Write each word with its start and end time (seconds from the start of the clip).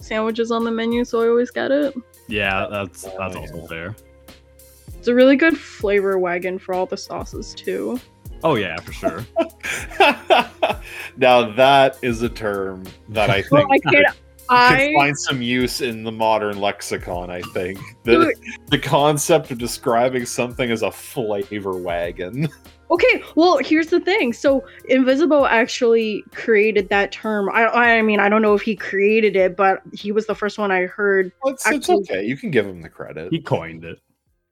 sandwiches 0.00 0.50
on 0.50 0.64
the 0.64 0.70
menu, 0.70 1.04
so 1.04 1.22
I 1.22 1.28
always 1.28 1.50
get 1.50 1.70
it. 1.70 1.94
Yeah, 2.26 2.66
that's 2.70 3.04
Oh, 3.06 3.14
that's 3.18 3.34
yeah. 3.34 3.40
also 3.40 3.66
fair. 3.66 3.96
It's 4.98 5.08
a 5.08 5.14
really 5.14 5.36
good 5.36 5.56
flavor 5.56 6.18
wagon 6.18 6.58
for 6.58 6.74
all 6.74 6.86
the 6.86 6.96
sauces 6.96 7.54
too. 7.54 8.00
Oh 8.44 8.54
yeah, 8.56 8.76
for 8.80 8.92
sure. 8.92 9.26
now 11.16 11.50
that 11.52 11.98
is 12.02 12.22
a 12.22 12.28
term 12.28 12.84
that 13.08 13.30
I 13.30 13.42
Well, 13.50 13.66
think 13.68 13.86
I 13.86 13.90
can't. 13.90 14.16
Could 14.48 14.56
I 14.56 14.92
find 14.94 15.18
some 15.18 15.42
use 15.42 15.80
in 15.80 16.04
the 16.04 16.12
modern 16.12 16.60
lexicon. 16.60 17.30
I 17.30 17.42
think 17.42 17.78
the 18.04 18.34
the 18.66 18.78
concept 18.78 19.50
of 19.50 19.58
describing 19.58 20.26
something 20.26 20.70
as 20.70 20.82
a 20.82 20.90
flavor 20.90 21.76
wagon. 21.76 22.48
Okay, 22.90 23.22
well, 23.36 23.58
here's 23.58 23.88
the 23.88 24.00
thing. 24.00 24.32
So, 24.32 24.64
Invisible 24.88 25.44
actually 25.46 26.24
created 26.32 26.88
that 26.88 27.12
term. 27.12 27.50
I, 27.52 27.66
I 27.66 28.02
mean, 28.02 28.18
I 28.18 28.30
don't 28.30 28.40
know 28.40 28.54
if 28.54 28.62
he 28.62 28.74
created 28.74 29.36
it, 29.36 29.56
but 29.56 29.82
he 29.92 30.10
was 30.10 30.26
the 30.26 30.34
first 30.34 30.58
one 30.58 30.70
I 30.70 30.86
heard. 30.86 31.30
It's, 31.44 31.66
it's 31.66 31.90
Actually- 31.90 32.06
okay. 32.10 32.24
You 32.24 32.36
can 32.36 32.50
give 32.50 32.66
him 32.66 32.80
the 32.80 32.88
credit. 32.88 33.28
He 33.30 33.42
coined 33.42 33.84
it. 33.84 33.98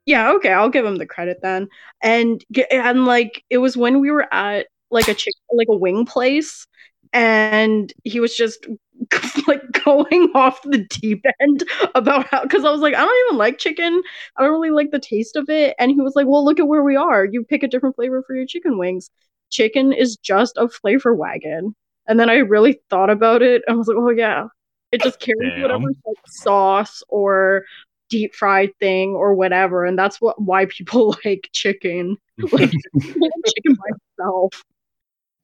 Yeah, 0.04 0.32
okay, 0.34 0.52
I'll 0.52 0.68
give 0.68 0.84
him 0.84 0.96
the 0.96 1.06
credit 1.06 1.38
then. 1.42 1.68
And 2.00 2.44
and 2.70 3.06
like 3.06 3.42
it 3.50 3.58
was 3.58 3.76
when 3.76 4.00
we 4.00 4.10
were 4.12 4.32
at 4.32 4.68
like 4.90 5.08
a 5.08 5.14
chick 5.14 5.34
like 5.50 5.66
a 5.68 5.76
wing 5.76 6.06
place, 6.06 6.66
and 7.12 7.92
he 8.04 8.20
was 8.20 8.36
just 8.36 8.66
like 9.46 9.62
going 9.84 10.30
off 10.34 10.60
the 10.62 10.78
deep 10.78 11.24
end 11.40 11.64
about 11.94 12.26
how 12.28 12.42
because 12.42 12.64
I 12.64 12.70
was 12.70 12.80
like, 12.80 12.94
I 12.94 13.04
don't 13.04 13.26
even 13.26 13.38
like 13.38 13.58
chicken. 13.58 14.02
I 14.36 14.42
don't 14.42 14.52
really 14.52 14.70
like 14.70 14.90
the 14.90 14.98
taste 14.98 15.36
of 15.36 15.48
it. 15.48 15.74
And 15.78 15.90
he 15.90 16.00
was 16.00 16.14
like, 16.16 16.26
Well, 16.26 16.44
look 16.44 16.58
at 16.58 16.68
where 16.68 16.82
we 16.82 16.96
are. 16.96 17.24
You 17.24 17.44
pick 17.44 17.62
a 17.62 17.68
different 17.68 17.96
flavor 17.96 18.22
for 18.26 18.34
your 18.34 18.46
chicken 18.46 18.78
wings. 18.78 19.10
Chicken 19.50 19.92
is 19.92 20.16
just 20.16 20.56
a 20.56 20.68
flavor 20.68 21.14
wagon. 21.14 21.74
And 22.08 22.18
then 22.20 22.30
I 22.30 22.36
really 22.36 22.80
thought 22.90 23.10
about 23.10 23.42
it 23.42 23.62
and 23.66 23.74
I 23.74 23.76
was 23.76 23.88
like, 23.88 23.98
Oh 23.98 24.10
yeah. 24.10 24.46
It 24.92 25.02
just 25.02 25.20
carries 25.20 25.52
Damn. 25.52 25.62
whatever 25.62 25.84
like, 25.84 26.16
sauce 26.26 27.02
or 27.08 27.64
deep 28.08 28.34
fried 28.34 28.70
thing 28.78 29.10
or 29.10 29.34
whatever. 29.34 29.84
And 29.84 29.98
that's 29.98 30.20
what 30.20 30.40
why 30.40 30.66
people 30.66 31.16
like 31.24 31.48
chicken. 31.52 32.16
Like 32.52 32.70
chicken 33.00 33.74
by 33.74 33.90
itself. 34.18 34.64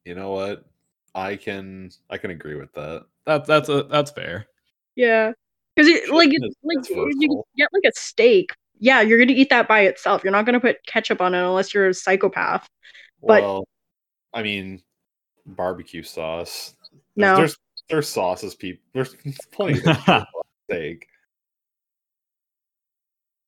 You 0.05 0.15
know 0.15 0.33
what? 0.33 0.65
I 1.15 1.37
can 1.37 1.91
I 2.11 2.19
can 2.19 2.31
agree 2.31 2.55
with 2.55 2.73
that. 2.75 3.05
That's 3.27 3.47
that's 3.47 3.69
a 3.69 3.85
that's 3.85 4.11
fair. 4.11 4.47
Yeah. 4.97 5.33
Because 5.75 5.91
like 6.11 6.31
it's 6.33 6.57
like 6.63 6.79
it's 6.79 6.91
you 6.91 7.43
get 7.57 7.69
like 7.73 7.85
a 7.87 7.93
steak. 7.99 8.51
Yeah, 8.79 9.01
you're 9.01 9.19
gonna 9.19 9.33
eat 9.33 9.51
that 9.51 9.69
by 9.69 9.81
itself. 9.81 10.25
You're 10.25 10.33
not 10.33 10.47
gonna 10.47 10.61
put 10.61 10.85
ketchup 10.87 11.21
on 11.21 11.35
it 11.35 11.39
unless 11.43 11.73
you're 11.73 11.89
a 11.89 11.95
psychopath. 11.95 12.69
But- 13.23 13.43
well, 13.43 13.69
I 14.35 14.43
mean, 14.43 14.83
barbecue 15.47 16.03
sauce. 16.03 16.75
No. 17.17 17.37
There's 17.37 17.57
there's 17.89 18.09
sauces. 18.09 18.55
People, 18.55 18.83
there's 18.93 19.15
plenty 19.53 19.81
of 19.85 20.25
steak. 20.71 21.07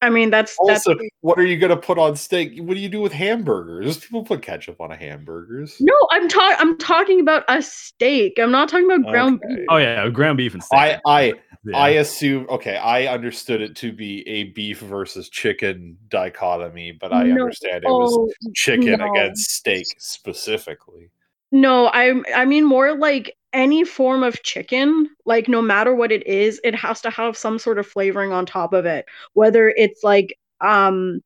I 0.05 0.10
mean 0.10 0.30
that's 0.30 0.56
that's 0.66 0.86
Also, 0.86 0.97
what 1.22 1.38
are 1.38 1.44
you 1.47 1.58
gonna 1.58 1.77
put 1.77 1.98
on 1.98 2.14
steak? 2.16 2.58
What 2.58 2.74
do 2.74 2.80
you 2.80 2.88
do 2.88 3.00
with 3.00 3.12
hamburgers? 3.12 3.98
People 3.98 4.22
put 4.24 4.42
ketchup 4.42 4.80
on 4.80 4.92
a 4.92 4.97
hamburgers. 4.97 5.77
no. 5.80 5.94
I'm 6.10 6.28
talking. 6.28 6.56
I'm 6.60 6.78
talking 6.78 7.20
about 7.20 7.44
a 7.48 7.62
steak. 7.62 8.38
I'm 8.38 8.52
not 8.52 8.69
talking 8.69 8.86
about 8.86 9.10
ground 9.10 9.41
Okay. 9.44 9.56
beef. 9.56 9.66
Oh 9.70 9.77
yeah, 9.78 10.08
ground 10.10 10.36
beef 10.36 10.55
and 10.55 10.62
steak. 10.62 10.78
I 10.80 11.00
I 11.06 11.34
Yeah. 11.66 11.78
I 11.78 11.88
assume 11.91 12.47
okay. 12.50 12.77
I 12.77 13.06
understood 13.06 13.62
it 13.62 13.75
to 13.77 13.92
be 13.92 14.27
a 14.28 14.44
beef 14.52 14.80
versus 14.80 15.28
chicken 15.30 15.97
dichotomy, 16.08 16.92
but 16.92 17.12
I 17.12 17.25
No. 17.25 17.42
understand 17.42 17.84
it 17.84 17.88
was 17.88 18.12
Oh 18.15 18.31
chicken 18.54 18.98
no. 18.98 19.10
against 19.12 19.50
steak 19.50 19.86
specifically. 19.98 21.10
no. 21.53 21.86
I 21.86 22.12
I 22.34 22.44
mean 22.44 22.65
more 22.65 22.97
like 22.97 23.34
any 23.54 23.84
form 23.84 24.22
of 24.22 24.42
chicken. 24.42 25.09
Like 25.25 25.48
no 25.48 25.62
matter 25.62 25.94
what 25.94 26.12
it 26.12 26.26
is, 26.26 26.60
it 26.65 26.75
has 26.75 27.00
to 27.03 27.10
have 27.10 27.37
some 27.38 27.59
sort 27.59 27.78
of 27.78 27.87
flavoring 27.87 28.32
on 28.32 28.47
top 28.47 28.72
of 28.75 28.87
it. 28.87 29.06
Whether 29.34 29.70
it's 29.70 30.03
like 30.04 30.37
um 30.60 31.20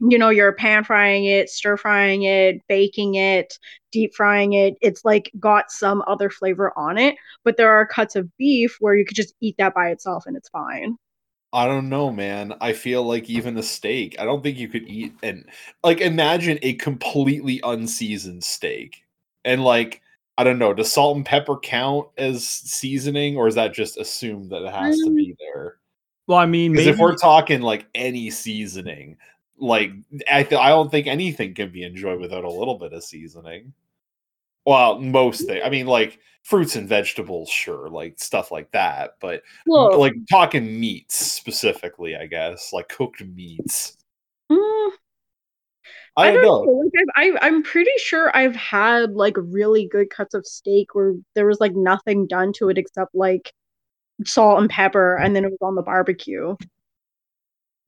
you 0.00 0.18
know 0.18 0.30
you're 0.30 0.52
pan 0.52 0.84
frying 0.84 1.26
it 1.26 1.50
stir 1.50 1.76
frying 1.76 2.22
it 2.22 2.60
baking 2.68 3.14
it 3.16 3.58
deep 3.92 4.14
frying 4.14 4.54
it 4.54 4.74
it's 4.80 5.04
like 5.04 5.30
got 5.38 5.70
some 5.70 6.02
other 6.06 6.30
flavor 6.30 6.72
on 6.76 6.96
it 6.98 7.16
but 7.44 7.56
there 7.56 7.70
are 7.70 7.86
cuts 7.86 8.16
of 8.16 8.34
beef 8.38 8.76
where 8.80 8.96
you 8.96 9.04
could 9.04 9.16
just 9.16 9.34
eat 9.40 9.54
that 9.58 9.74
by 9.74 9.90
itself 9.90 10.24
and 10.26 10.36
it's 10.36 10.48
fine 10.48 10.96
I 11.52 11.66
don't 11.66 11.88
know, 11.88 12.12
man. 12.12 12.54
I 12.60 12.72
feel 12.72 13.02
like 13.02 13.28
even 13.28 13.56
a 13.58 13.62
steak, 13.62 14.16
I 14.20 14.24
don't 14.24 14.42
think 14.42 14.56
you 14.58 14.68
could 14.68 14.88
eat 14.88 15.14
and 15.22 15.44
like 15.82 16.00
imagine 16.00 16.58
a 16.62 16.74
completely 16.74 17.60
unseasoned 17.64 18.44
steak. 18.44 19.04
And 19.44 19.64
like, 19.64 20.00
I 20.40 20.44
don't 20.44 20.58
know, 20.58 20.72
does 20.72 20.90
salt 20.90 21.16
and 21.16 21.26
pepper 21.26 21.58
count 21.58 22.08
as 22.16 22.46
seasoning 22.46 23.36
or 23.36 23.46
is 23.46 23.54
that 23.56 23.74
just 23.74 23.98
assumed 23.98 24.48
that 24.50 24.62
it 24.64 24.72
has 24.72 24.98
to 25.00 25.10
Mm. 25.10 25.16
be 25.16 25.36
there? 25.38 25.76
well, 26.26 26.38
I 26.38 26.46
mean, 26.46 26.72
maybe, 26.72 26.88
if 26.90 26.98
we're 26.98 27.16
talking 27.16 27.60
like 27.60 27.86
any 27.94 28.30
seasoning, 28.30 29.18
like 29.58 29.90
I 30.32 30.42
th- 30.44 30.58
I 30.60 30.70
don't 30.70 30.90
think 30.90 31.06
anything 31.06 31.54
can 31.54 31.70
be 31.70 31.82
enjoyed 31.82 32.20
without 32.20 32.44
a 32.44 32.50
little 32.50 32.78
bit 32.78 32.92
of 32.94 33.04
seasoning. 33.04 33.74
Well, 34.64 34.98
most 35.00 35.46
things. 35.46 35.60
I 35.64 35.68
mean, 35.70 35.86
like 35.86 36.18
fruits 36.42 36.76
and 36.76 36.88
vegetables, 36.88 37.50
sure, 37.50 37.88
like 37.90 38.18
stuff 38.18 38.50
like 38.52 38.70
that. 38.72 39.16
But 39.20 39.42
like 39.98 40.14
talking 40.30 40.78
meats 40.80 41.16
specifically, 41.16 42.16
I 42.16 42.26
guess, 42.26 42.72
like 42.72 42.88
cooked 42.88 43.22
meats. 43.24 43.96
mm, 44.50 44.90
I, 46.16 46.32
don't 46.32 46.42
know. 46.42 46.60
Like 46.60 46.92
I've, 47.16 47.36
I, 47.36 47.46
I'm 47.46 47.62
pretty 47.62 47.90
sure 47.98 48.36
I've 48.36 48.56
had 48.56 49.12
like 49.12 49.36
really 49.36 49.86
good 49.86 50.10
cuts 50.10 50.34
of 50.34 50.46
steak 50.46 50.94
where 50.94 51.14
there 51.34 51.46
was 51.46 51.60
like 51.60 51.74
nothing 51.74 52.26
done 52.26 52.52
to 52.54 52.68
it 52.68 52.78
except 52.78 53.14
like 53.14 53.52
salt 54.24 54.60
and 54.60 54.68
pepper, 54.68 55.16
and 55.16 55.34
then 55.34 55.44
it 55.44 55.50
was 55.50 55.58
on 55.62 55.74
the 55.74 55.82
barbecue. 55.82 56.56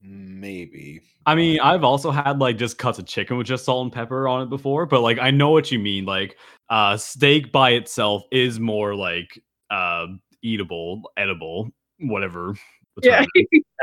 Maybe. 0.01 1.01
I 1.25 1.35
mean, 1.35 1.59
I've 1.61 1.83
also 1.83 2.11
had 2.11 2.39
like 2.39 2.57
just 2.57 2.77
cuts 2.77 2.99
of 2.99 3.05
chicken 3.05 3.37
with 3.37 3.47
just 3.47 3.65
salt 3.65 3.83
and 3.83 3.93
pepper 3.93 4.27
on 4.27 4.41
it 4.41 4.49
before, 4.49 4.85
but 4.85 5.01
like 5.01 5.19
I 5.19 5.31
know 5.31 5.51
what 5.51 5.71
you 5.71 5.79
mean. 5.79 6.05
Like, 6.05 6.37
uh, 6.69 6.97
steak 6.97 7.51
by 7.51 7.71
itself 7.71 8.23
is 8.31 8.59
more 8.59 8.95
like 8.95 9.41
uh 9.69 10.07
eatable, 10.41 11.03
edible, 11.15 11.71
whatever. 11.99 12.55
Yeah. 13.01 13.25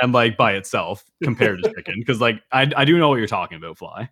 and 0.02 0.12
like 0.12 0.36
by 0.36 0.52
itself 0.52 1.04
compared 1.22 1.62
to 1.62 1.72
chicken, 1.74 1.94
because 1.98 2.20
like 2.20 2.42
I 2.52 2.70
I 2.76 2.84
do 2.84 2.98
know 2.98 3.08
what 3.08 3.16
you're 3.16 3.26
talking 3.26 3.56
about, 3.56 3.78
Fly. 3.78 4.08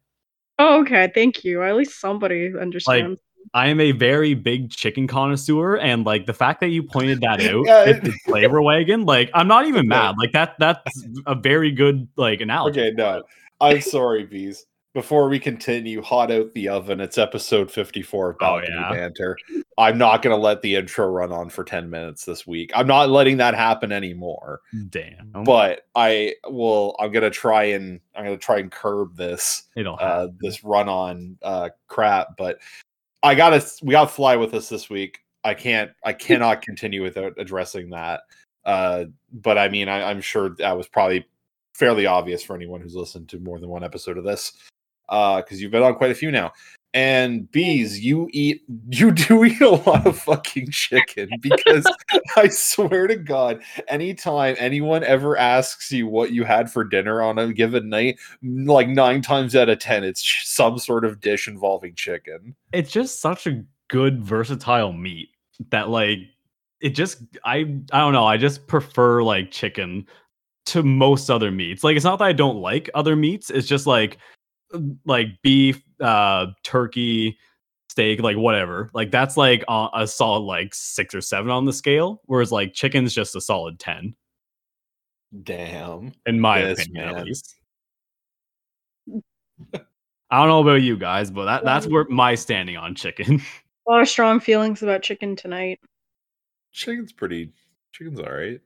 Oh, 0.58 0.80
okay. 0.80 1.10
Thank 1.14 1.44
you. 1.44 1.62
At 1.62 1.76
least 1.76 2.00
somebody 2.00 2.52
understands. 2.58 3.10
Like, 3.10 3.18
I 3.54 3.68
am 3.68 3.80
a 3.80 3.92
very 3.92 4.34
big 4.34 4.70
chicken 4.70 5.06
connoisseur, 5.06 5.76
and 5.76 6.04
like 6.04 6.26
the 6.26 6.34
fact 6.34 6.60
that 6.60 6.68
you 6.68 6.82
pointed 6.82 7.20
that 7.22 7.40
out, 7.46 7.64
Yeah, 7.64 7.86
with 7.86 8.02
the 8.02 8.12
flavor 8.26 8.60
wagon, 8.60 9.04
like 9.04 9.30
I'm 9.32 9.48
not 9.48 9.66
even 9.66 9.88
mad. 9.88 10.16
Like 10.18 10.32
that 10.32 10.56
that's 10.58 11.06
a 11.26 11.34
very 11.34 11.70
good 11.72 12.08
like 12.16 12.40
analogy. 12.40 12.80
Okay, 12.80 12.90
no. 12.94 13.22
I'm 13.60 13.80
sorry, 13.80 14.24
bees. 14.24 14.66
Before 14.94 15.28
we 15.28 15.38
continue, 15.38 16.00
hot 16.02 16.30
out 16.30 16.52
the 16.54 16.68
oven. 16.68 17.00
It's 17.00 17.18
episode 17.18 17.70
54 17.70 18.30
of 18.30 18.36
Oh, 18.40 18.58
yeah. 18.66 18.90
Banter. 18.90 19.36
I'm 19.76 19.98
not 19.98 20.22
going 20.22 20.34
to 20.34 20.40
let 20.42 20.62
the 20.62 20.76
intro 20.76 21.06
run 21.06 21.30
on 21.30 21.50
for 21.50 21.62
10 21.62 21.90
minutes 21.90 22.24
this 22.24 22.46
week. 22.46 22.72
I'm 22.74 22.86
not 22.86 23.10
letting 23.10 23.36
that 23.36 23.54
happen 23.54 23.92
anymore. 23.92 24.60
Damn, 24.88 25.44
But 25.44 25.86
I 25.94 26.34
will. 26.46 26.96
I'm 26.98 27.12
going 27.12 27.22
to 27.22 27.30
try 27.30 27.64
and 27.64 28.00
I'm 28.16 28.24
going 28.24 28.36
to 28.38 28.44
try 28.44 28.58
and 28.58 28.72
curb 28.72 29.14
this 29.14 29.64
it'll 29.76 29.98
uh, 30.00 30.28
this 30.40 30.64
run 30.64 30.88
on 30.88 31.36
uh, 31.42 31.68
crap. 31.86 32.36
But 32.38 32.58
I 33.22 33.34
gotta 33.34 33.64
we 33.82 33.92
got 33.92 34.08
to 34.08 34.14
fly 34.14 34.36
with 34.36 34.54
us 34.54 34.68
this 34.68 34.88
week. 34.88 35.20
I 35.44 35.52
can't 35.54 35.90
I 36.02 36.12
cannot 36.14 36.62
continue 36.62 37.02
without 37.02 37.34
addressing 37.36 37.90
that. 37.90 38.22
Uh, 38.64 39.04
but 39.32 39.58
I 39.58 39.68
mean, 39.68 39.88
I, 39.88 40.10
I'm 40.10 40.20
sure 40.22 40.56
that 40.58 40.76
was 40.76 40.88
probably 40.88 41.26
fairly 41.74 42.06
obvious 42.06 42.42
for 42.42 42.56
anyone 42.56 42.80
who's 42.80 42.96
listened 42.96 43.28
to 43.28 43.38
more 43.38 43.60
than 43.60 43.68
one 43.68 43.84
episode 43.84 44.18
of 44.18 44.24
this, 44.24 44.52
Uh, 45.08 45.36
because 45.36 45.60
you've 45.60 45.70
been 45.70 45.82
on 45.82 45.94
quite 45.94 46.10
a 46.10 46.14
few 46.14 46.30
now. 46.30 46.52
And 46.94 47.50
bees, 47.52 48.00
you 48.00 48.28
eat 48.32 48.62
you 48.88 49.10
do 49.10 49.44
eat 49.44 49.60
a 49.60 49.70
lot 49.70 50.06
of 50.06 50.18
fucking 50.18 50.70
chicken 50.70 51.28
because 51.40 51.86
I 52.36 52.48
swear 52.48 53.06
to 53.06 53.16
God, 53.16 53.62
anytime 53.88 54.56
anyone 54.58 55.04
ever 55.04 55.36
asks 55.36 55.92
you 55.92 56.06
what 56.06 56.32
you 56.32 56.44
had 56.44 56.70
for 56.70 56.84
dinner 56.84 57.20
on 57.20 57.38
a 57.38 57.52
given 57.52 57.90
night, 57.90 58.18
like 58.42 58.88
nine 58.88 59.20
times 59.20 59.54
out 59.54 59.68
of 59.68 59.78
ten, 59.78 60.02
it's 60.02 60.24
some 60.44 60.78
sort 60.78 61.04
of 61.04 61.20
dish 61.20 61.46
involving 61.46 61.94
chicken. 61.94 62.54
it's 62.72 62.90
just 62.90 63.20
such 63.20 63.46
a 63.46 63.62
good 63.88 64.22
versatile 64.22 64.92
meat 64.92 65.28
that 65.70 65.88
like 65.88 66.18
it 66.80 66.90
just 66.90 67.22
I 67.44 67.58
I 67.92 68.00
don't 68.00 68.12
know, 68.12 68.26
I 68.26 68.36
just 68.38 68.66
prefer 68.66 69.22
like 69.22 69.50
chicken 69.50 70.06
to 70.66 70.82
most 70.82 71.30
other 71.30 71.50
meats. 71.50 71.84
Like 71.84 71.96
it's 71.96 72.04
not 72.04 72.18
that 72.18 72.26
I 72.26 72.32
don't 72.32 72.58
like 72.58 72.88
other 72.94 73.16
meats, 73.16 73.50
it's 73.50 73.66
just 73.66 73.86
like 73.86 74.18
like 75.04 75.28
beef, 75.42 75.82
uh 76.00 76.46
turkey, 76.62 77.38
steak, 77.88 78.20
like 78.20 78.36
whatever. 78.36 78.90
Like 78.94 79.10
that's 79.10 79.36
like 79.36 79.64
a, 79.68 79.88
a 79.94 80.06
solid 80.06 80.40
like 80.40 80.74
6 80.74 81.14
or 81.14 81.20
7 81.20 81.50
on 81.50 81.64
the 81.64 81.72
scale, 81.72 82.20
whereas 82.26 82.52
like 82.52 82.72
chicken's 82.74 83.14
just 83.14 83.34
a 83.36 83.40
solid 83.40 83.78
10 83.78 84.14
Damn. 85.42 86.12
in 86.26 86.40
my 86.40 86.60
Yes, 86.60 86.80
opinion 86.80 87.06
man. 87.06 87.16
at 87.16 87.24
least. 87.24 87.54
I 90.30 90.38
don't 90.38 90.48
know 90.48 90.60
about 90.60 90.82
you 90.82 90.96
guys, 90.96 91.30
but 91.30 91.46
that, 91.46 91.64
that's 91.64 91.86
where 91.86 92.04
my 92.08 92.34
standing 92.34 92.76
on 92.76 92.94
chicken. 92.94 93.40
A 93.88 93.90
lot 93.90 94.02
of 94.02 94.08
strong 94.08 94.38
feelings 94.40 94.82
about 94.82 95.02
chicken 95.02 95.34
tonight. 95.34 95.80
Chicken's 96.72 97.12
pretty. 97.12 97.50
Chicken's 97.92 98.20
all 98.20 98.30
right. 98.30 98.60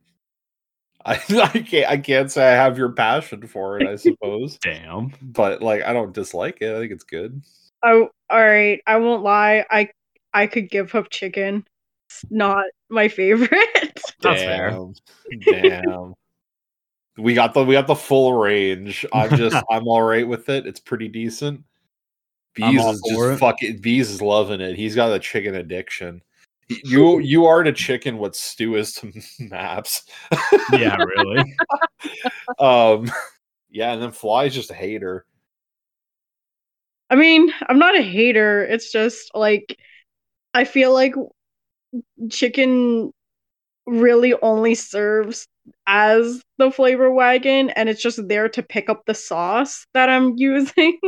I, 1.06 1.14
I 1.14 1.58
can't 1.58 1.90
I 1.90 1.96
can't 1.96 2.30
say 2.30 2.46
I 2.46 2.52
have 2.54 2.78
your 2.78 2.90
passion 2.90 3.46
for 3.46 3.80
it, 3.80 3.88
I 3.88 3.96
suppose. 3.96 4.58
Damn. 4.58 5.12
but 5.20 5.62
like 5.62 5.82
I 5.82 5.92
don't 5.92 6.12
dislike 6.12 6.58
it. 6.60 6.74
I 6.74 6.78
think 6.78 6.92
it's 6.92 7.04
good. 7.04 7.42
Oh, 7.82 8.10
all 8.30 8.40
right. 8.40 8.80
I 8.86 8.96
won't 8.98 9.22
lie. 9.22 9.64
I 9.70 9.88
I 10.32 10.46
could 10.46 10.70
give 10.70 10.94
up 10.94 11.10
chicken. 11.10 11.66
It's 12.08 12.24
not 12.30 12.64
my 12.88 13.08
favorite. 13.08 13.50
That's 14.20 14.42
fair. 14.42 14.70
Damn. 14.70 14.92
Damn. 15.82 16.14
we 17.18 17.34
got 17.34 17.54
the 17.54 17.64
we 17.64 17.74
got 17.74 17.88
the 17.88 17.96
full 17.96 18.34
range. 18.34 19.04
I'm 19.12 19.36
just 19.36 19.56
I'm 19.70 19.88
all 19.88 20.02
right 20.02 20.26
with 20.26 20.48
it. 20.48 20.66
It's 20.66 20.80
pretty 20.80 21.08
decent. 21.08 21.64
Bees 22.54 22.84
is 22.84 23.02
just 23.08 23.20
it. 23.20 23.38
fucking 23.38 23.78
Bees 23.78 24.10
is 24.10 24.20
loving 24.22 24.60
it. 24.60 24.76
He's 24.76 24.94
got 24.94 25.10
a 25.10 25.18
chicken 25.18 25.54
addiction. 25.54 26.22
He- 26.74 26.82
You 26.84 27.18
you 27.18 27.46
are 27.46 27.62
to 27.62 27.72
chicken 27.72 28.18
what 28.18 28.36
Stu 28.36 28.76
is 28.76 28.92
to 28.94 29.12
maps. 29.40 30.04
Yeah, 30.72 30.96
really. 30.96 31.54
Um 32.58 33.10
yeah, 33.70 33.92
and 33.92 34.02
then 34.02 34.12
Fly's 34.12 34.54
just 34.54 34.70
a 34.70 34.74
hater. 34.74 35.26
I 37.10 37.16
mean, 37.16 37.52
I'm 37.68 37.78
not 37.78 37.96
a 37.98 38.02
hater. 38.02 38.64
It's 38.64 38.90
just 38.90 39.30
like 39.34 39.78
I 40.54 40.64
feel 40.64 40.92
like 40.94 41.14
chicken 42.30 43.12
really 43.86 44.34
only 44.42 44.74
serves 44.74 45.48
as 45.86 46.42
the 46.58 46.70
flavor 46.70 47.10
wagon 47.10 47.70
and 47.70 47.88
it's 47.88 48.02
just 48.02 48.20
there 48.28 48.48
to 48.50 48.62
pick 48.62 48.88
up 48.90 49.04
the 49.06 49.14
sauce 49.14 49.86
that 49.94 50.08
I'm 50.08 50.34
using. 50.38 50.98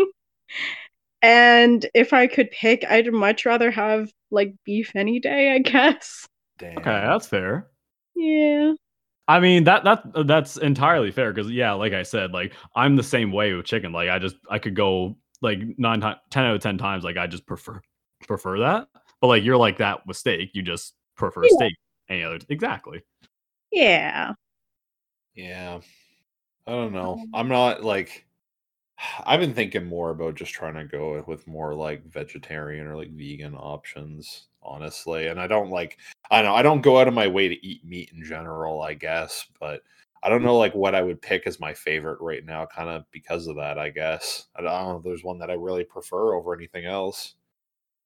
And 1.25 1.87
if 1.95 2.13
I 2.13 2.27
could 2.27 2.51
pick, 2.51 2.85
I'd 2.85 3.13
much 3.13 3.47
rather 3.47 3.71
have 3.71 4.11
like 4.31 4.55
beef 4.65 4.93
any 4.95 5.21
day, 5.21 5.53
I 5.55 5.59
guess. 5.59 6.27
Damn. 6.59 6.79
Okay, 6.79 6.85
that's 6.85 7.27
fair. 7.27 7.69
Yeah. 8.15 8.75
I 9.27 9.41
mean 9.41 9.65
that 9.65 9.85
that 9.85 10.03
that's 10.27 10.59
entirely 10.59 11.11
fair 11.11 11.33
because 11.33 11.51
yeah, 11.51 11.73
like 11.73 11.95
I 11.95 12.03
said, 12.03 12.33
like 12.33 12.53
I'm 12.77 12.97
the 12.97 13.03
same 13.03 13.33
way 13.33 13.55
with 13.55 13.65
chicken. 13.67 13.91
Like 13.93 14.11
I 14.11 14.19
just 14.19 14.37
I 14.51 14.59
could 14.59 14.77
go 14.77 15.17
like 15.41 15.61
nine 15.79 16.01
times, 16.01 16.19
ten 16.31 16.45
out 16.45 16.57
of 16.57 16.63
ten 16.63 16.77
times. 16.79 17.05
Like 17.05 17.17
I 17.17 17.27
just 17.27 17.47
prefer 17.47 17.81
prefer 18.29 18.59
that. 18.61 18.89
But 19.21 19.29
like 19.29 19.43
you're 19.43 19.57
like 19.57 19.79
that 19.79 20.07
with 20.07 20.19
steak. 20.19 20.51
You 20.53 20.63
just 20.63 20.95
prefer 21.17 21.45
Yeah. 21.45 21.51
steak. 21.57 21.75
Any 22.11 22.23
other 22.23 22.39
exactly. 22.51 23.03
Yeah. 23.73 24.35
Yeah. 25.35 25.81
I 26.67 26.71
don't 26.71 26.93
know. 26.93 27.15
Um, 27.15 27.31
I'm 27.35 27.49
not 27.49 27.83
like 27.83 28.27
I've 29.27 29.41
been 29.41 29.55
thinking 29.55 29.87
more 29.87 30.11
about 30.11 30.35
just 30.37 30.53
trying 30.53 30.75
to 30.75 30.85
go 30.85 31.23
with 31.27 31.47
more 31.47 31.75
like 31.75 32.05
vegetarian 32.07 32.87
or 32.87 32.97
like 32.97 33.11
vegan 33.11 33.55
options, 33.55 34.47
honestly. 34.63 35.27
And 35.29 35.41
I 35.41 35.47
don't 35.47 35.71
like 35.71 35.99
I 36.31 36.43
know 36.43 36.55
I 36.55 36.63
don't 36.63 36.81
go 36.81 36.99
out 36.99 37.09
of 37.09 37.15
my 37.15 37.27
way 37.27 37.49
to 37.49 37.67
eat 37.67 37.85
meat 37.85 38.11
in 38.15 38.23
general, 38.25 38.83
I 38.83 38.95
guess, 38.95 39.47
but 39.61 39.83
I 40.23 40.29
don't 40.29 40.43
know 40.43 40.57
like 40.57 40.75
what 40.75 40.95
I 40.95 41.03
would 41.03 41.21
pick 41.21 41.47
as 41.47 41.61
my 41.61 41.75
favorite 41.75 42.21
right 42.21 42.45
now, 42.45 42.67
kind 42.67 42.89
of 42.89 43.05
because 43.11 43.47
of 43.47 43.57
that, 43.57 43.79
I 43.79 43.91
guess. 43.91 44.47
I 44.57 44.63
don't 44.63 44.89
know 44.89 44.97
if 44.97 45.05
there's 45.05 45.25
one 45.25 45.39
that 45.41 45.51
I 45.51 45.55
really 45.55 45.85
prefer 45.85 46.35
over 46.35 46.55
anything 46.55 46.87
else. 46.87 47.35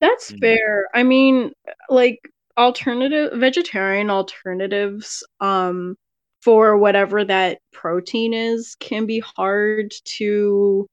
That's 0.00 0.32
Mm. 0.32 0.40
fair. 0.40 0.88
I 0.94 1.02
mean, 1.02 1.52
like 1.88 2.20
alternative 2.56 3.38
vegetarian 3.38 4.10
alternatives 4.10 5.22
um 5.40 5.96
for 6.42 6.76
whatever 6.76 7.24
that 7.24 7.58
protein 7.72 8.32
is 8.32 8.76
can 8.80 9.06
be 9.06 9.20
hard 9.20 9.92
to 10.04 10.86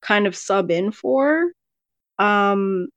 kind 0.00 0.26
of 0.26 0.36
sub 0.36 0.70
in 0.70 0.92
for. 0.92 1.52
Um 2.18 2.88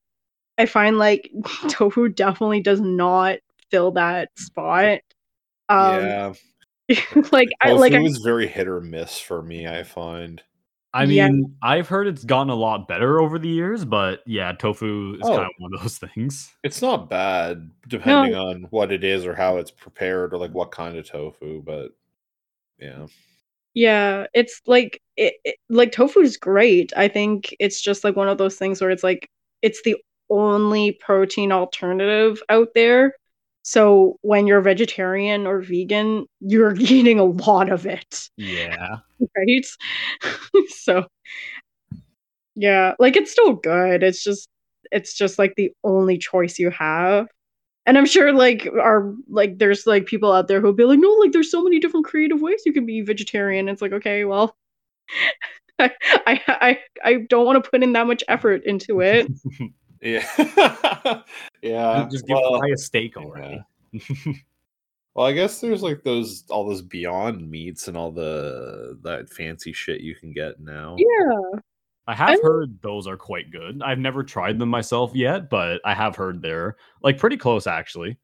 I 0.58 0.66
find 0.66 0.98
like 0.98 1.32
tofu 1.70 2.10
definitely 2.10 2.62
does 2.62 2.82
not 2.82 3.40
fill 3.70 3.92
that 3.92 4.30
spot. 4.38 5.00
Um 5.70 6.04
yeah. 6.04 6.34
like 7.32 7.50
I 7.62 7.72
like 7.72 7.94
Tofu 7.94 8.04
I, 8.04 8.08
is 8.08 8.18
very 8.24 8.48
hit 8.48 8.68
or 8.68 8.82
miss 8.82 9.20
for 9.20 9.42
me, 9.42 9.68
I 9.68 9.84
find. 9.84 10.42
I 10.94 11.06
Yeah. 11.06 11.30
mean, 11.30 11.56
I've 11.62 11.88
heard 11.88 12.08
it's 12.08 12.24
gotten 12.26 12.50
a 12.50 12.56
lot 12.56 12.88
better 12.88 13.20
over 13.20 13.40
the 13.40 13.48
years, 13.48 13.86
but 13.86 14.22
yeah, 14.26 14.52
tofu 14.52 15.14
is 15.16 15.22
Oh. 15.24 15.36
kind 15.36 15.46
of 15.46 15.52
one 15.58 15.74
of 15.74 15.82
those 15.82 15.98
things. 16.16 16.54
It's 16.64 16.82
not 16.82 17.10
bad 17.10 17.72
depending 17.88 18.36
on 18.36 18.64
what 18.72 18.92
it 18.92 19.04
is 19.04 19.26
or 19.26 19.34
how 19.36 19.58
it's 19.58 19.72
prepared 19.72 20.34
or 20.34 20.38
like 20.38 20.52
what 20.54 20.72
kind 20.72 20.98
of 20.98 21.08
tofu, 21.08 21.62
but 21.64 21.92
yeah. 22.80 23.08
Yeah, 23.74 24.28
it's 24.34 24.62
like 24.66 25.02
it, 25.16 25.36
it 25.46 25.56
like 25.70 25.94
tofu 25.94 26.20
is 26.20 26.36
great. 26.38 26.92
I 26.98 27.08
think 27.08 27.56
it's 27.60 27.82
just 27.82 28.04
like 28.04 28.16
one 28.18 28.28
of 28.28 28.38
those 28.38 28.58
things 28.58 28.82
where 28.82 28.90
it's 28.90 29.04
like 29.04 29.30
it's 29.62 29.82
the 29.84 29.96
only 30.30 30.94
protein 30.94 31.52
alternative 31.54 32.42
out 32.50 32.70
there. 32.76 33.14
So 33.64 34.18
when 34.22 34.48
you're 34.48 34.62
vegetarian 34.62 35.46
or 35.48 35.62
vegan, 35.62 36.26
you're 36.40 36.76
eating 36.80 37.20
a 37.20 37.26
lot 37.26 37.72
of 37.72 37.86
it, 37.86 38.30
Yeah. 38.38 38.98
right? 39.38 39.66
so 40.70 41.06
yeah, 42.56 42.94
like 43.00 43.16
it's 43.16 43.32
still 43.32 43.54
good. 43.54 44.04
It's 44.04 44.24
just 44.24 44.50
it's 44.92 45.14
just 45.14 45.40
like 45.40 45.56
the 45.56 45.72
only 45.84 46.18
choice 46.18 46.60
you 46.60 46.70
have. 46.72 47.28
And 47.88 47.98
I'm 47.98 48.06
sure 48.08 48.34
like 48.34 48.68
are 48.68 49.14
like 49.30 49.60
there's 49.60 49.88
like 49.88 50.06
people 50.08 50.32
out 50.34 50.48
there 50.50 50.62
who'll 50.62 50.74
be 50.74 50.86
like, 50.86 51.00
no, 51.00 51.10
like 51.16 51.32
there's 51.34 51.52
so 51.52 51.64
many 51.64 51.80
different 51.80 52.06
creative 52.08 52.42
ways 52.42 52.64
you 52.66 52.74
can 52.74 52.86
be 52.86 53.02
vegetarian. 53.02 53.70
It's 53.70 53.82
like, 53.82 53.94
okay, 53.94 54.26
well, 54.26 54.56
I 55.80 55.92
I 56.28 56.42
I, 56.48 56.80
I 57.04 57.14
don't 57.30 57.46
want 57.46 57.64
to 57.64 57.70
put 57.70 57.84
in 57.84 57.94
that 57.94 58.08
much 58.08 58.24
effort 58.28 58.64
into 58.66 59.02
it. 59.02 59.32
Yeah. 60.02 60.26
yeah. 61.62 62.08
just 62.10 62.26
give 62.26 62.36
well, 62.36 62.60
Fry 62.60 62.70
a 62.70 62.78
steak 62.78 63.18
already. 63.18 63.62
well, 65.14 65.28
I 65.28 65.34
guess 65.34 65.62
there's 65.62 65.84
like 65.84 66.04
those 66.04 66.44
all 66.50 66.68
those 66.68 66.82
beyond 66.82 67.50
meats 67.50 67.88
and 67.88 67.96
all 67.96 68.12
the 68.12 68.98
that 69.04 69.30
fancy 69.30 69.74
shit 69.74 70.02
you 70.02 70.16
can 70.16 70.34
get 70.34 70.60
now. 70.60 70.96
Yeah. 70.98 71.60
I 72.08 72.16
have 72.16 72.30
I- 72.30 72.40
heard 72.42 72.82
those 72.82 73.08
are 73.08 73.18
quite 73.18 73.52
good. 73.52 73.82
I've 73.84 74.00
never 74.00 74.24
tried 74.24 74.60
them 74.60 74.70
myself 74.70 75.12
yet, 75.14 75.50
but 75.50 75.82
I 75.86 75.94
have 75.94 76.16
heard 76.16 76.42
they're 76.42 76.78
like 77.04 77.18
pretty 77.18 77.38
close 77.38 77.68
actually. 77.68 78.18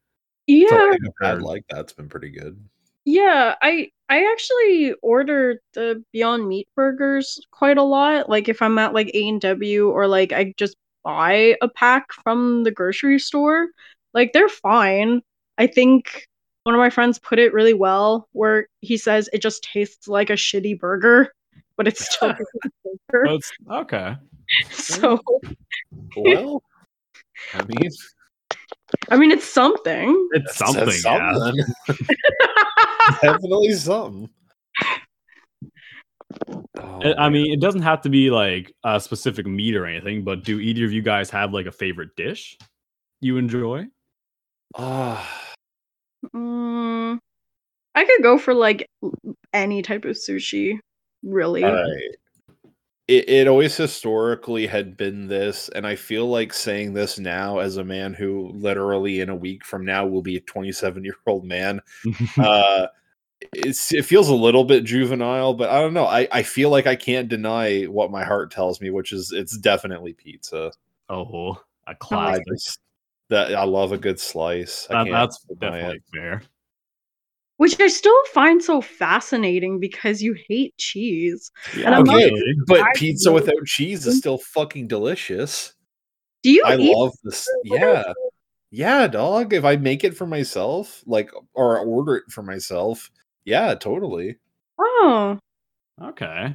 Yeah. 0.46 0.68
Something 0.68 1.12
I've 1.22 1.42
like 1.42 1.64
that's 1.68 1.92
been 1.92 2.08
pretty 2.08 2.30
good. 2.30 2.58
Yeah, 3.04 3.54
I 3.62 3.90
I 4.10 4.30
actually 4.30 4.94
order 5.02 5.62
the 5.74 6.04
Beyond 6.12 6.48
Meat 6.48 6.68
burgers 6.74 7.40
quite 7.50 7.78
a 7.78 7.82
lot. 7.82 8.28
Like 8.28 8.48
if 8.48 8.60
I'm 8.60 8.78
at 8.78 8.92
like 8.92 9.10
A&W 9.14 9.88
or 9.88 10.06
like 10.06 10.32
I 10.32 10.52
just 10.58 10.76
buy 11.04 11.56
a 11.62 11.68
pack 11.68 12.12
from 12.12 12.64
the 12.64 12.70
grocery 12.70 13.18
store, 13.18 13.68
like 14.14 14.32
they're 14.32 14.48
fine. 14.48 15.22
I 15.58 15.66
think 15.66 16.26
one 16.64 16.74
of 16.74 16.78
my 16.78 16.90
friends 16.90 17.18
put 17.18 17.38
it 17.38 17.52
really 17.54 17.74
well 17.74 18.28
where 18.32 18.68
he 18.80 18.96
says 18.96 19.28
it 19.32 19.40
just 19.42 19.62
tastes 19.64 20.06
like 20.08 20.28
a 20.30 20.34
shitty 20.34 20.78
burger, 20.78 21.32
but 21.76 21.88
it's 21.88 22.04
still 22.14 22.30
a 22.30 22.36
burger. 23.10 23.26
It's 23.34 23.52
okay. 23.70 24.16
So, 24.70 25.20
Well, 26.16 26.62
I 27.54 27.62
mean, 27.64 27.90
I 29.10 29.16
mean 29.18 29.30
it's 29.30 29.46
something. 29.48 30.28
It's 30.32 30.58
that's- 30.58 31.02
something. 31.02 31.02
yeah. 31.04 31.34
something. 31.34 32.06
Definitely 33.20 33.72
something. 33.72 34.30
Oh, 37.04 37.10
I- 37.10 37.14
I 37.14 37.28
man. 37.28 37.32
mean, 37.32 37.52
it 37.52 37.60
doesn't 37.60 37.82
have 37.82 38.00
to 38.02 38.08
be 38.10 38.30
like 38.30 38.72
a 38.84 39.00
specific 39.00 39.46
meat 39.46 39.76
or 39.76 39.86
anything, 39.86 40.24
but 40.24 40.44
do 40.44 40.58
either 40.60 40.84
of 40.84 40.92
you 40.92 41.02
guys 41.02 41.30
have 41.30 41.52
like 41.52 41.66
a 41.66 41.72
favorite 41.72 42.16
dish 42.16 42.56
you 43.20 43.36
enjoy? 43.36 43.86
Ah, 44.76 45.44
Mm, 46.34 47.18
I 47.94 48.04
could 48.04 48.22
go 48.22 48.38
for 48.38 48.52
like 48.54 48.88
any 49.52 49.82
type 49.82 50.04
of 50.04 50.16
sushi, 50.16 50.78
really. 51.22 51.64
all 51.64 51.72
right. 51.72 52.14
It, 53.06 53.28
it 53.28 53.48
always 53.48 53.76
historically 53.76 54.66
had 54.66 54.96
been 54.96 55.28
this, 55.28 55.68
and 55.70 55.86
I 55.86 55.96
feel 55.96 56.26
like 56.28 56.52
saying 56.52 56.92
this 56.92 57.18
now 57.18 57.58
as 57.58 57.76
a 57.78 57.84
man 57.84 58.12
who 58.14 58.50
literally 58.52 59.20
in 59.20 59.30
a 59.30 59.36
week 59.36 59.64
from 59.64 59.84
now 59.84 60.06
will 60.06 60.20
be 60.22 60.36
a 60.36 60.40
27 60.40 61.04
year 61.04 61.14
old 61.26 61.44
man. 61.44 61.80
uh 62.38 62.86
it's 63.52 63.92
it 63.92 64.04
feels 64.04 64.28
a 64.28 64.34
little 64.34 64.64
bit 64.64 64.84
juvenile, 64.84 65.54
but 65.54 65.70
I 65.70 65.80
don't 65.80 65.94
know. 65.94 66.06
I, 66.06 66.28
I 66.32 66.42
feel 66.42 66.70
like 66.70 66.86
I 66.86 66.96
can't 66.96 67.28
deny 67.28 67.84
what 67.84 68.10
my 68.10 68.24
heart 68.24 68.50
tells 68.50 68.80
me, 68.80 68.90
which 68.90 69.12
is 69.12 69.32
it's 69.32 69.56
definitely 69.58 70.12
pizza. 70.12 70.72
oh, 71.08 71.52
a 71.86 71.90
I 71.90 71.94
classic. 71.94 72.44
just 72.48 72.80
that 73.30 73.54
I 73.54 73.64
love 73.64 73.92
a 73.92 73.98
good 73.98 74.18
slice. 74.18 74.86
I 74.90 74.94
That- 74.94 75.04
can't 75.04 75.12
that's 75.12 75.44
deny 75.44 75.66
it. 75.78 75.80
definitely 75.80 76.00
fair. 76.14 76.42
Which 77.58 77.80
I 77.80 77.88
still 77.88 78.20
find 78.32 78.62
so 78.62 78.80
fascinating 78.80 79.80
because 79.80 80.22
you 80.22 80.36
hate 80.48 80.76
cheese. 80.78 81.50
Yeah, 81.76 81.90
I'm 81.90 82.08
Okay, 82.08 82.30
really. 82.30 82.54
but 82.68 82.80
I 82.82 82.92
pizza 82.94 83.30
really- 83.30 83.42
without 83.42 83.66
cheese 83.66 84.06
is 84.06 84.14
mm-hmm. 84.14 84.18
still 84.18 84.38
fucking 84.38 84.86
delicious. 84.86 85.74
Do 86.44 86.52
you 86.52 86.62
I 86.64 86.76
eat 86.76 86.94
love 86.96 87.12
this. 87.24 87.48
Yeah, 87.64 88.12
yeah, 88.70 89.08
dog. 89.08 89.52
If 89.52 89.64
I 89.64 89.74
make 89.76 90.04
it 90.04 90.16
for 90.16 90.24
myself, 90.26 91.02
like, 91.04 91.32
or 91.54 91.80
order 91.80 92.16
it 92.16 92.30
for 92.30 92.42
myself, 92.44 93.10
yeah, 93.48 93.74
totally. 93.74 94.36
Oh, 94.78 95.38
Okay. 96.02 96.54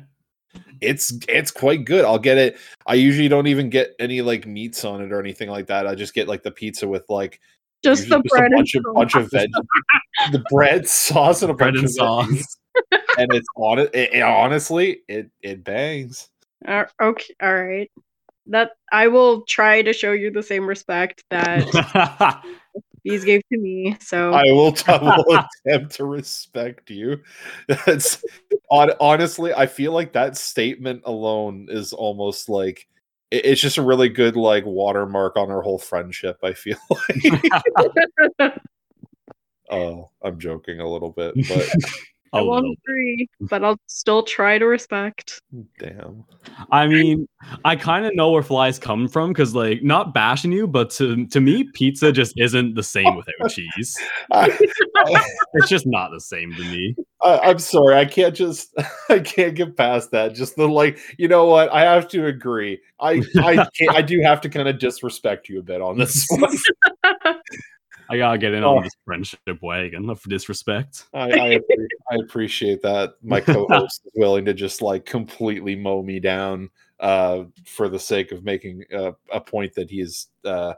It's 0.81 1.17
it's 1.27 1.51
quite 1.51 1.83
good. 1.85 2.05
I'll 2.05 2.19
get 2.19 2.37
it. 2.37 2.57
I 2.85 2.93
usually 2.93 3.27
don't 3.27 3.47
even 3.47 3.69
get 3.69 3.95
any 3.99 4.21
like 4.21 4.45
meats 4.45 4.85
on 4.85 5.01
it 5.01 5.11
or 5.11 5.19
anything 5.19 5.49
like 5.49 5.67
that. 5.67 5.87
I 5.87 5.95
just 5.95 6.13
get 6.13 6.27
like 6.27 6.43
the 6.43 6.51
pizza 6.51 6.87
with 6.87 7.03
like 7.09 7.39
Just 7.83 8.07
the 8.09 8.17
Usually 8.23 8.29
bread 8.29 8.51
a 8.51 8.55
bunch 8.55 8.75
and 8.75 8.85
of 8.85 8.93
bunch 8.95 9.15
of 9.15 9.31
veg, 9.31 9.49
the 10.31 10.43
bread 10.49 10.87
sauce 10.87 11.41
and 11.41 11.51
a 11.51 11.53
Bread 11.53 11.73
bunch 11.73 11.77
and 11.79 11.85
of 11.85 11.91
veggies. 11.91 12.39
sauce. 12.39 12.57
and 13.17 13.33
it's 13.33 13.47
on 13.55 13.79
it, 13.79 13.89
it, 13.93 14.21
honestly 14.21 15.01
it 15.07 15.29
it 15.41 15.63
bangs. 15.63 16.29
Uh, 16.67 16.85
okay, 17.01 17.33
all 17.41 17.55
right. 17.55 17.91
That 18.47 18.71
I 18.91 19.07
will 19.07 19.43
try 19.43 19.81
to 19.81 19.93
show 19.93 20.11
you 20.11 20.29
the 20.31 20.43
same 20.43 20.67
respect 20.67 21.23
that 21.29 22.43
these 23.03 23.23
gave 23.23 23.41
to 23.51 23.57
me. 23.57 23.97
So 23.99 24.33
I 24.33 24.43
will, 24.45 24.75
I 24.87 24.97
will 25.27 25.45
attempt 25.65 25.95
to 25.95 26.05
respect 26.05 26.89
you. 26.89 27.21
That's 27.67 28.23
hon- 28.71 28.93
honestly, 28.99 29.53
I 29.53 29.65
feel 29.67 29.91
like 29.91 30.13
that 30.13 30.37
statement 30.37 31.03
alone 31.05 31.67
is 31.69 31.93
almost 31.93 32.49
like 32.49 32.87
it- 33.31 33.45
it's 33.45 33.61
just 33.61 33.77
a 33.77 33.81
really 33.81 34.09
good 34.09 34.35
like 34.35 34.65
watermark 34.65 35.37
on 35.37 35.51
our 35.51 35.61
whole 35.61 35.79
friendship. 35.79 36.37
I 36.43 36.53
feel 36.53 36.77
like. 38.41 38.53
Oh, 39.69 40.11
I'm 40.21 40.39
joking 40.39 40.81
a 40.81 40.87
little 40.87 41.09
bit, 41.09 41.33
but 41.47 41.67
I 42.33 42.39
A 42.39 42.43
won't 42.43 42.77
agree, 42.83 43.27
but 43.41 43.63
I'll 43.63 43.79
still 43.85 44.23
try 44.23 44.57
to 44.57 44.65
respect. 44.65 45.39
damn. 45.79 46.25
I 46.71 46.87
mean, 46.87 47.27
I 47.63 47.75
kind 47.75 48.05
of 48.05 48.15
know 48.15 48.31
where 48.31 48.41
flies 48.41 48.79
come 48.79 49.07
from 49.07 49.31
because, 49.31 49.53
like, 49.53 49.83
not 49.83 50.13
bashing 50.13 50.51
you, 50.51 50.65
but 50.67 50.89
to 50.91 51.27
to 51.27 51.39
me, 51.39 51.65
pizza 51.73 52.11
just 52.11 52.33
isn't 52.37 52.73
the 52.73 52.83
same 52.83 53.15
without 53.15 53.49
cheese. 53.51 53.95
I, 54.31 54.49
It's 55.53 55.69
just 55.69 55.85
not 55.85 56.09
the 56.11 56.19
same 56.19 56.53
to 56.53 56.61
me. 56.63 56.95
I, 57.21 57.39
I'm 57.39 57.59
sorry, 57.59 57.95
I 57.95 58.05
can't 58.05 58.35
just 58.35 58.73
I 59.09 59.19
can't 59.19 59.55
get 59.55 59.77
past 59.77 60.11
that. 60.11 60.33
Just 60.33 60.55
the 60.55 60.67
like, 60.67 60.97
you 61.17 61.27
know 61.27 61.45
what? 61.45 61.71
I 61.71 61.81
have 61.81 62.07
to 62.09 62.25
agree. 62.25 62.81
I 62.99 63.21
I 63.37 63.55
can't, 63.77 63.91
I 63.91 64.01
do 64.01 64.21
have 64.21 64.41
to 64.41 64.49
kind 64.49 64.67
of 64.67 64.79
disrespect 64.79 65.49
you 65.49 65.59
a 65.59 65.63
bit 65.63 65.81
on 65.81 65.97
this 65.97 66.25
one. 66.29 66.57
I 68.09 68.17
gotta 68.17 68.37
get 68.37 68.53
in 68.53 68.63
Oh. 68.63 68.77
on 68.77 68.83
this 68.83 68.95
friendship 69.05 69.39
wagon 69.61 70.09
of 70.09 70.21
disrespect. 70.23 71.05
I, 71.13 71.31
I, 71.31 71.49
appre- 71.57 71.87
I 72.11 72.15
appreciate 72.23 72.81
that 72.81 73.15
my 73.21 73.39
co-host 73.41 74.01
is 74.05 74.11
willing 74.15 74.45
to 74.45 74.53
just 74.53 74.81
like 74.81 75.05
completely 75.05 75.75
mow 75.75 76.01
me 76.03 76.19
down 76.19 76.69
uh, 76.99 77.43
for 77.65 77.89
the 77.89 77.99
sake 77.99 78.31
of 78.31 78.43
making 78.43 78.83
uh, 78.93 79.11
a 79.31 79.39
point 79.39 79.73
that 79.75 79.89
he 79.89 80.01
is 80.01 80.27
uh, 80.45 80.73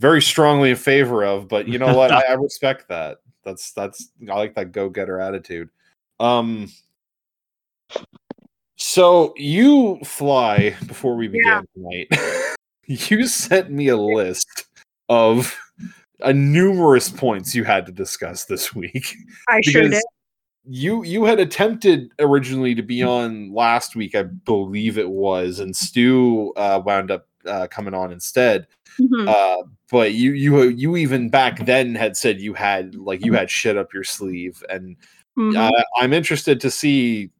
very 0.00 0.22
strongly 0.22 0.70
in 0.70 0.76
favor 0.76 1.24
of. 1.24 1.48
But 1.48 1.68
you 1.68 1.78
know 1.78 1.94
what? 1.96 2.10
I, 2.12 2.22
I 2.30 2.32
respect 2.34 2.88
that. 2.88 3.18
That's 3.44 3.72
that's 3.72 4.10
I 4.30 4.34
like 4.34 4.54
that 4.54 4.72
go-getter 4.72 5.20
attitude. 5.20 5.68
Um. 6.20 6.70
So 8.76 9.32
you 9.36 9.98
fly 10.04 10.76
before 10.86 11.16
we 11.16 11.28
began 11.28 11.66
tonight. 11.74 12.08
you 12.86 13.26
sent 13.26 13.70
me 13.70 13.88
a 13.88 13.96
list 13.96 14.66
of 15.08 15.56
uh, 16.22 16.32
numerous 16.32 17.08
points 17.10 17.54
you 17.54 17.64
had 17.64 17.86
to 17.86 17.92
discuss 17.92 18.44
this 18.46 18.74
week 18.74 19.14
I 19.48 19.60
sure 19.60 19.82
did. 19.88 20.02
you 20.64 21.02
you 21.04 21.24
had 21.24 21.38
attempted 21.40 22.10
originally 22.18 22.74
to 22.74 22.82
be 22.82 23.02
on 23.02 23.52
last 23.52 23.94
week, 23.96 24.14
I 24.14 24.22
believe 24.24 24.98
it 24.98 25.10
was, 25.10 25.60
and 25.60 25.74
Stu 25.76 26.52
uh, 26.56 26.80
wound 26.84 27.10
up 27.10 27.26
uh, 27.46 27.66
coming 27.68 27.94
on 27.94 28.10
instead. 28.12 28.66
Mhm. 29.00 29.28
Uh, 29.28 29.62
but 29.90 30.14
you 30.14 30.32
you 30.32 30.62
you 30.64 30.96
even 30.96 31.28
back 31.28 31.64
then 31.66 31.94
had 31.94 32.16
said 32.16 32.40
you 32.40 32.54
had 32.54 32.94
like 32.96 33.24
you 33.24 33.32
had 33.34 33.50
shit 33.50 33.76
up 33.76 33.92
your 33.94 34.02
sleeve, 34.04 34.64
and 34.68 34.96
Mhm. 35.38 35.54
uh, 35.56 35.82
I'm 35.98 36.12
interested 36.12 36.60
to 36.62 36.70
see. 36.70 37.30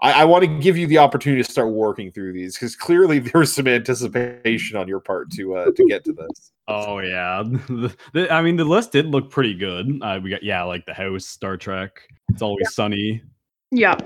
I, 0.00 0.12
I 0.22 0.24
want 0.26 0.42
to 0.44 0.48
give 0.48 0.76
you 0.76 0.86
the 0.86 0.98
opportunity 0.98 1.42
to 1.42 1.50
start 1.50 1.70
working 1.70 2.12
through 2.12 2.32
these 2.32 2.54
because 2.54 2.76
clearly 2.76 3.18
there's 3.18 3.52
some 3.52 3.66
anticipation 3.66 4.76
on 4.76 4.86
your 4.88 5.00
part 5.00 5.30
to 5.32 5.56
uh, 5.56 5.70
to 5.72 5.86
get 5.88 6.04
to 6.04 6.12
this. 6.12 6.52
Oh 6.68 6.98
yeah, 7.00 7.42
The- 7.44 7.96
the- 8.12 8.32
I 8.32 8.42
mean 8.42 8.56
the 8.56 8.64
list 8.64 8.92
did 8.92 9.06
look 9.06 9.30
pretty 9.30 9.54
good. 9.54 9.98
Uh, 10.02 10.20
we 10.22 10.30
got 10.30 10.42
yeah, 10.42 10.62
like 10.64 10.86
the 10.86 10.94
house, 10.94 11.26
Star 11.26 11.56
Trek. 11.56 12.02
It's 12.30 12.42
always 12.42 12.74
sunny. 12.74 13.22
Yeah. 13.70 13.96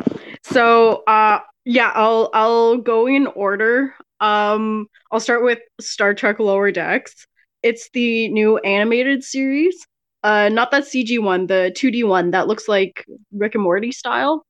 So 0.43 1.03
uh 1.07 1.41
yeah, 1.65 1.93
I'll 1.95 2.31
I'll 2.35 2.79
go 2.79 3.07
in 3.07 3.27
order. 3.29 3.95
Um 4.21 4.87
I'll 5.11 5.21
start 5.21 5.45
with 5.45 5.59
Star 5.81 6.15
Trek 6.15 6.39
Lower 6.39 6.71
Decks. 6.73 7.27
It's 7.63 7.91
the 7.93 8.29
new 8.29 8.59
animated 8.59 9.23
series. 9.25 9.87
Uh 10.23 10.49
not 10.49 10.71
that 10.71 10.85
CG 10.85 11.21
one, 11.23 11.47
the 11.49 11.73
2D 11.77 12.07
one 12.09 12.31
that 12.33 12.49
looks 12.49 12.67
like 12.69 13.05
Rick 13.33 13.55
and 13.57 13.63
Morty 13.63 13.93
style. 13.93 14.45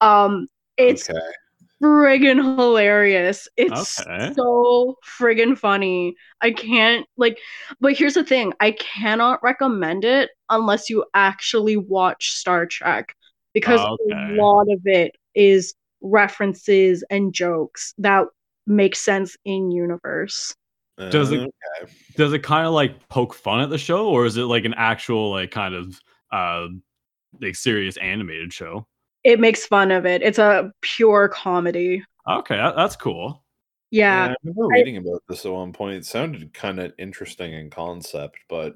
Um 0.00 0.48
it's 0.78 1.08
okay. 1.10 1.20
friggin' 1.82 2.42
hilarious. 2.58 3.48
It's 3.56 4.00
Okay. 4.00 4.32
so 4.36 4.96
friggin' 5.04 5.56
funny. 5.58 6.14
I 6.40 6.52
can't 6.52 7.06
like 7.16 7.38
but 7.80 7.94
here's 7.94 8.14
the 8.14 8.24
thing, 8.24 8.52
I 8.60 8.72
cannot 8.72 9.42
recommend 9.42 10.04
it 10.04 10.30
unless 10.50 10.88
you 10.90 11.04
actually 11.14 11.76
watch 11.76 12.30
Star 12.32 12.66
Trek 12.66 13.14
because 13.54 13.80
Okay. 13.80 13.94
a 14.10 14.32
lot 14.32 14.66
of 14.70 14.80
it 14.84 15.16
is 15.34 15.74
references 16.02 17.04
and 17.10 17.32
jokes 17.34 17.94
that 17.98 18.24
make 18.66 18.96
sense 18.96 19.36
in 19.44 19.70
universe. 19.70 20.54
Does 21.10 21.32
it- 21.32 21.40
Uh, 21.82 21.86
Does 22.16 22.32
it 22.32 22.42
kind 22.42 22.66
of 22.66 22.72
like 22.72 23.08
poke 23.08 23.34
fun 23.34 23.60
at 23.60 23.70
the 23.70 23.78
show, 23.78 24.08
or 24.08 24.24
is 24.24 24.36
it 24.36 24.44
like 24.44 24.64
an 24.64 24.74
actual 24.74 25.30
like 25.30 25.50
kind 25.50 25.74
of 25.74 26.00
uh 26.32 26.68
like 27.40 27.54
serious 27.56 27.96
animated 27.98 28.52
show? 28.52 28.86
It 29.26 29.40
makes 29.40 29.66
fun 29.66 29.90
of 29.90 30.06
it. 30.06 30.22
It's 30.22 30.38
a 30.38 30.70
pure 30.82 31.28
comedy. 31.28 32.04
Okay, 32.28 32.56
that's 32.76 32.94
cool. 32.94 33.42
Yeah. 33.90 34.28
I 34.30 34.36
remember 34.44 34.72
I- 34.72 34.78
reading 34.78 34.98
about 34.98 35.22
this 35.28 35.44
at 35.44 35.52
one 35.52 35.72
point. 35.72 35.96
It 35.96 36.06
sounded 36.06 36.54
kind 36.54 36.78
of 36.78 36.92
interesting 36.96 37.52
in 37.52 37.68
concept, 37.70 38.38
but 38.48 38.72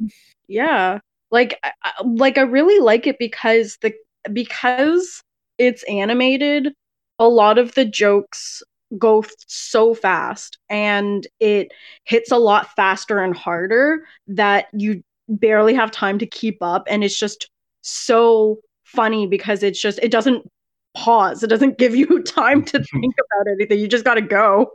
Yeah. 0.49 0.99
Like 1.31 1.59
I, 1.63 1.73
I- 1.85 2.03
like 2.05 2.37
I 2.37 2.43
really 2.43 2.81
like 2.81 3.07
it 3.07 3.17
because 3.19 3.79
the 3.81 3.95
because 4.33 5.23
it's 5.59 5.85
animated, 5.85 6.75
a 7.21 7.29
lot 7.29 7.57
of 7.59 7.75
the 7.75 7.85
jokes 7.85 8.63
go 8.99 9.21
f- 9.21 9.31
so 9.47 9.95
fast 9.95 10.59
and 10.69 11.29
it 11.39 11.71
hits 12.05 12.33
a 12.33 12.37
lot 12.39 12.75
faster 12.75 13.21
and 13.21 13.37
harder 13.37 14.05
that 14.27 14.67
you 14.73 15.05
barely 15.29 15.75
have 15.75 15.93
time 15.93 16.19
to 16.19 16.27
keep 16.27 16.59
up 16.61 16.89
and 16.91 17.05
it's 17.05 17.17
just 17.17 17.49
so 17.83 18.59
funny 18.93 19.27
because 19.27 19.63
it's 19.63 19.81
just 19.81 19.99
it 20.03 20.11
doesn't 20.11 20.49
pause. 20.95 21.43
It 21.43 21.49
doesn't 21.49 21.79
give 21.79 21.95
you 21.95 22.23
time 22.25 22.65
to 22.65 22.83
think 22.93 23.15
about 23.15 23.53
anything. 23.53 23.79
You 23.79 23.89
just 23.89 24.05
got 24.05 24.15
to 24.15 24.23
go. 24.23 24.71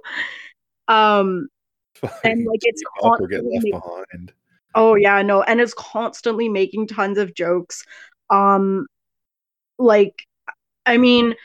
Um 0.87 1.47
and 2.23 2.45
like 2.45 2.59
it's 2.61 2.83
constantly 3.01 3.55
left 3.55 3.65
behind. 3.65 4.33
Oh 4.75 4.95
yeah, 4.95 5.21
no, 5.21 5.41
and 5.41 5.59
it's 5.61 5.73
constantly 5.73 6.49
making 6.49 6.87
tons 6.87 7.17
of 7.17 7.33
jokes. 7.33 7.83
Um 8.29 8.87
like 9.77 10.25
I 10.85 10.97
mean, 10.97 11.35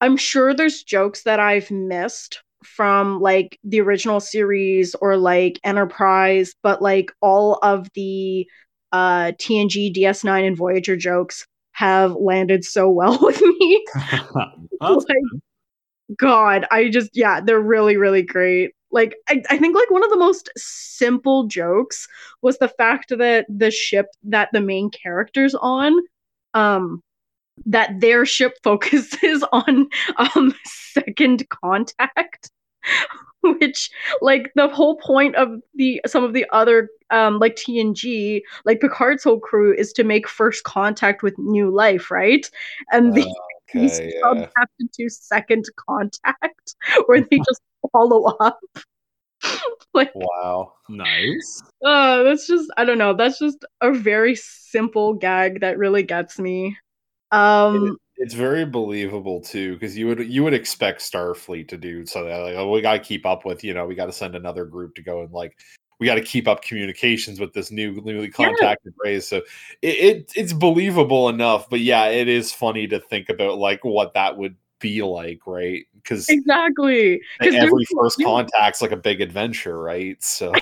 I'm 0.00 0.16
sure 0.16 0.54
there's 0.54 0.82
jokes 0.82 1.22
that 1.22 1.40
I've 1.40 1.70
missed 1.70 2.42
from 2.64 3.20
like 3.20 3.58
the 3.64 3.80
original 3.80 4.20
series 4.20 4.94
or 4.96 5.16
like 5.16 5.60
Enterprise, 5.64 6.54
but 6.62 6.82
like 6.82 7.10
all 7.20 7.54
of 7.62 7.88
the 7.94 8.46
uh 8.92 9.32
TNG, 9.38 9.94
DS9 9.94 10.46
and 10.46 10.56
Voyager 10.56 10.96
jokes 10.96 11.46
have 11.78 12.16
landed 12.16 12.64
so 12.64 12.90
well 12.90 13.18
with 13.22 13.40
me. 13.40 13.86
Like 14.80 15.04
god 16.16 16.64
i 16.70 16.88
just 16.88 17.10
yeah 17.12 17.38
they're 17.40 17.60
really 17.60 17.96
really 17.96 18.22
great. 18.22 18.70
Like 18.90 19.14
I, 19.28 19.42
I 19.50 19.58
think 19.58 19.76
like 19.76 19.90
one 19.90 20.02
of 20.02 20.08
the 20.08 20.16
most 20.16 20.48
simple 20.56 21.46
jokes 21.46 22.08
was 22.40 22.56
the 22.58 22.68
fact 22.68 23.12
that 23.18 23.44
the 23.50 23.70
ship 23.70 24.06
that 24.22 24.48
the 24.52 24.62
main 24.62 24.90
character's 24.90 25.54
on 25.54 25.92
um 26.54 27.02
that 27.66 28.00
their 28.00 28.24
ship 28.24 28.54
focuses 28.62 29.44
on 29.52 29.88
um 30.16 30.54
second 30.64 31.46
contact 31.50 32.50
which 33.42 33.90
like 34.20 34.52
the 34.56 34.68
whole 34.68 34.96
point 34.96 35.36
of 35.36 35.60
the 35.74 36.00
some 36.06 36.24
of 36.24 36.32
the 36.32 36.44
other 36.52 36.88
um 37.10 37.38
like 37.38 37.56
TNG 37.56 38.40
like 38.64 38.80
Picard's 38.80 39.24
whole 39.24 39.40
crew 39.40 39.74
is 39.74 39.92
to 39.94 40.04
make 40.04 40.28
first 40.28 40.64
contact 40.64 41.22
with 41.22 41.38
new 41.38 41.70
life 41.70 42.10
right 42.10 42.50
and 42.90 43.14
the 43.14 43.26
these 43.74 44.00
okay, 44.00 44.14
subs 44.22 44.40
yeah. 44.40 44.48
have 44.56 44.68
to 44.80 44.88
do 44.96 45.08
second 45.08 45.64
contact 45.88 46.74
where 47.06 47.20
they 47.20 47.38
just 47.38 47.60
follow 47.92 48.36
up. 48.40 48.58
like, 49.94 50.10
Wow. 50.14 50.74
nice. 50.88 51.62
uh, 51.84 52.22
that's 52.22 52.46
just 52.46 52.70
I 52.76 52.84
don't 52.84 52.98
know. 52.98 53.14
That's 53.14 53.38
just 53.38 53.64
a 53.80 53.92
very 53.92 54.34
simple 54.34 55.14
gag 55.14 55.60
that 55.60 55.78
really 55.78 56.02
gets 56.02 56.38
me. 56.38 56.76
Um, 57.30 57.98
It's 58.20 58.34
very 58.34 58.66
believable 58.66 59.40
too, 59.40 59.74
because 59.74 59.96
you 59.96 60.08
would 60.08 60.26
you 60.26 60.42
would 60.42 60.54
expect 60.54 61.00
Starfleet 61.00 61.68
to 61.68 61.76
do 61.76 62.04
something 62.04 62.30
like, 62.30 62.56
oh, 62.56 62.70
we 62.70 62.80
got 62.80 62.94
to 62.94 62.98
keep 62.98 63.24
up 63.24 63.44
with, 63.44 63.62
you 63.62 63.72
know, 63.74 63.86
we 63.86 63.94
got 63.94 64.06
to 64.06 64.12
send 64.12 64.34
another 64.34 64.64
group 64.64 64.96
to 64.96 65.02
go 65.02 65.22
and 65.22 65.32
like, 65.32 65.56
we 66.00 66.06
got 66.06 66.16
to 66.16 66.22
keep 66.22 66.48
up 66.48 66.62
communications 66.62 67.38
with 67.38 67.52
this 67.52 67.70
new 67.70 67.92
newly 68.02 68.28
contacted 68.28 68.92
race. 69.04 69.28
So 69.28 69.38
it, 69.82 69.88
it 69.88 70.32
it's 70.34 70.52
believable 70.52 71.28
enough, 71.28 71.70
but 71.70 71.80
yeah, 71.80 72.06
it 72.06 72.28
is 72.28 72.52
funny 72.52 72.88
to 72.88 72.98
think 72.98 73.28
about 73.28 73.58
like 73.58 73.84
what 73.84 74.14
that 74.14 74.36
would 74.36 74.56
be 74.80 75.02
like, 75.02 75.46
right? 75.46 75.86
Because 75.94 76.28
exactly. 76.28 77.20
'Cause 77.40 77.54
every 77.54 77.84
first 77.96 78.20
contact's 78.22 78.82
like 78.82 78.92
a 78.92 78.96
big 78.96 79.20
adventure, 79.20 79.78
right? 79.78 80.20
So 80.22 80.52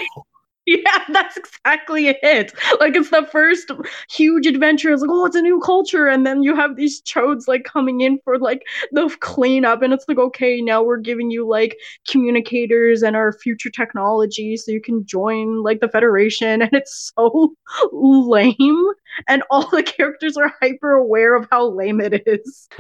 Yeah, 0.69 1.05
that's 1.13 1.37
exactly 1.37 2.09
it. 2.09 2.53
Like 2.81 2.97
it's 2.97 3.11
the 3.11 3.25
first 3.31 3.71
huge 4.11 4.47
adventure. 4.47 4.93
It's 4.93 5.01
like, 5.01 5.11
oh, 5.13 5.25
it's 5.25 5.37
a 5.37 5.41
new 5.41 5.61
culture, 5.61 6.09
and 6.09 6.27
then 6.27 6.43
you 6.43 6.57
have 6.57 6.75
these 6.75 7.01
chodes 7.03 7.47
like 7.47 7.63
coming 7.63 8.01
in 8.01 8.19
for 8.25 8.37
like 8.37 8.63
the 8.91 9.09
cleanup, 9.21 9.83
and 9.83 9.93
it's 9.93 10.05
like, 10.09 10.19
okay, 10.19 10.61
now 10.61 10.83
we're 10.83 10.97
giving 10.97 11.31
you 11.31 11.47
like 11.49 11.77
communicators 12.09 13.03
and 13.03 13.15
our 13.15 13.33
future 13.33 13.71
technology, 13.71 14.57
so 14.57 14.73
you 14.73 14.81
can 14.81 15.07
join 15.07 15.63
like 15.63 15.79
the 15.79 15.89
Federation, 15.89 16.63
and 16.63 16.73
it's 16.73 17.13
so 17.17 17.55
lame, 17.93 18.87
and 19.29 19.45
all 19.51 19.69
the 19.71 19.85
characters 19.85 20.37
are 20.37 20.53
hyper 20.61 20.93
aware 20.93 21.37
of 21.37 21.47
how 21.53 21.69
lame 21.69 22.01
it 22.01 22.25
is. 22.27 22.69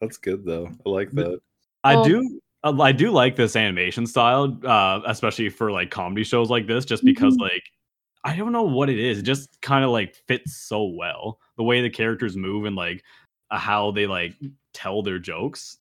That's 0.00 0.16
good 0.16 0.44
though. 0.46 0.70
I 0.86 0.88
like 0.88 1.10
that. 1.12 1.40
I 1.84 1.94
Um, 1.96 2.02
do 2.02 2.40
I 2.64 2.92
do 2.92 3.10
like 3.10 3.36
this 3.36 3.56
animation 3.56 4.06
style, 4.06 4.58
uh, 4.64 5.00
especially 5.06 5.48
for 5.48 5.70
like 5.70 5.90
comedy 5.90 6.24
shows 6.24 6.50
like 6.50 6.66
this, 6.66 6.84
just 6.84 7.04
because 7.04 7.36
Mhm. 7.36 7.42
like 7.42 7.62
I 8.24 8.36
don't 8.36 8.52
know 8.52 8.64
what 8.64 8.90
it 8.90 8.98
is. 8.98 9.18
It 9.20 9.22
just 9.22 9.60
kind 9.62 9.84
of 9.84 9.90
like 9.90 10.14
fits 10.28 10.56
so 10.56 10.84
well. 10.84 11.40
The 11.56 11.64
way 11.64 11.82
the 11.82 11.90
characters 11.90 12.36
move 12.36 12.64
and 12.66 12.76
like 12.76 13.04
uh, 13.50 13.58
how 13.58 13.92
they 13.92 14.06
like 14.06 14.34
tell 14.74 15.02
their 15.02 15.18
jokes. 15.20 15.78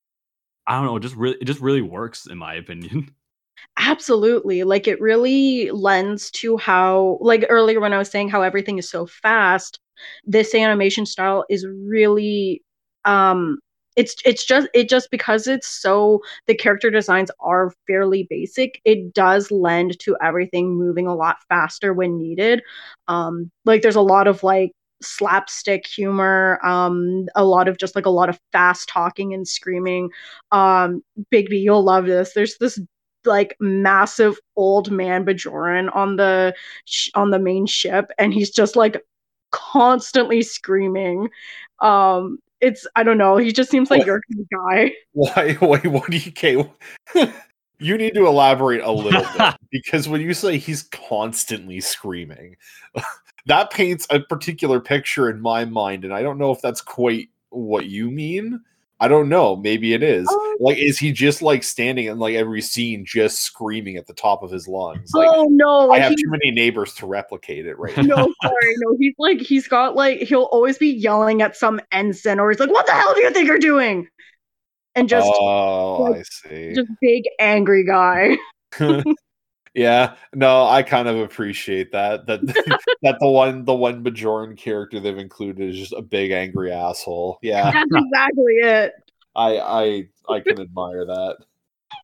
I 0.68 0.78
don't 0.78 0.86
know, 0.86 0.98
it 0.98 1.02
just 1.02 1.16
really 1.16 1.38
it 1.42 1.46
just 1.46 1.62
really 1.62 1.82
works 1.82 2.28
in 2.28 2.38
my 2.38 2.56
opinion. 2.56 3.16
Absolutely. 3.78 4.64
Like 4.64 4.88
it 4.88 5.00
really 5.02 5.72
lends 5.72 6.32
to 6.32 6.58
how 6.58 7.18
like 7.22 7.46
earlier 7.50 7.80
when 7.80 7.94
I 7.94 7.98
was 7.98 8.10
saying 8.10 8.30
how 8.30 8.42
everything 8.42 8.78
is 8.78 8.90
so 8.90 9.06
fast, 9.06 9.80
this 10.26 10.54
animation 10.56 11.06
style 11.06 11.46
is 11.50 11.66
really 11.68 12.64
um 13.06 13.60
it's 13.98 14.16
it's 14.26 14.46
just 14.46 14.70
it 14.74 14.90
just 14.90 15.12
because 15.12 15.48
it's 15.48 15.68
so 15.68 16.22
the 16.48 16.56
character 16.56 16.92
designs 16.92 17.32
are 17.42 17.74
fairly 17.88 18.28
basic, 18.30 18.82
it 18.86 19.14
does 19.14 19.52
lend 19.52 20.00
to 20.02 20.18
everything 20.22 20.76
moving 20.78 21.08
a 21.08 21.16
lot 21.16 21.38
faster 21.50 21.94
when 21.94 22.18
needed. 22.18 22.64
Um 23.10 23.52
like 23.66 23.82
there's 23.82 23.96
a 23.98 24.02
lot 24.02 24.28
of 24.28 24.44
like 24.44 24.72
slapstick 25.02 25.86
humor, 25.88 26.60
um 26.66 27.28
a 27.36 27.44
lot 27.46 27.68
of 27.68 27.78
just 27.78 27.96
like 27.96 28.06
a 28.06 28.12
lot 28.12 28.30
of 28.30 28.40
fast 28.54 28.90
talking 28.90 29.34
and 29.34 29.48
screaming. 29.48 30.10
Um 30.52 31.04
Bigby, 31.34 31.62
you'll 31.62 31.84
love 31.84 32.06
this. 32.06 32.34
There's 32.34 32.58
this 32.60 32.80
like 33.26 33.58
massive 33.60 34.40
old 34.56 34.92
man 34.92 35.26
Bajoran 35.26 35.94
on 35.96 36.16
the 36.16 36.56
sh- 36.86 37.10
on 37.16 37.32
the 37.32 37.40
main 37.40 37.66
ship, 37.66 38.12
and 38.18 38.34
he's 38.34 38.50
just 38.52 38.76
like 38.76 39.04
constantly 39.52 40.42
screaming. 40.42 41.30
Um, 41.82 42.40
it's 42.62 42.88
I 42.96 43.04
don't 43.04 43.18
know. 43.18 43.38
He 43.38 43.52
just 43.52 43.70
seems 43.70 43.90
like 43.92 44.00
What? 44.00 44.08
your 44.08 44.22
kind 44.32 44.42
of 44.42 44.66
guy. 44.66 44.94
Why? 45.14 45.58
Wait, 45.62 45.88
what 45.88 46.10
do 46.10 46.18
you? 46.18 46.30
Okay, 46.30 46.70
you 47.80 47.98
need 47.98 48.14
to 48.16 48.26
elaborate 48.26 48.82
a 48.82 48.92
little 48.92 49.26
bit 49.38 49.56
because 49.72 50.10
when 50.10 50.22
you 50.22 50.34
say 50.34 50.58
he's 50.58 50.84
constantly 50.84 51.80
screaming, 51.80 52.58
that 53.46 53.72
paints 53.72 54.08
a 54.10 54.20
particular 54.20 54.80
picture 54.80 55.30
in 55.30 55.42
my 55.42 55.66
mind, 55.66 56.04
and 56.04 56.14
I 56.14 56.22
don't 56.22 56.38
know 56.38 56.52
if 56.52 56.62
that's 56.62 56.82
quite 56.82 57.30
what 57.50 57.86
you 57.86 58.10
mean. 58.12 58.62
I 59.00 59.08
don't 59.08 59.30
know. 59.30 59.56
Maybe 59.56 59.94
it 59.94 60.02
is. 60.02 60.28
Um, 60.28 60.56
like, 60.60 60.78
is 60.78 60.98
he 60.98 61.12
just 61.12 61.42
like 61.44 61.64
standing 61.64 62.06
in 62.06 62.18
like 62.18 62.34
every 62.36 62.62
scene, 62.62 63.06
just 63.06 63.40
screaming 63.40 63.96
at 63.98 64.08
the 64.08 64.14
top 64.14 64.42
of 64.42 64.50
his 64.50 64.68
lungs? 64.68 65.12
Like, 65.14 65.30
oh 65.32 65.46
no! 65.52 65.82
I 65.82 65.86
Like 65.86 66.02
have 66.02 66.12
he, 66.12 66.16
too 66.16 66.30
many 66.30 66.50
neighbors 66.52 66.96
to 66.96 67.06
replicate 67.06 67.68
it 67.68 67.78
right 67.78 67.96
now. 67.98 68.04
no, 68.04 68.34
sorry, 68.44 68.76
no. 68.80 68.98
He's 69.00 69.14
like 69.20 69.40
he's 69.40 69.68
got 69.68 69.96
like 69.96 70.20
he'll 70.22 70.50
always 70.52 70.78
be 70.80 70.88
yelling 70.88 71.42
at 71.44 71.56
some 71.56 71.80
ensign, 71.92 72.40
or 72.40 72.50
he's 72.50 72.60
like, 72.60 72.72
"What 72.72 72.88
the 72.88 72.94
hell 72.94 73.14
do 73.14 73.22
you 73.22 73.30
think 73.32 73.48
you're 73.48 73.60
doing?" 73.60 74.08
And 74.96 75.08
just 75.08 75.30
oh, 75.32 76.02
like, 76.02 76.22
I 76.22 76.24
see. 76.24 76.74
just 76.74 76.90
big 77.00 77.26
angry 77.40 77.86
guy. 77.86 78.38
yeah, 79.78 80.16
no, 80.34 80.66
I 80.66 80.82
kind 80.82 81.08
of 81.08 81.18
appreciate 81.18 81.92
that. 81.92 82.26
That 82.26 82.42
that 83.04 83.18
the 83.20 83.28
one 83.28 83.64
the 83.64 83.76
one 83.76 84.04
Bajoran 84.04 84.58
character 84.58 85.00
they've 85.00 85.18
included 85.18 85.70
is 85.70 85.78
just 85.78 85.94
a 85.94 86.02
big 86.02 86.32
angry 86.32 86.72
asshole. 86.72 87.38
Yeah, 87.44 87.72
That's 87.72 87.92
exactly 87.94 88.54
it. 88.56 88.94
I 89.36 89.58
I 89.60 90.10
I 90.28 90.40
can 90.40 90.60
admire 90.60 91.06
that. 91.06 91.38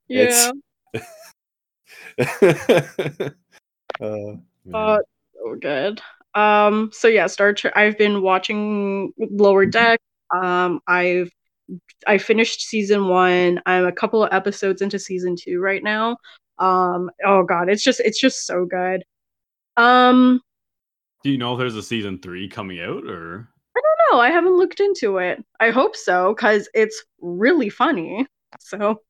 Yeah. 0.08 0.52
It's- 2.18 3.32
uh. 4.00 4.34
Uh, 4.74 4.98
so 5.34 5.56
good. 5.60 6.02
Um, 6.36 6.90
so 6.94 7.08
yeah, 7.08 7.28
Star 7.28 7.54
Trek. 7.54 7.74
I've 7.76 7.98
been 7.98 8.22
watching 8.22 9.12
Lower 9.18 9.66
Deck. 9.66 10.00
Um, 10.34 10.80
I've 10.88 11.32
I 12.08 12.18
finished 12.18 12.62
season 12.62 13.08
one. 13.08 13.62
I'm 13.66 13.86
a 13.86 13.92
couple 13.92 14.24
of 14.24 14.32
episodes 14.32 14.82
into 14.82 15.00
season 15.00 15.36
two 15.40 15.60
right 15.60 15.84
now. 15.84 16.18
Um, 16.63 17.12
oh 17.26 17.43
god, 17.43 17.69
it's 17.69 17.84
just 17.84 17.99
it's 17.99 18.19
just 18.19 18.45
so 18.45 18.65
good. 18.65 19.04
Um, 19.78 20.41
Do 21.23 21.32
you 21.32 21.38
know 21.38 21.54
if 21.54 21.60
there's 21.60 21.76
a 21.76 21.84
season 21.84 22.19
three 22.19 22.47
coming 22.47 22.80
out 22.80 23.06
or? 23.06 23.47
I 23.76 23.82
don't 23.82 24.12
know. 24.12 24.19
I 24.21 24.30
haven't 24.30 24.56
looked 24.58 24.80
into 24.80 25.17
it. 25.17 25.43
I 25.60 25.71
hope 25.71 25.95
so 25.95 26.34
because 26.34 26.69
it's 26.73 27.04
really 27.21 27.69
funny. 27.69 28.28
So, 28.60 29.02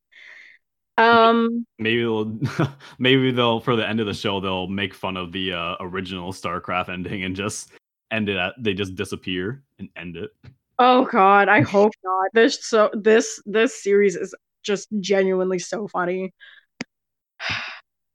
um, 0.97 1.65
Maybe 1.79 2.01
they'll, 2.01 2.39
maybe 2.99 3.31
they'll 3.31 3.59
for 3.59 3.75
the 3.75 3.87
end 3.87 3.99
of 3.99 4.05
the 4.05 4.13
show 4.13 4.39
they'll 4.39 4.67
make 4.67 4.93
fun 4.93 5.17
of 5.17 5.31
the 5.31 5.53
uh, 5.53 5.75
original 5.79 6.31
StarCraft 6.31 6.89
ending 6.89 7.23
and 7.23 7.35
just 7.35 7.71
end 8.11 8.29
it 8.29 8.37
at 8.37 8.53
they 8.59 8.73
just 8.73 8.95
disappear 8.95 9.63
and 9.79 9.89
end 9.95 10.17
it. 10.17 10.31
Oh 10.79 11.05
god, 11.05 11.49
I 11.49 11.61
hope 11.75 11.93
not. 12.03 12.29
This 12.33 12.65
so 12.65 12.89
this 12.93 13.41
this 13.45 13.81
series 13.81 14.15
is 14.15 14.35
just 14.63 14.87
genuinely 14.99 15.59
so 15.59 15.87
funny. 15.87 16.33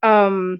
Um 0.03 0.59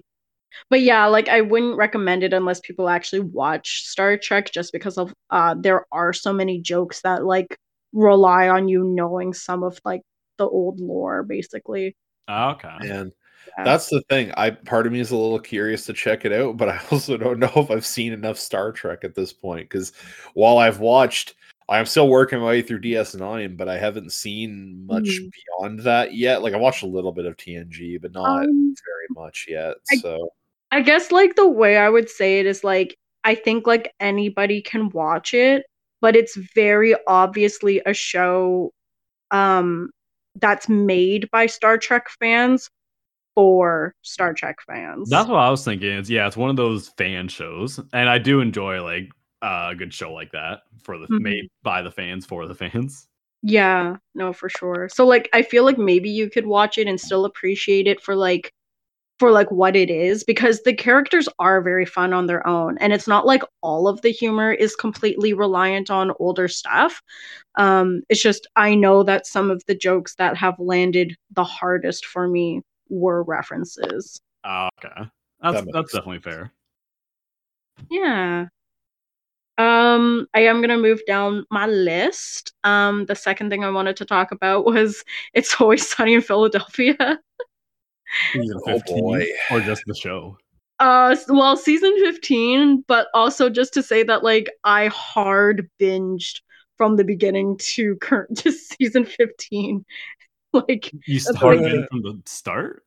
but 0.70 0.80
yeah, 0.82 1.06
like 1.06 1.28
I 1.28 1.42
wouldn't 1.42 1.76
recommend 1.76 2.24
it 2.24 2.32
unless 2.32 2.60
people 2.60 2.88
actually 2.88 3.20
watch 3.20 3.84
Star 3.86 4.16
Trek 4.16 4.50
just 4.52 4.72
because 4.72 4.98
of 4.98 5.12
uh 5.30 5.54
there 5.58 5.86
are 5.92 6.12
so 6.12 6.32
many 6.32 6.60
jokes 6.60 7.02
that 7.02 7.24
like 7.24 7.56
rely 7.92 8.48
on 8.48 8.68
you 8.68 8.84
knowing 8.84 9.34
some 9.34 9.62
of 9.62 9.80
like 9.84 10.02
the 10.38 10.46
old 10.46 10.80
lore 10.80 11.22
basically. 11.22 11.96
Ah, 12.28 12.52
Okay. 12.54 12.68
and 12.88 13.12
Yeah. 13.58 13.64
that's 13.64 13.88
the 13.88 14.02
thing. 14.08 14.32
I 14.36 14.50
part 14.50 14.86
of 14.86 14.92
me 14.92 15.00
is 15.00 15.10
a 15.10 15.16
little 15.16 15.38
curious 15.40 15.84
to 15.86 15.92
check 15.92 16.24
it 16.24 16.32
out, 16.32 16.56
but 16.56 16.68
I 16.68 16.80
also 16.90 17.16
don't 17.16 17.38
know 17.38 17.52
if 17.56 17.70
I've 17.70 17.86
seen 17.86 18.12
enough 18.12 18.38
Star 18.38 18.72
Trek 18.72 19.04
at 19.04 19.14
this 19.14 19.32
point. 19.32 19.68
Because 19.68 19.92
while 20.34 20.58
I've 20.58 20.80
watched, 20.80 21.34
I'm 21.70 21.86
still 21.86 22.08
working 22.08 22.40
my 22.40 22.46
way 22.46 22.62
through 22.62 22.80
DS9, 22.80 23.56
but 23.56 23.68
I 23.68 23.78
haven't 23.78 24.12
seen 24.12 24.84
much 24.86 25.04
Mhm. 25.04 25.30
beyond 25.60 25.80
that 25.80 26.14
yet. 26.14 26.42
Like 26.42 26.52
I 26.52 26.56
watched 26.56 26.82
a 26.82 26.86
little 26.86 27.12
bit 27.12 27.26
of 27.26 27.36
TNG, 27.36 27.96
but 27.96 28.12
not 28.12 28.44
Um, 28.44 28.74
very 28.84 29.06
much 29.10 29.46
yet. 29.48 29.76
I- 29.92 29.96
So 29.96 30.30
I 30.72 30.80
guess 30.82 31.10
like 31.12 31.36
the 31.36 31.48
way 31.48 31.76
I 31.76 31.88
would 31.88 32.08
say 32.10 32.40
it 32.40 32.46
is 32.46 32.64
like 32.64 32.96
I 33.22 33.34
think 33.34 33.66
like 33.66 33.92
anybody 34.00 34.62
can 34.62 34.88
watch 34.90 35.32
it, 35.34 35.64
but 36.00 36.16
it's 36.16 36.34
very 36.54 36.94
obviously 37.06 37.80
a 37.86 37.92
show 37.94 38.72
um 39.30 39.90
that's 40.36 40.68
made 40.68 41.30
by 41.30 41.46
Star 41.46 41.76
Trek 41.78 42.08
fans 42.18 42.68
for 43.36 43.94
Star 44.02 44.32
Trek 44.34 44.56
fans. 44.66 45.08
That's 45.10 45.28
what 45.28 45.38
I 45.38 45.50
was 45.50 45.64
thinking. 45.64 45.90
It's 45.98 46.10
yeah, 46.10 46.26
it's 46.26 46.36
one 46.36 46.50
of 46.50 46.56
those 46.56 46.88
fan 46.96 47.28
shows, 47.28 47.78
and 47.92 48.08
I 48.08 48.18
do 48.18 48.40
enjoy 48.40 48.82
like 48.82 49.10
uh, 49.42 49.68
a 49.70 49.74
good 49.74 49.92
show 49.94 50.12
like 50.12 50.32
that 50.32 50.62
for 50.82 50.98
the 50.98 51.08
Mhm. 51.08 51.20
made 51.22 51.48
by 51.62 51.82
the 51.82 51.90
fans 51.90 52.26
for 52.26 52.46
the 52.46 52.54
fans. 52.54 53.08
yeah, 53.42 53.96
no, 54.14 54.32
for 54.32 54.48
sure. 54.48 54.88
So 54.92 55.06
like 55.06 55.28
I 55.32 55.42
feel 55.42 55.64
like 55.64 55.78
maybe 55.78 56.10
you 56.10 56.30
could 56.30 56.46
watch 56.46 56.78
it 56.78 56.86
and 56.86 57.00
still 57.00 57.24
appreciate 57.24 57.86
it 57.86 58.02
for 58.02 58.14
like 58.16 58.52
for 59.18 59.30
like 59.32 59.50
what 59.50 59.76
it 59.76 59.90
is 59.90 60.24
because 60.24 60.62
the 60.62 60.74
characters 60.74 61.28
are 61.38 61.62
very 61.62 61.86
fun 61.86 62.12
on 62.14 62.26
their 62.26 62.46
own 62.46 62.78
and 62.78 62.92
it's 62.92 63.06
not 63.08 63.26
like 63.26 63.42
all 63.62 63.86
of 63.88 64.00
the 64.02 64.10
humor 64.10 64.52
is 64.52 64.74
completely 64.76 65.32
reliant 65.34 65.90
on 65.90 66.12
older 66.20 66.48
stuff 66.48 67.02
um 67.56 68.02
it's 68.08 68.22
just 68.22 68.46
i 68.56 68.74
know 68.74 69.02
that 69.02 69.26
some 69.26 69.50
of 69.50 69.62
the 69.66 69.74
jokes 69.74 70.14
that 70.16 70.36
have 70.36 70.54
landed 70.58 71.16
the 71.32 71.44
hardest 71.44 72.06
for 72.06 72.28
me 72.28 72.62
were 72.88 73.22
references 73.24 74.20
Ah, 74.44 74.68
okay, 74.78 75.10
that's 75.40 75.60
That 75.60 75.64
makes 75.66 75.74
that's 75.74 75.92
definitely 75.92 76.20
fair. 76.20 76.52
yeah 77.90 78.46
um 79.60 80.26
i 80.34 80.40
am 80.40 80.56
going 80.62 80.68
to 80.70 80.76
move 80.88 81.00
down 81.06 81.44
my 81.50 81.66
list 81.66 82.52
um 82.64 83.04
the 83.06 83.14
second 83.14 83.50
thing 83.50 83.62
i 83.64 83.70
wanted 83.70 83.96
to 83.96 84.04
talk 84.04 84.32
about 84.32 84.64
was 84.64 85.04
it's 85.34 85.60
always 85.60 85.86
sunny 85.88 86.14
in 86.14 86.20
philadelphia 86.22 86.96
Season 88.32 88.58
Oh, 88.66 88.72
15 88.72 89.00
boy. 89.04 89.24
or 89.52 89.60
just 89.60 89.82
the 89.86 89.94
show. 89.94 90.36
Uh, 90.80 91.14
well, 91.28 91.56
season 91.56 91.94
15, 92.00 92.84
but 92.88 93.06
also 93.14 93.48
just 93.48 93.72
to 93.74 93.84
say 93.84 94.02
that 94.02 94.24
like 94.24 94.50
I 94.64 94.88
hard 94.88 95.70
binged 95.80 96.40
from 96.76 96.96
the 96.96 97.04
beginning 97.04 97.56
to 97.74 97.94
current 97.96 98.36
to 98.42 98.50
season 98.50 99.04
15. 99.04 99.84
like 100.52 100.90
You 101.06 101.20
That's 101.20 101.36
started 101.38 101.86
from 101.88 102.02
the 102.02 102.20
start. 102.26 102.82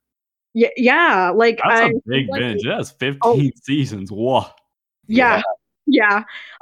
yeah, 0.54 0.70
yeah, 0.76 1.30
like 1.30 1.60
That's 1.64 1.82
I 1.82 1.86
a 1.92 1.94
big 2.06 2.28
like- 2.28 2.42
binge. 2.42 2.64
That's 2.66 2.92
15 2.92 3.20
Oh. 3.24 3.40
seasons. 3.64 4.12
Whoa. 4.12 4.48
yeah, 5.08 5.38
yeah. 5.38 5.42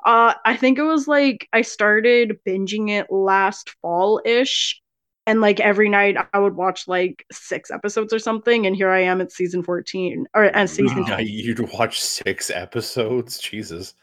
Uh 0.05 0.33
I 0.45 0.55
think 0.55 0.79
it 0.79 0.83
was 0.83 1.07
like 1.07 1.47
I 1.53 1.61
started 1.61 2.39
binging 2.47 2.89
it 2.89 3.11
last 3.11 3.75
fall-ish 3.81 4.81
and 5.27 5.41
like 5.41 5.59
every 5.59 5.89
night 5.89 6.17
I 6.33 6.39
would 6.39 6.55
watch 6.55 6.87
like 6.87 7.25
six 7.31 7.69
episodes 7.71 8.13
or 8.13 8.19
something, 8.19 8.65
and 8.65 8.75
here 8.75 8.89
I 8.89 9.01
am 9.01 9.21
at 9.21 9.31
season 9.31 9.63
fourteen 9.63 10.25
or 10.33 10.45
and 10.55 10.69
season. 10.69 11.05
Yeah, 11.07 11.19
you'd 11.19 11.71
watch 11.73 12.01
six 12.01 12.49
episodes. 12.49 13.39
Jesus, 13.39 13.93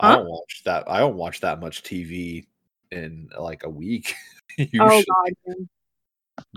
I 0.00 0.16
don't 0.16 0.28
watch 0.28 0.62
that. 0.64 0.84
I 0.88 1.00
don't 1.00 1.16
watch 1.16 1.40
that 1.40 1.60
much 1.60 1.82
TV 1.82 2.46
in 2.90 3.28
like 3.38 3.64
a 3.64 3.70
week. 3.70 4.14
Oh 4.78 5.02
god, 5.08 5.32
man. 5.46 5.68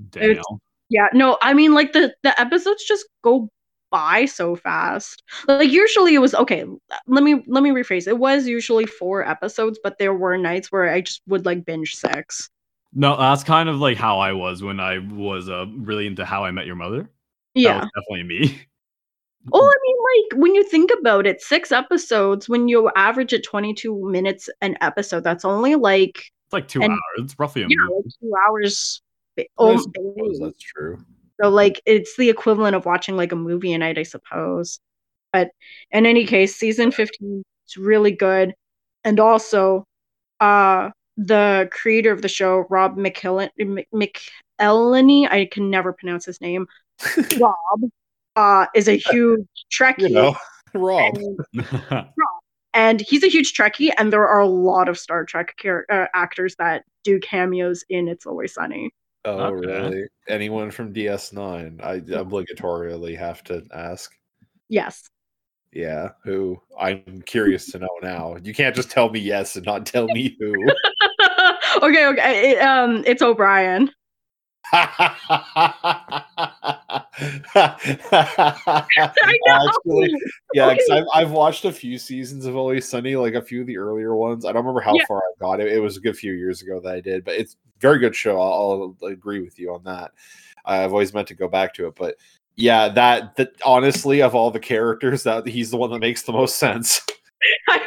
Damn. 0.09 0.41
yeah. 0.89 1.07
No, 1.13 1.37
I 1.41 1.53
mean 1.53 1.73
like 1.73 1.93
the 1.93 2.13
the 2.23 2.37
episodes 2.41 2.83
just 2.83 3.05
go 3.23 3.49
by 3.93 4.25
so 4.25 4.55
fast. 4.57 5.21
Like 5.47 5.69
usually 5.71 6.15
it 6.15 6.19
was 6.19 6.33
okay. 6.35 6.65
Let 7.07 7.23
me 7.23 7.43
let 7.47 7.63
me 7.63 7.69
rephrase. 7.69 8.07
It 8.07 8.17
was 8.17 8.47
usually 8.47 8.85
four 8.87 9.25
episodes, 9.25 9.79
but 9.83 9.99
there 9.99 10.13
were 10.15 10.37
nights 10.37 10.71
where 10.71 10.89
I 10.89 11.01
just 11.01 11.21
would 11.27 11.45
like 11.45 11.63
binge 11.63 11.93
six. 11.95 12.49
No, 12.93 13.15
that's 13.17 13.43
kind 13.43 13.69
of 13.69 13.77
like 13.79 13.97
how 13.97 14.19
I 14.19 14.33
was 14.33 14.61
when 14.63 14.79
I 14.79 14.97
was 14.97 15.47
uh, 15.49 15.65
really 15.77 16.07
into 16.07 16.25
How 16.25 16.43
I 16.43 16.51
Met 16.51 16.65
Your 16.65 16.75
Mother. 16.75 17.03
That 17.03 17.09
Yeah. 17.61 17.79
was 17.79 17.89
definitely 17.95 18.23
me. 18.23 18.61
Well, 19.49 19.61
I 19.61 19.75
mean, 19.85 19.97
like 20.31 20.41
when 20.41 20.55
you 20.55 20.63
think 20.63 20.89
about 20.97 21.27
it, 21.27 21.41
six 21.41 21.73
episodes 21.73 22.47
when 22.47 22.69
you 22.69 22.89
average 22.95 23.33
at 23.33 23.43
twenty 23.43 23.73
two 23.73 24.09
minutes 24.09 24.49
an 24.61 24.77
episode, 24.79 25.25
that's 25.25 25.43
only 25.43 25.75
like 25.75 26.15
It's 26.45 26.53
like 26.53 26.69
two 26.69 26.81
And- 26.81 26.93
hours. 26.93 26.99
It's 27.25 27.37
roughly 27.37 27.63
a 27.63 27.65
yeah, 27.67 27.75
movie. 27.81 28.03
like 28.05 28.13
two 28.21 28.31
hours. 28.47 29.01
ba- 29.35 29.43
I 29.43 29.47
almost 29.57 29.83
suppose 29.93 30.15
daily. 30.15 30.39
that's 30.39 30.59
true. 30.63 30.97
So 31.41 31.49
like 31.49 31.81
it's 31.85 32.15
the 32.17 32.29
equivalent 32.29 32.75
of 32.75 32.85
watching 32.85 33.17
like 33.17 33.31
a 33.31 33.37
movie 33.37 33.73
a 33.73 33.77
night, 33.77 33.97
I 33.97 34.03
suppose. 34.03 34.79
But 35.31 35.49
in 35.91 36.05
any 36.05 36.25
case, 36.25 36.55
season 36.55 36.91
15 36.91 37.43
is 37.67 37.77
really 37.77 38.11
good. 38.11 38.53
And 39.03 39.19
also, 39.19 39.85
uh 40.39 40.91
the 41.15 41.69
creator 41.71 42.11
of 42.11 42.23
the 42.23 42.27
show, 42.27 42.65
Rob 42.69 42.97
McKillen 42.97 43.49
McElhenney, 43.93 45.29
I 45.29 45.45
can 45.51 45.69
never 45.69 45.93
pronounce 45.93 46.25
his 46.25 46.41
name. 46.41 46.67
Rob 47.39 47.91
uh 48.35 48.65
is 48.75 48.87
a 48.87 48.97
huge 48.97 49.47
Trekkie. 49.71 50.09
You 50.09 50.09
know, 50.09 50.35
Rob. 50.73 51.15
and, 51.53 52.07
and 52.73 53.01
he's 53.01 53.23
a 53.23 53.27
huge 53.27 53.53
Trekkie, 53.53 53.91
and 53.97 54.11
there 54.11 54.27
are 54.27 54.39
a 54.39 54.47
lot 54.47 54.89
of 54.89 54.97
Star 54.97 55.25
Trek 55.25 55.53
char- 55.57 55.85
uh, 55.89 56.07
actors 56.13 56.55
that 56.57 56.83
do 57.03 57.19
cameos 57.19 57.83
in 57.89 58.07
It's 58.07 58.25
Always 58.25 58.53
Sunny. 58.53 58.91
Oh, 59.25 59.39
Okay. 59.55 59.67
really? 59.67 60.03
Anyone 60.27 60.71
from 60.71 60.93
DS9? 60.93 61.81
I 61.81 61.99
obligatorily 62.01 63.17
have 63.17 63.43
to 63.45 63.63
ask. 63.73 64.13
Yes. 64.69 65.09
Yeah, 65.71 66.09
who? 66.23 66.61
I'm 66.79 67.23
curious 67.25 67.71
to 67.71 67.79
know 67.79 67.89
now. 68.01 68.37
You 68.43 68.53
can't 68.53 68.75
just 68.75 68.91
tell 68.91 69.09
me 69.09 69.19
yes 69.19 69.55
and 69.55 69.65
not 69.65 69.85
tell 69.85 70.05
me 70.07 70.35
who. 70.39 70.53
okay, 71.81 72.05
okay. 72.07 72.51
It, 72.51 72.61
um, 72.61 73.03
it's 73.07 73.21
O'Brien. 73.21 73.89
I 77.55 79.39
know. 79.47 79.67
Actually, 79.67 80.13
yeah, 80.53 80.69
'cause 80.75 80.85
Okay. 80.89 80.97
I've, 80.99 81.05
I've 81.13 81.31
watched 81.31 81.65
a 81.65 81.71
few 81.71 81.97
seasons 81.97 82.45
of 82.45 82.55
Always 82.55 82.87
Sunny, 82.87 83.15
like 83.15 83.33
a 83.35 83.41
few 83.41 83.61
of 83.61 83.67
the 83.67 83.77
earlier 83.77 84.15
ones. 84.15 84.45
I 84.45 84.49
don't 84.51 84.63
remember 84.63 84.81
how 84.81 84.95
Yeah. 84.97 85.05
far 85.07 85.19
I 85.19 85.31
got. 85.39 85.59
It, 85.59 85.71
it 85.73 85.79
was 85.79 85.97
a 85.97 86.01
good 86.01 86.17
few 86.17 86.33
years 86.33 86.61
ago 86.61 86.79
that 86.81 86.93
I 86.93 86.99
did, 87.01 87.23
but 87.23 87.35
it's 87.35 87.55
very 87.79 87.99
good 87.99 88.15
show. 88.15 88.39
I'll, 88.41 88.95
I'll 89.01 89.07
agree 89.09 89.41
with 89.41 89.59
you 89.59 89.73
on 89.73 89.83
that. 89.83 90.11
I've 90.65 90.91
always 90.91 91.13
meant 91.13 91.27
to 91.27 91.35
go 91.35 91.47
back 91.47 91.73
to 91.75 91.87
it, 91.87 91.95
but 91.95 92.15
yeah, 92.55 92.87
that 92.89 93.35
that 93.35 93.49
honestly, 93.65 94.21
of 94.21 94.35
all 94.35 94.51
the 94.51 94.59
characters, 94.59 95.23
that 95.23 95.45
he's 95.47 95.71
the 95.71 95.77
one 95.77 95.91
that 95.91 95.99
makes 95.99 96.23
the 96.23 96.31
most 96.31 96.57
sense. 96.57 97.01
I 97.69 97.77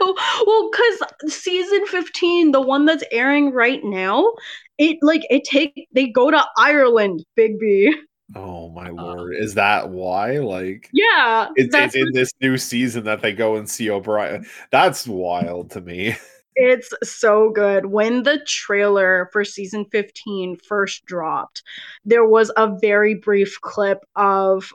know. 0.00 0.14
Well, 0.46 0.70
because 0.70 1.34
season 1.34 1.86
15, 1.86 2.52
the 2.52 2.60
one 2.60 2.84
that's 2.84 3.04
airing 3.10 3.52
right 3.52 3.80
now, 3.84 4.32
it 4.78 4.98
like 5.02 5.22
it 5.30 5.44
take 5.44 5.88
they 5.92 6.08
go 6.08 6.30
to 6.30 6.44
Ireland, 6.56 7.24
Bigby. 7.38 7.92
Oh 8.34 8.70
my 8.70 8.88
uh, 8.88 8.92
lord, 8.92 9.36
is 9.36 9.54
that 9.54 9.90
why? 9.90 10.38
Like, 10.38 10.88
Yeah. 10.92 11.48
it's, 11.56 11.74
it's 11.74 11.94
in 11.94 12.10
this 12.12 12.32
new 12.40 12.56
season 12.56 13.04
that 13.04 13.22
they 13.22 13.32
go 13.32 13.56
and 13.56 13.68
see 13.68 13.90
O'Brien. 13.90 14.46
That's 14.70 15.06
wild 15.06 15.70
to 15.72 15.80
me. 15.80 16.16
It's 16.56 16.94
so 17.02 17.50
good. 17.50 17.86
When 17.86 18.22
the 18.22 18.38
trailer 18.46 19.28
for 19.32 19.44
season 19.44 19.86
15 19.90 20.56
first 20.58 21.04
dropped, 21.04 21.64
there 22.04 22.24
was 22.24 22.52
a 22.56 22.78
very 22.80 23.16
brief 23.16 23.60
clip 23.60 23.98
of 24.14 24.72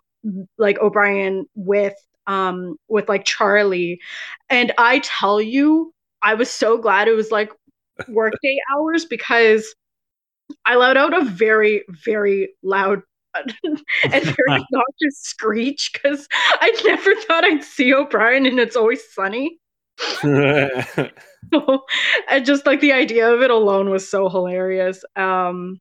like 0.58 0.78
O'Brien 0.80 1.45
with 1.56 1.93
um 2.29 2.77
with 2.87 3.09
like 3.09 3.25
Charlie. 3.25 3.99
And 4.49 4.71
I 4.77 4.99
tell 4.99 5.41
you, 5.41 5.93
I 6.21 6.35
was 6.35 6.49
so 6.49 6.77
glad 6.77 7.09
it 7.09 7.15
was 7.15 7.31
like 7.31 7.51
workday 8.07 8.57
hours 8.73 9.03
because 9.03 9.75
I 10.65 10.75
let 10.75 10.95
out 10.95 11.13
a 11.13 11.25
very, 11.25 11.83
very 11.89 12.53
loud 12.63 13.01
and 13.35 13.83
very 14.03 14.23
obnoxious 14.49 15.19
screech 15.19 15.91
because 15.93 16.27
I 16.31 16.71
never 16.85 17.15
thought 17.15 17.43
I'd 17.43 17.63
see 17.63 17.93
O'Brien 17.93 18.45
and 18.45 18.59
it's 18.59 18.75
always 18.75 19.01
sunny. 19.13 19.59
and 22.29 22.45
just 22.45 22.65
like 22.65 22.79
the 22.79 22.93
idea 22.93 23.31
of 23.31 23.41
it 23.41 23.51
alone 23.51 23.89
was 23.89 24.09
so 24.09 24.29
hilarious. 24.29 25.03
Um, 25.15 25.79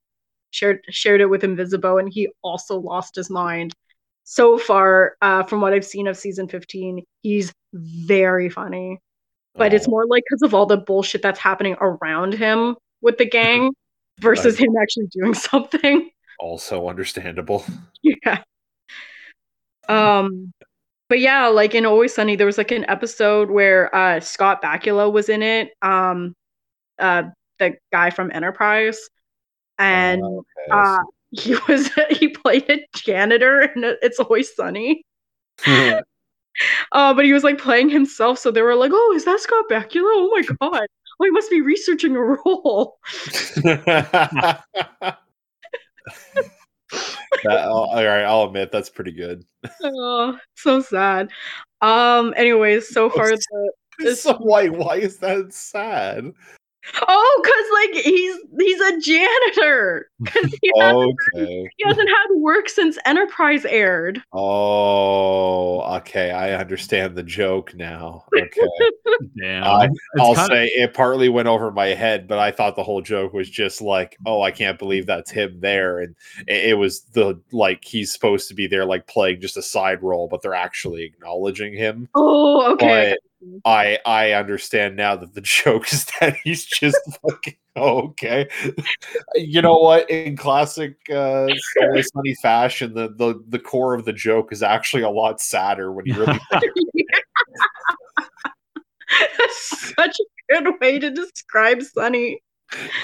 shared 0.51 0.81
shared 0.91 1.21
it 1.21 1.27
with 1.27 1.45
Invisible, 1.45 1.99
and 1.99 2.13
he 2.13 2.29
also 2.43 2.79
lost 2.79 3.15
his 3.17 3.31
mind. 3.31 3.75
So 4.31 4.59
far, 4.59 5.17
uh, 5.23 5.45
from 5.45 5.63
what 5.63 5.73
I've 5.73 5.87
seen 5.87 6.07
of 6.07 6.15
season 6.15 6.49
15, 6.49 7.03
he's 7.23 7.51
very 7.73 8.51
funny, 8.51 8.99
but 9.55 9.73
it's 9.73 9.89
Oh, 9.89 9.91
more 9.91 10.07
like 10.07 10.23
because 10.29 10.43
of 10.43 10.53
all 10.55 10.67
the 10.67 10.77
bullshit 10.77 11.23
that's 11.23 11.39
happening 11.39 11.77
around 11.81 12.35
him 12.35 12.77
with 13.01 13.17
the 13.17 13.25
gang 13.29 13.73
versus 14.21 14.59
him 14.59 14.69
actually 14.81 15.07
doing 15.07 15.33
something. 15.51 16.11
also 16.39 16.89
understandable. 16.91 17.65
yeah. 18.03 18.43
Um, 19.89 20.53
but 21.09 21.21
yeah, 21.21 21.49
like 21.49 21.75
in 21.75 21.87
Always 21.87 22.15
Sunny, 22.15 22.37
there 22.37 22.47
was 22.47 22.59
like 22.59 22.71
an 22.71 22.85
episode 22.89 23.51
where 23.51 23.95
uh 23.95 24.21
Scott 24.21 24.63
Bakula 24.63 25.11
was 25.11 25.31
in 25.31 25.43
it. 25.43 25.71
Um, 25.81 26.35
uh, 26.99 27.25
the 27.59 27.77
guy 27.93 28.11
from 28.11 28.31
Enterprise, 28.31 28.99
and 29.79 30.21
Oh, 30.23 30.45
okay, 30.69 30.71
uh, 30.71 30.99
he 31.31 31.57
was 31.69 31.91
he 32.11 32.29
played 32.29 32.69
a 32.71 32.85
janitor, 32.95 33.61
and 33.61 33.85
It's 34.03 34.19
Always 34.19 34.55
Sunny. 34.55 35.03
I 35.67 36.03
Uh, 36.91 37.15
but 37.15 37.25
he 37.25 37.33
was 37.33 37.45
like 37.45 37.57
playing 37.59 37.89
himself, 37.89 38.37
so 38.37 38.51
they 38.51 38.63
were 38.63 38.75
like, 38.75 38.91
"Oh, 38.93 39.13
is 39.15 39.25
that 39.27 39.39
Scott 39.39 39.67
Bakula? 39.71 40.03
Oh 40.03 40.31
my 40.35 40.43
god! 40.61 40.87
Oh, 41.21 41.25
he 41.25 41.31
must 41.31 41.51
be 41.51 41.61
researching 41.61 42.17
a 42.17 42.21
role." 42.21 42.99
That- 47.45 47.61
I'll- 47.61 47.91
all 47.93 48.05
right, 48.05 48.25
I'll 48.25 48.45
admit 48.45 48.73
that's 48.73 48.89
pretty 48.91 49.13
good. 49.13 49.45
Oh, 49.85 50.39
so 50.57 50.81
sad. 50.81 51.31
Um. 51.81 52.35
Anyways, 52.37 52.89
so 52.89 53.09
far 53.11 53.29
the 53.29 53.71
It's- 54.01 54.23
So 54.23 54.35
why 54.39 54.69
why 54.69 54.97
is 54.97 55.19
that 55.19 55.53
sad? 55.53 56.33
Oh, 57.07 57.43
cause 57.45 57.95
like 57.95 58.05
he's 58.05 58.37
he's 58.59 58.81
a 58.81 59.01
janitor. 59.01 60.11
Cause 60.27 60.53
he, 60.63 60.73
hasn't, 60.81 61.15
Okay. 61.37 61.71
he 61.77 61.85
hasn't 61.87 62.09
had 62.09 62.27
work 62.39 62.69
since 62.69 62.99
Enterprise 63.07 63.65
aired. 63.65 64.21
Oh, 64.33 65.81
okay. 65.99 66.31
I 66.33 66.55
understand 66.55 67.15
the 67.17 67.23
joke 67.23 67.73
now. 67.75 68.25
Okay. 68.37 68.51
Damn. 69.41 69.63
I- 69.65 69.85
It's 69.87 69.95
I'll 70.21 70.35
kinda- 70.35 70.49
say 70.49 70.67
it 70.67 70.93
partly 70.95 71.29
went 71.29 71.47
over 71.49 71.71
my 71.71 71.89
head, 71.89 72.27
but 72.27 72.39
I 72.39 72.51
thought 72.51 72.75
the 72.77 72.83
whole 72.83 73.01
joke 73.01 73.33
was 73.33 73.49
just 73.49 73.81
like, 73.81 74.17
oh, 74.27 74.43
I 74.43 74.51
can't 74.51 74.79
believe 74.79 75.07
that's 75.07 75.31
him 75.31 75.61
there. 75.61 76.01
And 76.01 76.17
it, 76.49 76.71
it 76.71 76.75
was 76.75 77.03
the 77.13 77.41
like 77.53 77.85
he's 77.85 78.13
supposed 78.13 78.49
to 78.49 78.55
be 78.55 78.67
there, 78.67 78.85
like 78.85 79.07
playing 79.07 79.41
just 79.41 79.57
a 79.57 79.63
side 79.63 80.03
role, 80.03 80.27
but 80.29 80.43
they're 80.43 80.55
actually 80.55 81.05
acknowledging 81.05 81.75
him. 81.75 82.09
Oh, 82.17 82.73
okay. 82.73 83.11
But 83.13 83.28
I 83.65 83.99
I 84.05 84.33
understand 84.33 84.97
now 84.97 85.17
that 85.17 85.35
the 85.35 85.41
joke 85.43 85.93
is 85.93 86.07
that 86.21 86.37
he's 86.43 86.65
just 86.65 86.99
fucking 87.23 87.57
oh, 87.77 88.09
okay. 88.09 88.49
you 89.35 89.63
know 89.63 89.79
what? 89.79 90.09
In 90.11 90.37
classic 90.37 90.97
uh 91.11 91.47
Sunny 92.15 92.35
fashion, 92.43 92.95
the, 92.95 93.09
the 93.09 93.43
the 93.49 93.59
core 93.59 93.95
of 93.95 94.05
the 94.05 94.13
joke 94.13 94.53
is 94.53 94.63
actually 94.63 95.03
a 95.03 95.11
lot 95.11 95.41
sadder 95.41 95.93
when 95.93 96.07
you 96.07 96.15
really 96.15 96.39
That's 99.39 99.95
such 99.97 100.17
a 100.21 100.25
good 100.63 100.75
way 100.81 100.99
to 100.99 101.11
describe 101.11 101.83
Sunny. 101.83 102.43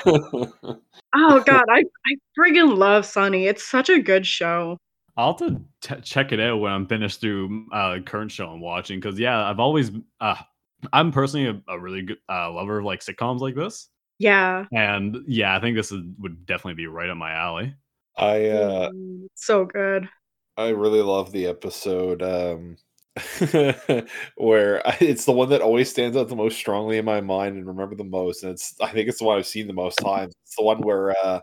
Oh 0.06 1.40
god, 1.46 1.64
I 1.70 1.84
I 2.06 2.16
friggin' 2.38 2.76
love 2.76 3.06
Sunny. 3.06 3.46
It's 3.46 3.64
such 3.64 3.88
a 3.88 4.00
good 4.00 4.26
show. 4.26 4.78
I'll 5.16 5.36
have 5.36 5.48
to 5.48 5.60
t- 5.80 6.00
check 6.02 6.32
it 6.32 6.40
out 6.40 6.58
when 6.60 6.72
I'm 6.72 6.86
finished 6.86 7.20
through 7.20 7.66
uh 7.72 8.00
current 8.04 8.32
show 8.32 8.48
I'm 8.48 8.60
watching 8.60 9.00
because 9.00 9.18
yeah, 9.18 9.48
I've 9.48 9.60
always 9.60 9.90
uh 10.20 10.36
I'm 10.92 11.12
personally 11.12 11.46
a, 11.48 11.72
a 11.72 11.78
really 11.78 12.02
good 12.02 12.18
uh, 12.28 12.50
lover 12.52 12.78
of 12.78 12.84
like 12.84 13.00
sitcoms 13.00 13.40
like 13.40 13.54
this, 13.54 13.88
Yeah. 14.18 14.66
and 14.72 15.18
yeah, 15.26 15.56
I 15.56 15.60
think 15.60 15.76
this 15.76 15.90
is, 15.92 16.02
would 16.18 16.46
definitely 16.46 16.74
be 16.74 16.86
right 16.88 17.08
up 17.10 17.16
my 17.16 17.32
alley. 17.32 17.74
I 18.18 18.46
uh 18.48 18.90
Mm, 18.92 19.28
so 19.34 19.64
good. 19.64 20.08
I 20.56 20.68
really 20.70 21.02
love 21.02 21.32
the 21.32 21.46
episode 21.46 22.22
um 22.22 22.76
where 24.36 24.86
I- 24.86 24.96
it's 25.00 25.24
the 25.24 25.32
one 25.32 25.48
that 25.50 25.60
always 25.62 25.90
stands 25.90 26.16
out 26.16 26.28
the 26.28 26.36
most 26.36 26.56
strongly 26.58 26.98
in 26.98 27.04
my 27.04 27.20
mind 27.20 27.56
and 27.56 27.66
remember 27.66 27.94
the 27.96 28.04
most 28.04 28.42
and 28.42 28.52
it's 28.52 28.74
I 28.80 28.90
think 28.92 29.08
it's 29.08 29.18
the 29.18 29.24
one 29.24 29.38
I've 29.38 29.46
seen 29.46 29.66
the 29.66 29.72
most 29.72 29.96
times. 30.00 30.34
It's 30.44 30.56
the 30.56 30.64
one 30.64 30.82
where 30.82 31.10
uh 31.24 31.40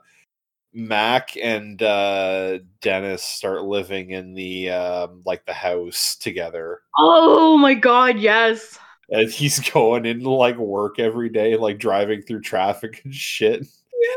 Mac 0.74 1.36
and 1.38 1.82
uh, 1.82 2.60
Dennis 2.82 3.24
start 3.24 3.64
living 3.64 4.12
in 4.12 4.34
the 4.34 4.70
um, 4.70 5.22
like 5.26 5.46
the 5.46 5.54
house 5.54 6.16
together. 6.16 6.82
Oh 6.98 7.58
my 7.58 7.74
god, 7.74 8.20
yes. 8.20 8.78
And 9.10 9.30
he's 9.30 9.60
going 9.72 10.06
into 10.06 10.30
like 10.30 10.58
work 10.58 11.00
every 11.00 11.30
day, 11.30 11.58
like 11.58 11.78
driving 11.78 12.22
through 12.22 12.42
traffic 12.42 13.02
and 13.04 13.14
shit. 13.14 13.68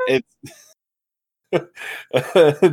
Yeah. 0.09 0.17
It's 0.17 0.64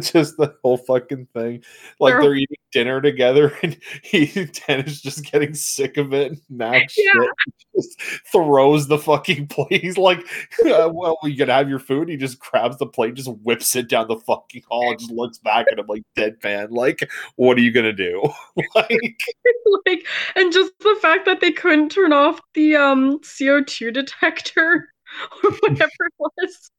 just 0.02 0.38
the 0.38 0.56
whole 0.63 0.78
fucking 0.78 1.28
thing. 1.34 1.63
Like 2.00 2.13
They're- 2.13 2.22
they're 2.22 2.36
eating 2.36 2.58
dinner 2.72 3.02
together, 3.02 3.58
and 3.63 3.78
he 4.04 4.46
Dennis 4.67 5.02
just 5.02 5.30
getting 5.32 5.54
sick 5.54 5.98
of 5.98 6.13
it. 6.13 6.32
and 6.32 6.41
Max 6.50 6.96
Yeah. 6.98 7.26
just 7.76 8.02
throws 8.32 8.88
the 8.88 8.98
fucking 8.98 9.48
plate. 9.48 9.82
He's 9.82 9.98
like, 9.98 10.20
uh, 10.65 10.89
"Well, 10.94 11.17
you 11.24 11.36
gonna 11.38 11.54
have 11.54 11.70
your 11.70 11.80
food?" 11.80 12.10
He 12.10 12.17
just 12.17 12.39
grabs 12.39 12.78
the 12.78 12.86
plate, 12.88 13.15
just 13.15 13.30
whips 13.44 13.76
it 13.76 13.89
down 13.89 14.08
the 14.08 14.17
fucking 14.17 14.63
hall, 14.70 14.91
and 14.91 15.00
just 15.00 15.12
looks 15.12 15.38
back 15.39 15.65
at 15.72 15.80
him 15.80 15.86
like 15.88 16.04
deadpan. 16.17 16.67
Like, 16.72 17.10
what 17.36 17.58
are 17.58 17.62
you 17.62 17.72
gonna 17.72 17.94
do? 17.94 18.22
like, 18.76 19.22
like 19.86 20.06
and 20.36 20.52
just 20.54 20.72
the 20.80 20.98
fact 21.02 21.26
that 21.26 21.41
they 21.41 21.52
couldn't 21.52 21.89
turn 21.89 22.13
off 22.13 22.39
the 22.54 22.76
um 22.76 23.20
CO2 23.20 23.94
detector 23.94 24.94
or 25.44 25.52
whatever 25.62 25.89
it 26.00 26.13
was. 26.20 26.72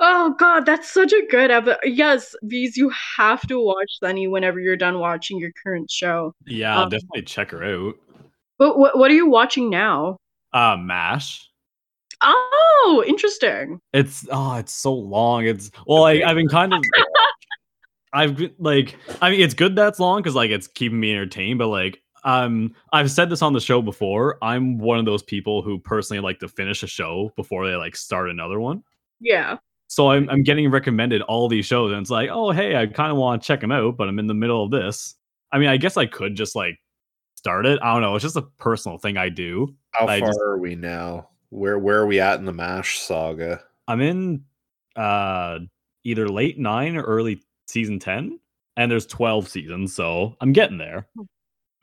Oh 0.00 0.34
god, 0.38 0.66
that's 0.66 0.90
such 0.90 1.12
a 1.12 1.26
good 1.30 1.50
episode. 1.50 1.78
Yes, 1.84 2.34
V's, 2.42 2.76
you 2.76 2.90
have 3.16 3.46
to 3.48 3.60
watch 3.60 3.98
Sunny 4.00 4.26
whenever 4.28 4.58
you're 4.60 4.76
done 4.76 4.98
watching 4.98 5.38
your 5.38 5.52
current 5.62 5.90
show. 5.90 6.34
Yeah, 6.46 6.76
I'll 6.76 6.84
Um, 6.84 6.88
definitely 6.90 7.22
check 7.22 7.50
her 7.52 7.62
out. 7.64 7.94
But 8.58 8.78
what 8.78 8.98
what 8.98 9.10
are 9.10 9.14
you 9.14 9.28
watching 9.28 9.70
now? 9.70 10.16
Uh 10.52 10.76
Mash. 10.78 11.48
Oh, 12.20 13.04
interesting. 13.06 13.80
It's 13.92 14.26
oh, 14.30 14.56
it's 14.56 14.72
so 14.72 14.94
long. 14.94 15.46
It's 15.46 15.70
well, 15.86 16.02
like 16.02 16.22
I've 16.22 16.36
been 16.36 16.48
kind 16.48 16.72
of 16.72 16.82
I've 18.12 18.36
been 18.36 18.54
like 18.58 18.96
I 19.20 19.30
mean 19.30 19.40
it's 19.40 19.54
good 19.54 19.74
that's 19.76 19.98
long 19.98 20.20
because 20.22 20.34
like 20.34 20.50
it's 20.50 20.66
keeping 20.68 21.00
me 21.00 21.12
entertained, 21.12 21.58
but 21.58 21.68
like 21.68 22.00
um 22.24 22.74
I've 22.92 23.10
said 23.10 23.28
this 23.30 23.42
on 23.42 23.52
the 23.52 23.60
show 23.60 23.82
before. 23.82 24.38
I'm 24.42 24.78
one 24.78 24.98
of 24.98 25.04
those 25.04 25.22
people 25.22 25.62
who 25.62 25.78
personally 25.78 26.20
like 26.20 26.38
to 26.40 26.48
finish 26.48 26.82
a 26.82 26.86
show 26.86 27.32
before 27.36 27.66
they 27.66 27.74
like 27.76 27.96
start 27.96 28.30
another 28.30 28.60
one. 28.60 28.82
Yeah. 29.20 29.58
So 29.94 30.10
I'm 30.10 30.28
I'm 30.28 30.42
getting 30.42 30.72
recommended 30.72 31.22
all 31.22 31.48
these 31.48 31.66
shows, 31.66 31.92
and 31.92 32.00
it's 32.00 32.10
like, 32.10 32.28
oh 32.28 32.50
hey, 32.50 32.74
I 32.74 32.86
kind 32.86 33.12
of 33.12 33.16
want 33.16 33.40
to 33.40 33.46
check 33.46 33.60
them 33.60 33.70
out, 33.70 33.96
but 33.96 34.08
I'm 34.08 34.18
in 34.18 34.26
the 34.26 34.34
middle 34.34 34.64
of 34.64 34.72
this. 34.72 35.14
I 35.52 35.58
mean, 35.60 35.68
I 35.68 35.76
guess 35.76 35.96
I 35.96 36.04
could 36.06 36.34
just 36.34 36.56
like 36.56 36.80
start 37.36 37.64
it. 37.64 37.78
I 37.80 37.92
don't 37.92 38.02
know. 38.02 38.16
It's 38.16 38.24
just 38.24 38.34
a 38.34 38.42
personal 38.42 38.98
thing 38.98 39.16
I 39.16 39.28
do. 39.28 39.72
how 39.92 40.08
I 40.08 40.18
far 40.18 40.30
just- 40.30 40.40
are 40.40 40.58
we 40.58 40.74
now? 40.74 41.28
Where 41.50 41.78
where 41.78 42.00
are 42.00 42.06
we 42.06 42.18
at 42.18 42.40
in 42.40 42.44
the 42.44 42.52
Mash 42.52 42.98
saga? 42.98 43.62
I'm 43.86 44.00
in 44.00 44.42
uh 44.96 45.60
either 46.02 46.28
late 46.28 46.58
nine 46.58 46.96
or 46.96 47.02
early 47.04 47.40
season 47.68 48.00
ten, 48.00 48.40
and 48.76 48.90
there's 48.90 49.06
twelve 49.06 49.46
seasons, 49.48 49.94
so 49.94 50.34
I'm 50.40 50.52
getting 50.52 50.78
there. 50.78 51.06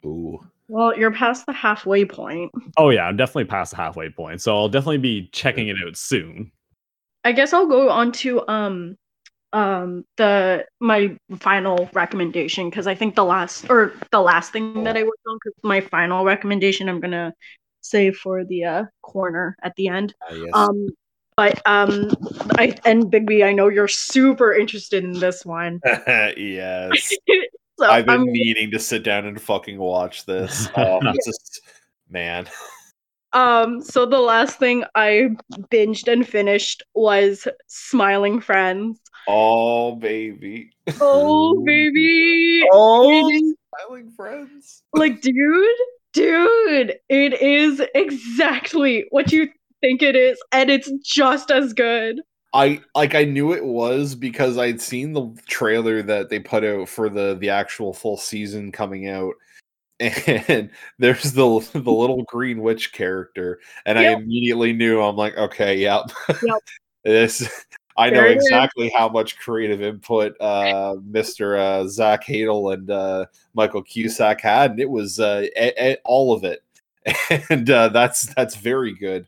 Ooh, 0.05 0.37
Well, 0.67 0.97
you're 0.97 1.13
past 1.13 1.45
the 1.45 1.53
halfway 1.53 2.03
point. 2.03 2.51
Oh 2.75 2.89
yeah, 2.89 3.03
I'm 3.05 3.15
definitely 3.15 3.45
past 3.45 3.71
the 3.71 3.77
halfway 3.77 4.09
point, 4.09 4.41
so 4.41 4.53
I'll 4.57 4.67
definitely 4.67 4.97
be 4.97 5.29
checking 5.31 5.69
it 5.69 5.77
out 5.87 5.95
soon. 5.95 6.51
I 7.23 7.31
guess 7.31 7.53
I'll 7.53 7.67
go 7.67 7.89
on 7.89 8.11
to 8.13 8.47
um 8.47 8.97
um 9.53 10.05
the 10.17 10.65
my 10.79 11.15
final 11.39 11.89
recommendation 11.93 12.69
because 12.69 12.87
I 12.87 12.95
think 12.95 13.15
the 13.15 13.25
last 13.25 13.69
or 13.69 13.93
the 14.11 14.21
last 14.21 14.53
thing 14.53 14.83
that 14.85 14.97
I 14.97 15.03
worked 15.03 15.25
on 15.27 15.37
because 15.43 15.59
my 15.63 15.81
final 15.81 16.23
recommendation 16.23 16.89
I'm 16.89 16.99
gonna 16.99 17.33
save 17.81 18.17
for 18.17 18.45
the 18.45 18.63
uh 18.63 18.83
corner 19.01 19.55
at 19.61 19.75
the 19.75 19.87
end. 19.87 20.13
ah, 20.21 20.33
yes. 20.33 20.51
Um 20.53 20.87
but 21.35 21.61
um 21.65 22.11
I 22.57 22.77
and 22.85 23.05
Bigby, 23.05 23.45
I 23.45 23.53
know 23.53 23.67
you're 23.67 23.87
super 23.87 24.53
interested 24.53 25.03
in 25.03 25.13
this 25.13 25.45
one. 25.45 25.79
yes. 26.05 27.15
so 27.79 27.89
I've 27.89 28.05
been 28.05 28.21
I'm 28.21 28.31
meaning 28.31 28.71
to 28.71 28.79
sit 28.79 29.03
down 29.03 29.25
and 29.25 29.41
fucking 29.41 29.77
watch 29.77 30.25
this. 30.25 30.69
Oh, 30.75 31.01
just 31.13 31.61
man. 32.09 32.47
Um 33.33 33.81
so 33.81 34.05
the 34.05 34.19
last 34.19 34.59
thing 34.59 34.83
I 34.95 35.29
binged 35.71 36.11
and 36.11 36.27
finished 36.27 36.83
was 36.93 37.47
Smiling 37.67 38.41
Friends. 38.41 38.99
Oh 39.27 39.95
baby. 39.95 40.71
Oh 40.99 41.61
baby. 41.65 42.63
Oh, 42.71 43.09
It 43.29 43.33
is- 43.33 43.55
smiling 43.85 44.11
friends. 44.11 44.83
like 44.93 45.21
dude 45.21 45.77
dude 46.13 46.93
it 47.07 47.41
is 47.41 47.81
exactly 47.95 49.05
what 49.11 49.31
you 49.31 49.47
think 49.79 50.01
it 50.01 50.15
is 50.15 50.37
and 50.51 50.69
it's 50.69 50.91
just 51.03 51.49
as 51.51 51.71
good 51.71 52.19
I 52.53 52.81
like 52.95 53.15
I 53.15 53.23
knew 53.23 53.53
it 53.53 53.63
was 53.63 54.13
because 54.13 54.57
I'd 54.57 54.81
seen 54.81 55.13
the 55.13 55.33
trailer 55.47 56.01
that 56.03 56.27
they 56.29 56.39
put 56.39 56.65
out 56.65 56.89
for 56.89 57.07
the 57.07 57.37
the 57.39 57.49
actual 57.49 57.93
full 57.93 58.17
season 58.17 58.73
coming 58.73 59.07
out. 59.07 59.35
And 60.01 60.69
there's 60.97 61.31
the 61.33 61.59
the 61.73 61.79
little 61.91 62.23
green 62.23 62.61
witch 62.61 62.91
character, 62.91 63.59
and 63.85 63.99
I 63.99 64.03
immediately 64.13 64.73
knew 64.73 64.99
I'm 65.01 65.15
like, 65.15 65.37
okay, 65.37 65.77
yep, 65.77 66.11
Yep. 66.27 66.57
this 67.03 67.65
I 67.97 68.09
know 68.09 68.15
There 68.21 68.27
it 68.31 68.37
is. 68.37 68.43
exactly 68.45 68.89
how 68.95 69.09
much 69.09 69.37
creative 69.37 69.81
input 69.81 70.35
uh, 70.39 70.95
Mr. 71.11 71.57
Uh, 71.59 71.87
Zach 71.87 72.25
Hadel 72.25 72.73
and 72.73 72.89
uh, 72.89 73.25
Michael 73.53 73.83
Cusack 73.83 74.41
had, 74.41 74.71
and 74.71 74.79
it 74.79 74.89
was 74.89 75.19
uh, 75.19 75.45
a- 75.55 75.91
a- 75.91 75.97
all 76.05 76.33
of 76.33 76.43
it, 76.43 76.63
and 77.49 77.69
uh, 77.69 77.89
that's 77.89 78.33
that's 78.33 78.55
very 78.55 78.93
good. 78.95 79.27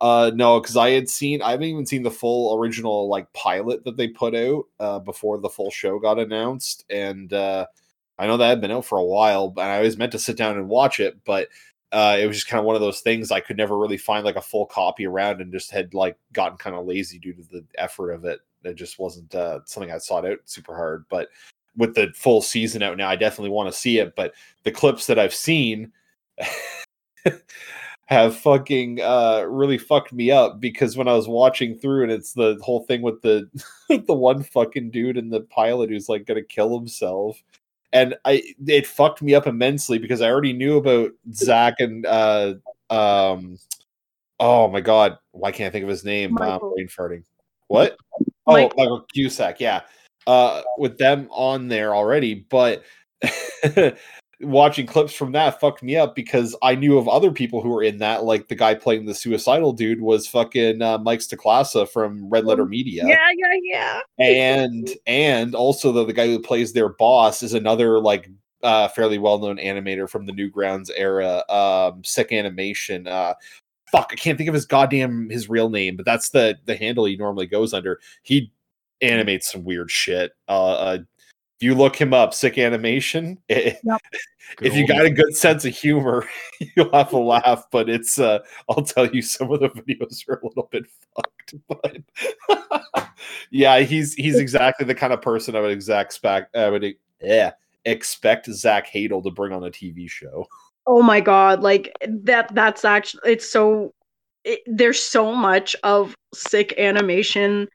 Uh, 0.00 0.30
no, 0.34 0.60
because 0.60 0.76
I 0.76 0.90
had 0.90 1.08
seen, 1.08 1.42
I 1.42 1.52
haven't 1.52 1.66
even 1.66 1.86
seen 1.86 2.02
the 2.02 2.10
full 2.10 2.58
original 2.58 3.08
like 3.08 3.32
pilot 3.32 3.84
that 3.84 3.96
they 3.96 4.08
put 4.08 4.34
out 4.34 4.64
uh, 4.80 4.98
before 4.98 5.38
the 5.38 5.48
full 5.48 5.70
show 5.70 5.98
got 5.98 6.18
announced, 6.18 6.84
and 6.90 7.32
uh, 7.32 7.66
I 8.18 8.26
know 8.26 8.36
that 8.36 8.48
had 8.48 8.60
been 8.60 8.70
out 8.70 8.84
for 8.84 8.98
a 8.98 9.04
while, 9.04 9.52
and 9.56 9.66
I 9.66 9.76
always 9.76 9.96
meant 9.96 10.12
to 10.12 10.18
sit 10.18 10.36
down 10.36 10.56
and 10.56 10.68
watch 10.68 11.00
it, 11.00 11.18
but 11.24 11.48
uh, 11.92 12.16
it 12.18 12.26
was 12.26 12.36
just 12.36 12.48
kind 12.48 12.58
of 12.58 12.64
one 12.64 12.74
of 12.74 12.80
those 12.80 13.00
things 13.00 13.30
I 13.30 13.40
could 13.40 13.56
never 13.56 13.76
really 13.76 13.96
find 13.96 14.24
like 14.24 14.36
a 14.36 14.42
full 14.42 14.66
copy 14.66 15.06
around, 15.06 15.40
and 15.40 15.52
just 15.52 15.70
had 15.70 15.94
like 15.94 16.16
gotten 16.32 16.58
kind 16.58 16.76
of 16.76 16.86
lazy 16.86 17.18
due 17.18 17.32
to 17.34 17.42
the 17.42 17.64
effort 17.76 18.12
of 18.12 18.24
it. 18.24 18.40
It 18.64 18.74
just 18.74 18.98
wasn't 18.98 19.34
uh, 19.34 19.60
something 19.64 19.90
I 19.90 19.98
sought 19.98 20.26
out 20.26 20.38
super 20.44 20.74
hard, 20.74 21.04
but 21.10 21.28
with 21.76 21.94
the 21.94 22.12
full 22.14 22.42
season 22.42 22.82
out 22.82 22.96
now, 22.96 23.08
I 23.08 23.16
definitely 23.16 23.50
want 23.50 23.72
to 23.72 23.78
see 23.78 23.98
it. 23.98 24.14
But 24.14 24.34
the 24.64 24.70
clips 24.70 25.06
that 25.06 25.18
I've 25.18 25.34
seen. 25.34 25.92
have 28.06 28.36
fucking 28.36 29.00
uh 29.00 29.44
really 29.48 29.78
fucked 29.78 30.12
me 30.12 30.30
up 30.30 30.60
because 30.60 30.96
when 30.96 31.08
I 31.08 31.14
was 31.14 31.28
watching 31.28 31.78
through 31.78 32.02
and 32.02 32.12
it's 32.12 32.34
the 32.34 32.58
whole 32.60 32.80
thing 32.84 33.00
with 33.00 33.22
the 33.22 33.48
the 33.88 34.12
one 34.12 34.42
fucking 34.42 34.90
dude 34.90 35.16
in 35.16 35.30
the 35.30 35.40
pilot 35.40 35.88
who's 35.88 36.08
like 36.08 36.26
gonna 36.26 36.42
kill 36.42 36.78
himself. 36.78 37.42
And 37.92 38.14
I 38.24 38.42
it 38.66 38.86
fucked 38.86 39.22
me 39.22 39.34
up 39.34 39.46
immensely 39.46 39.98
because 39.98 40.20
I 40.20 40.30
already 40.30 40.52
knew 40.52 40.76
about 40.78 41.12
Zach 41.32 41.74
and 41.78 42.06
uh 42.06 42.54
um 42.90 43.58
oh 44.40 44.68
my 44.68 44.80
god, 44.80 45.18
why 45.32 45.52
can't 45.52 45.68
I 45.68 45.70
think 45.70 45.82
of 45.82 45.88
his 45.88 46.04
name? 46.04 46.34
Wow, 46.34 46.60
I'm 46.62 46.74
brain 46.74 46.88
farting. 46.88 47.24
What? 47.68 47.96
Oh, 48.46 48.52
Mike- 48.54 48.76
Michael 48.76 49.06
Cusack, 49.14 49.60
yeah. 49.60 49.82
Uh 50.26 50.62
with 50.78 50.98
them 50.98 51.28
on 51.30 51.68
there 51.68 51.94
already, 51.94 52.46
but 52.48 52.82
watching 54.42 54.86
clips 54.86 55.12
from 55.12 55.32
that 55.32 55.60
fucked 55.60 55.82
me 55.82 55.96
up 55.96 56.14
because 56.14 56.56
I 56.62 56.74
knew 56.74 56.98
of 56.98 57.08
other 57.08 57.30
people 57.30 57.62
who 57.62 57.70
were 57.70 57.82
in 57.82 57.98
that, 57.98 58.24
like 58.24 58.48
the 58.48 58.54
guy 58.54 58.74
playing 58.74 59.06
the 59.06 59.14
suicidal 59.14 59.72
dude 59.72 60.00
was 60.00 60.26
fucking 60.26 60.82
uh, 60.82 60.98
Mike 60.98 61.20
Stoklasa 61.20 61.88
from 61.88 62.28
Red 62.28 62.44
Letter 62.44 62.66
Media, 62.66 63.04
yeah 63.06 63.30
yeah 63.36 63.58
yeah 63.62 64.00
and 64.18 64.90
and 65.06 65.54
also 65.54 65.92
the, 65.92 66.04
the 66.04 66.12
guy 66.12 66.26
who 66.26 66.38
plays 66.38 66.72
their 66.72 66.90
boss 66.90 67.42
is 67.42 67.54
another 67.54 68.00
like 68.00 68.28
uh, 68.62 68.88
fairly 68.88 69.18
well 69.18 69.38
known 69.38 69.56
animator 69.56 70.08
from 70.08 70.26
the 70.26 70.32
Newgrounds 70.32 70.90
era, 70.94 71.44
um, 71.48 72.02
Sick 72.04 72.32
Animation. 72.32 73.06
Uh, 73.06 73.34
fuck, 73.90 74.08
I 74.12 74.14
can't 74.16 74.38
think 74.38 74.48
of 74.48 74.54
his 74.54 74.66
goddamn 74.66 75.28
his 75.30 75.48
real 75.48 75.68
name, 75.68 75.96
but 75.96 76.06
that's 76.06 76.30
the 76.30 76.56
the 76.64 76.76
handle 76.76 77.04
he 77.04 77.16
normally 77.16 77.46
goes 77.46 77.74
under. 77.74 78.00
He 78.22 78.52
animates 79.00 79.50
some 79.50 79.64
weird 79.64 79.90
shit. 79.90 80.32
Uh, 80.48 80.72
uh 80.72 80.98
you 81.62 81.74
look 81.74 81.96
him 82.00 82.12
up, 82.14 82.34
Sick 82.34 82.58
Animation. 82.58 83.38
it- 83.48 83.78
if 84.60 84.74
you 84.74 84.86
got 84.86 85.04
a 85.04 85.10
good 85.10 85.34
sense 85.36 85.64
of 85.64 85.74
humor, 85.74 86.26
you'll 86.76 86.92
have 86.92 87.10
to 87.10 87.18
laugh. 87.18 87.64
But 87.70 87.88
it's 87.88 88.18
uh 88.18 88.40
I'll 88.68 88.82
tell 88.82 89.06
you 89.06 89.22
some 89.22 89.50
of 89.50 89.60
the 89.60 89.68
videos 89.68 90.28
are 90.28 90.34
a 90.42 90.46
little 90.46 90.68
bit 90.70 90.84
fucked. 91.16 91.54
But 91.68 93.08
yeah, 93.50 93.80
he's 93.80 94.14
he's 94.14 94.38
exactly 94.38 94.86
the 94.86 94.94
kind 94.94 95.12
of 95.12 95.20
person 95.22 95.54
I 95.56 95.60
would 95.60 95.70
exact 95.70 96.12
spec 96.14 96.48
I 96.54 96.68
would 96.70 96.94
yeah 97.20 97.52
expect 97.84 98.46
Zach 98.46 98.86
Hadel 98.90 99.22
to 99.24 99.30
bring 99.30 99.52
on 99.52 99.64
a 99.64 99.70
TV 99.70 100.08
show. 100.08 100.46
oh 100.86 101.02
my 101.02 101.20
god 101.20 101.62
like 101.62 101.92
that 102.08 102.52
that's 102.54 102.84
actually 102.84 103.32
it's 103.32 103.50
so 103.50 103.92
it, 104.44 104.60
there's 104.66 105.00
so 105.00 105.34
much 105.34 105.76
of 105.84 106.14
sick 106.34 106.74
animation 106.78 107.68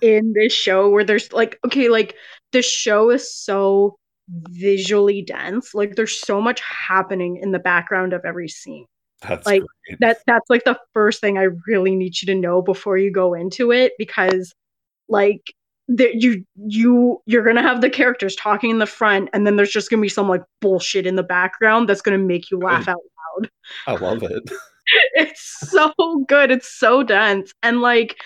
in 0.00 0.32
this 0.32 0.52
show 0.52 0.88
where 0.88 1.04
there's 1.04 1.32
like 1.32 1.58
okay 1.64 1.88
like 1.88 2.14
the 2.54 2.62
show 2.62 3.10
is 3.10 3.30
so 3.34 3.98
visually 4.28 5.20
dense. 5.20 5.74
Like 5.74 5.96
there's 5.96 6.18
so 6.18 6.40
much 6.40 6.60
happening 6.62 7.36
in 7.36 7.52
the 7.52 7.58
background 7.58 8.14
of 8.14 8.24
every 8.24 8.48
scene. 8.48 8.86
That's 9.20 9.46
Like, 9.46 9.62
great. 9.86 10.00
that 10.00 10.18
that's 10.26 10.48
like 10.48 10.64
the 10.64 10.78
first 10.92 11.20
thing 11.20 11.36
I 11.36 11.48
really 11.66 11.94
need 11.94 12.20
you 12.22 12.26
to 12.26 12.34
know 12.34 12.62
before 12.62 12.96
you 12.96 13.10
go 13.10 13.34
into 13.34 13.72
it 13.72 13.92
because 13.98 14.54
like 15.08 15.52
that 15.88 16.22
you 16.22 16.44
you 16.56 17.20
you're 17.26 17.44
gonna 17.44 17.62
have 17.62 17.82
the 17.82 17.90
characters 17.90 18.34
talking 18.36 18.70
in 18.70 18.78
the 18.78 18.86
front 18.86 19.28
and 19.34 19.46
then 19.46 19.56
there's 19.56 19.70
just 19.70 19.90
gonna 19.90 20.00
be 20.00 20.08
some 20.08 20.28
like 20.28 20.42
bullshit 20.60 21.06
in 21.06 21.16
the 21.16 21.22
background 21.22 21.88
that's 21.88 22.00
gonna 22.00 22.16
make 22.16 22.50
you 22.50 22.58
laugh 22.58 22.88
out 22.88 23.00
loud. 23.40 23.50
I 23.86 23.92
love 23.92 24.22
it. 24.22 24.50
it's 25.14 25.42
so 25.70 25.92
good. 26.28 26.50
It's 26.50 26.68
so 26.68 27.02
dense. 27.02 27.52
And 27.62 27.82
like 27.82 28.16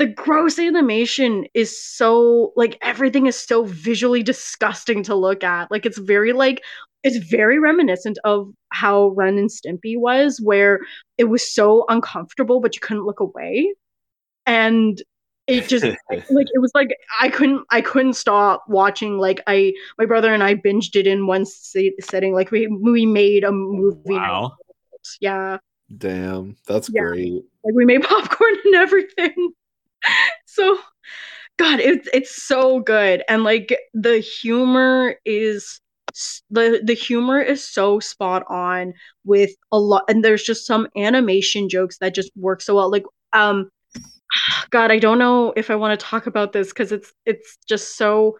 the 0.00 0.06
gross 0.06 0.58
animation 0.58 1.44
is 1.52 1.78
so 1.78 2.54
like 2.56 2.78
everything 2.80 3.26
is 3.26 3.36
so 3.38 3.64
visually 3.66 4.22
disgusting 4.22 5.02
to 5.02 5.14
look 5.14 5.44
at. 5.44 5.70
Like 5.70 5.84
it's 5.84 5.98
very 5.98 6.32
like 6.32 6.62
it's 7.04 7.18
very 7.18 7.58
reminiscent 7.58 8.16
of 8.24 8.50
how 8.70 9.08
Ren 9.08 9.36
and 9.36 9.50
Stimpy 9.50 9.98
was 9.98 10.40
where 10.42 10.80
it 11.18 11.24
was 11.24 11.54
so 11.54 11.84
uncomfortable 11.90 12.60
but 12.62 12.74
you 12.74 12.80
couldn't 12.80 13.04
look 13.04 13.20
away. 13.20 13.74
And 14.46 15.00
it 15.46 15.68
just 15.68 15.84
like 16.10 16.46
it 16.54 16.60
was 16.60 16.72
like 16.74 16.96
I 17.20 17.28
couldn't 17.28 17.66
I 17.70 17.82
couldn't 17.82 18.14
stop 18.14 18.64
watching. 18.68 19.18
Like 19.18 19.42
I 19.46 19.74
my 19.98 20.06
brother 20.06 20.32
and 20.32 20.42
I 20.42 20.54
binged 20.54 20.96
it 20.96 21.06
in 21.06 21.26
one 21.26 21.44
se- 21.44 21.96
setting. 22.00 22.32
Like 22.32 22.50
we 22.50 22.68
we 22.68 23.04
made 23.04 23.44
a 23.44 23.52
movie 23.52 23.98
Wow. 24.06 24.52
yeah. 25.20 25.58
Damn, 25.94 26.56
that's 26.66 26.88
Yeah. 26.90 27.02
great. 27.02 27.42
like 27.64 27.74
we 27.74 27.84
made 27.84 28.02
popcorn 28.02 28.54
and 28.64 28.74
everything 28.76 29.52
so 30.46 30.78
god 31.58 31.80
it's 31.80 32.08
it's 32.12 32.42
so 32.42 32.80
good. 32.80 33.22
And 33.28 33.44
like 33.44 33.76
the 33.94 34.18
humor 34.18 35.16
is 35.24 35.80
the 36.50 36.80
the 36.82 36.94
humor 36.94 37.40
is 37.40 37.66
so 37.66 38.00
spot 38.00 38.44
on 38.48 38.94
with 39.24 39.50
a 39.70 39.78
lot 39.78 40.04
and 40.08 40.24
there's 40.24 40.42
just 40.42 40.66
some 40.66 40.88
animation 40.96 41.68
jokes 41.68 41.98
that 41.98 42.14
just 42.14 42.30
work 42.36 42.60
so 42.60 42.74
well. 42.74 42.90
Like 42.90 43.04
um 43.32 43.70
god 44.70 44.90
i 44.90 44.98
don't 44.98 45.18
know 45.18 45.52
if 45.56 45.70
i 45.70 45.74
want 45.76 45.98
to 45.98 46.06
talk 46.06 46.26
about 46.26 46.52
this 46.52 46.68
because 46.68 46.92
it's 46.92 47.12
it's 47.26 47.58
just 47.68 47.96
so 47.96 48.36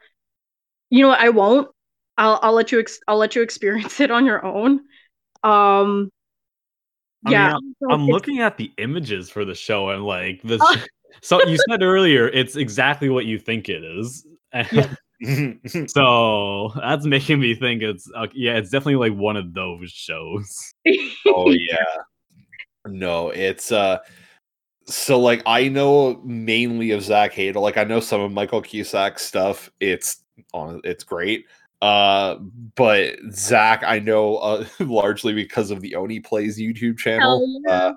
you 0.88 1.02
know 1.02 1.08
what 1.08 1.20
i 1.20 1.28
won't. 1.28 1.68
I'll 2.18 2.38
i'll 2.42 2.52
let 2.52 2.72
you 2.72 2.80
ex- 2.80 3.00
i'll 3.08 3.18
let 3.18 3.34
you 3.36 3.42
experience 3.42 4.00
it 4.00 4.10
on 4.10 4.26
your 4.26 4.44
own. 4.44 4.80
Um 5.42 6.10
I 7.24 7.30
mean, 7.30 7.32
yeah. 7.32 7.56
I'm 7.90 8.06
looking 8.06 8.40
at 8.40 8.56
the 8.56 8.72
images 8.78 9.28
for 9.28 9.44
the 9.44 9.54
show 9.54 9.90
and 9.90 10.04
like 10.04 10.40
the 10.42 10.58
Oh. 10.62 10.76
So 11.22 11.44
you 11.46 11.58
said 11.68 11.82
earlier 11.82 12.28
it's 12.28 12.56
exactly 12.56 13.08
what 13.08 13.26
you 13.26 13.38
think 13.38 13.68
it 13.68 13.84
is. 13.84 14.26
Yeah. 14.52 14.88
so 15.86 16.72
that's 16.76 17.04
making 17.04 17.40
me 17.40 17.54
think 17.54 17.82
it's 17.82 18.10
uh, 18.16 18.26
yeah, 18.32 18.56
it's 18.56 18.70
definitely 18.70 18.96
like 19.10 19.18
one 19.18 19.36
of 19.36 19.52
those 19.52 19.90
shows. 19.90 20.74
oh 21.26 21.50
yeah. 21.50 21.76
No, 22.86 23.30
it's 23.30 23.70
uh 23.70 23.98
so 24.86 25.20
like 25.20 25.42
I 25.46 25.68
know 25.68 26.20
mainly 26.24 26.92
of 26.92 27.02
Zach 27.02 27.32
Hadel. 27.32 27.60
Like 27.60 27.76
I 27.76 27.84
know 27.84 28.00
some 28.00 28.20
of 28.20 28.32
Michael 28.32 28.62
Cusack's 28.62 29.22
stuff. 29.22 29.70
It's 29.78 30.24
on 30.54 30.80
it's 30.84 31.04
great. 31.04 31.44
Uh 31.82 32.36
but 32.74 33.16
Zach 33.30 33.82
I 33.86 33.98
know 33.98 34.36
uh, 34.38 34.64
largely 34.80 35.34
because 35.34 35.70
of 35.70 35.80
the 35.82 35.96
Oney 35.96 36.20
Plays 36.20 36.58
YouTube 36.58 36.98
channel. 36.98 37.38
Hell 37.38 37.62
yeah. 37.68 37.86
Uh 37.88 37.92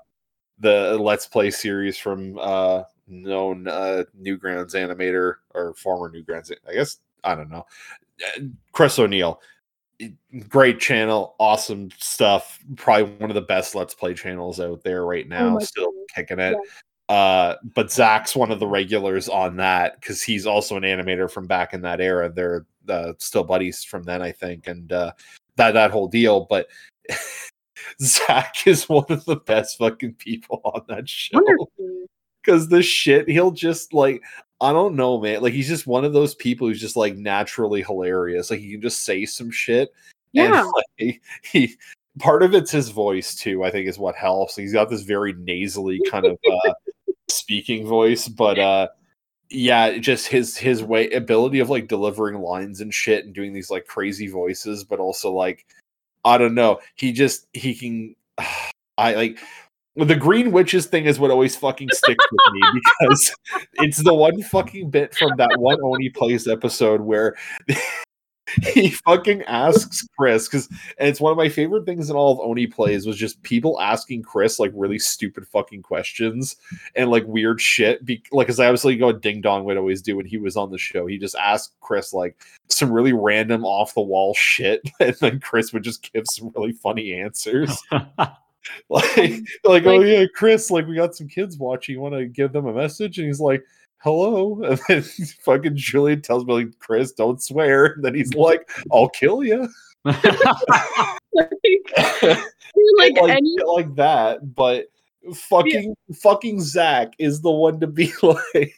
the 0.59 0.97
Let's 0.99 1.25
Play 1.25 1.51
series 1.51 1.97
from 1.97 2.37
uh 2.39 2.83
known 3.07 3.67
uh 3.67 4.03
Newgrounds 4.19 4.73
animator 4.73 5.35
or 5.53 5.73
former 5.75 6.11
Newgrounds 6.11 6.51
I 6.67 6.73
guess 6.73 6.97
I 7.23 7.35
don't 7.35 7.49
know. 7.49 7.65
Uh, 8.37 8.41
Chris 8.71 8.99
O'Neill 8.99 9.41
great 10.47 10.79
channel, 10.79 11.35
awesome 11.39 11.89
stuff. 11.97 12.59
Probably 12.75 13.15
one 13.15 13.29
of 13.29 13.35
the 13.35 13.41
best 13.41 13.75
Let's 13.75 13.93
Play 13.93 14.13
channels 14.13 14.59
out 14.59 14.83
there 14.83 15.05
right 15.05 15.27
now, 15.27 15.51
my 15.51 15.63
still 15.63 15.91
kicking 16.13 16.39
it. 16.39 16.57
Uh, 17.09 17.55
but 17.75 17.91
Zach's 17.91 18.35
one 18.35 18.51
of 18.51 18.59
the 18.59 18.67
regulars 18.67 19.29
on 19.29 19.57
that 19.57 19.99
because 19.99 20.21
he's 20.21 20.45
also 20.47 20.77
an 20.77 20.83
animator 20.83 21.29
from 21.29 21.45
back 21.45 21.73
in 21.73 21.81
that 21.81 22.01
era. 22.01 22.31
They're 22.31 22.65
uh, 22.89 23.13
still 23.19 23.43
buddies 23.43 23.83
from 23.83 24.03
then, 24.03 24.21
I 24.21 24.31
think, 24.31 24.67
and 24.67 24.91
uh, 24.91 25.11
that 25.57 25.73
that 25.73 25.91
whole 25.91 26.07
deal. 26.07 26.47
But 26.49 26.67
Zach 28.01 28.65
is 28.65 28.87
one 28.89 29.05
of 29.09 29.25
the 29.25 29.35
best 29.35 29.77
fucking 29.77 30.15
people 30.15 30.61
on 30.63 30.81
that 30.87 31.07
show 31.07 31.37
Wonderful. 31.37 31.69
Because 32.43 32.67
the 32.69 32.83
shit 32.83 33.29
he'll 33.29 33.51
just 33.51 33.93
like 33.93 34.21
I 34.61 34.71
don't 34.71 34.95
know, 34.95 35.19
man. 35.19 35.41
Like 35.41 35.53
he's 35.53 35.67
just 35.67 35.87
one 35.87 36.05
of 36.05 36.13
those 36.13 36.35
people 36.35 36.67
who's 36.67 36.79
just 36.79 36.95
like 36.95 37.17
naturally 37.17 37.81
hilarious. 37.81 38.49
Like 38.49 38.61
he 38.61 38.71
can 38.71 38.81
just 38.81 39.03
say 39.03 39.25
some 39.25 39.51
shit. 39.51 39.93
Yeah. 40.31 40.63
And 40.63 40.71
like, 41.07 41.21
he 41.43 41.75
part 42.19 42.43
of 42.43 42.53
it's 42.53 42.71
his 42.71 42.89
voice 42.89 43.35
too, 43.35 43.63
I 43.63 43.71
think 43.71 43.87
is 43.87 43.99
what 43.99 44.15
helps. 44.15 44.55
He's 44.55 44.73
got 44.73 44.89
this 44.89 45.01
very 45.01 45.33
nasally 45.33 45.99
kind 46.09 46.25
of 46.25 46.37
uh 46.49 46.73
speaking 47.27 47.85
voice, 47.85 48.27
but 48.27 48.57
uh 48.57 48.87
yeah, 49.49 49.97
just 49.97 50.27
his 50.27 50.57
his 50.57 50.81
way 50.81 51.11
ability 51.11 51.59
of 51.59 51.69
like 51.69 51.87
delivering 51.87 52.39
lines 52.41 52.81
and 52.81 52.93
shit 52.93 53.25
and 53.25 53.35
doing 53.35 53.53
these 53.53 53.69
like 53.69 53.85
crazy 53.85 54.27
voices, 54.27 54.83
but 54.83 54.99
also 54.99 55.31
like 55.31 55.65
I 56.25 56.37
don't 56.37 56.55
know. 56.55 56.79
He 56.95 57.11
just 57.11 57.47
he 57.53 57.75
can 57.75 58.15
I 58.97 59.13
like 59.15 59.39
the 59.95 60.15
green 60.15 60.51
witches 60.51 60.85
thing 60.87 61.05
is 61.05 61.19
what 61.19 61.31
always 61.31 61.55
fucking 61.55 61.89
sticks 61.91 62.25
with 62.31 62.53
me 62.53 62.61
because 62.73 63.35
it's 63.75 64.03
the 64.03 64.13
one 64.13 64.41
fucking 64.43 64.89
bit 64.89 65.13
from 65.13 65.31
that 65.37 65.59
one 65.59 65.77
Oney 65.83 66.09
plays 66.09 66.47
episode 66.47 67.01
where 67.01 67.35
he 68.73 68.89
fucking 68.89 69.41
asks 69.43 70.05
Chris 70.17 70.47
because 70.47 70.67
and 70.97 71.07
it's 71.07 71.21
one 71.21 71.31
of 71.31 71.37
my 71.37 71.49
favorite 71.49 71.85
things 71.85 72.09
in 72.09 72.15
all 72.15 72.31
of 72.31 72.39
Oney 72.39 72.67
plays 72.67 73.05
was 73.05 73.17
just 73.17 73.41
people 73.43 73.79
asking 73.79 74.23
Chris 74.23 74.59
like 74.59 74.71
really 74.73 74.99
stupid 74.99 75.47
fucking 75.47 75.81
questions 75.81 76.55
and 76.95 77.09
like 77.09 77.25
weird 77.25 77.61
shit. 77.61 78.03
Be- 78.03 78.23
like 78.31 78.49
as 78.49 78.59
I 78.59 78.65
obviously 78.65 78.95
go 78.97 79.11
Ding 79.11 79.41
Dong 79.41 79.63
would 79.65 79.77
always 79.77 80.01
do 80.01 80.17
when 80.17 80.25
he 80.25 80.37
was 80.37 80.57
on 80.57 80.71
the 80.71 80.77
show. 80.77 81.05
He 81.05 81.17
just 81.17 81.35
asked 81.35 81.73
Chris 81.81 82.13
like 82.13 82.35
some 82.69 82.91
really 82.91 83.13
random 83.13 83.63
off 83.63 83.93
the 83.93 84.01
wall 84.01 84.33
shit, 84.33 84.81
and 84.99 85.15
then 85.21 85.39
Chris 85.39 85.71
would 85.71 85.83
just 85.83 86.11
give 86.11 86.25
some 86.27 86.51
really 86.55 86.73
funny 86.73 87.13
answers. 87.13 87.77
like 88.89 89.41
like 89.63 89.85
oh 89.85 90.01
yeah 90.01 90.25
chris 90.33 90.71
like 90.71 90.87
we 90.87 90.95
got 90.95 91.15
some 91.15 91.27
kids 91.27 91.57
watching. 91.57 91.95
You 91.95 92.01
want 92.01 92.15
to 92.15 92.25
give 92.25 92.53
them 92.53 92.67
a 92.67 92.73
message? 92.73 93.17
And 93.17 93.27
he's 93.27 93.39
like 93.39 93.63
hello? 93.97 94.61
And 94.69 94.79
then 94.87 95.01
fucking 95.45 95.75
julian 95.75 96.21
tells 96.21 96.45
me 96.45 96.53
like 96.53 96.79
chris 96.79 97.11
don't 97.11 97.41
swear. 97.41 97.85
And 97.85 98.03
then 98.03 98.15
he's 98.15 98.33
like 98.33 98.69
i'll 98.91 99.09
kill 99.09 99.43
you 99.43 99.67
like, 100.05 100.23
like, 101.33 101.49
like 101.95 102.39
like, 102.97 103.29
any 103.29 103.55
like 103.65 103.95
that 103.95 104.55
but 104.55 104.87
fucking 105.33 105.95
fucking 106.21 106.59
zach 106.59 107.13
is 107.17 107.41
the 107.41 107.51
one 107.51 107.79
to 107.79 107.87
be 107.87 108.11
like 108.21 108.75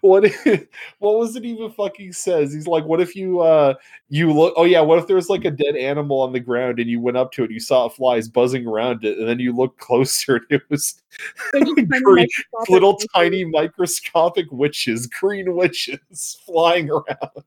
what 0.00 0.24
if, 0.24 0.66
what 0.98 1.18
was 1.18 1.36
it 1.36 1.44
even 1.44 1.70
fucking 1.70 2.12
says? 2.12 2.52
He's 2.52 2.66
like 2.66 2.84
what 2.84 3.00
if 3.00 3.16
you 3.16 3.40
uh 3.40 3.74
you 4.08 4.32
look 4.32 4.54
oh 4.56 4.64
yeah 4.64 4.80
what 4.80 4.98
if 4.98 5.06
there 5.06 5.16
was 5.16 5.28
like 5.28 5.44
a 5.44 5.50
dead 5.50 5.76
animal 5.76 6.20
on 6.20 6.32
the 6.32 6.40
ground 6.40 6.78
and 6.78 6.88
you 6.88 7.00
went 7.00 7.16
up 7.16 7.32
to 7.32 7.42
it 7.42 7.46
and 7.46 7.54
you 7.54 7.60
saw 7.60 7.88
flies 7.88 8.28
buzzing 8.28 8.66
around 8.66 9.04
it 9.04 9.18
and 9.18 9.28
then 9.28 9.38
you 9.38 9.52
look 9.52 9.76
closer 9.78 10.36
and 10.36 10.46
it 10.50 10.62
was 10.70 11.02
they're 11.52 11.62
just 11.62 11.76
tiny 11.90 12.02
green- 12.02 12.28
little 12.68 12.96
tiny 13.14 13.44
microscopic 13.44 14.46
witches 14.50 15.06
green 15.06 15.54
witches 15.54 16.38
flying 16.46 16.90
around. 16.90 17.44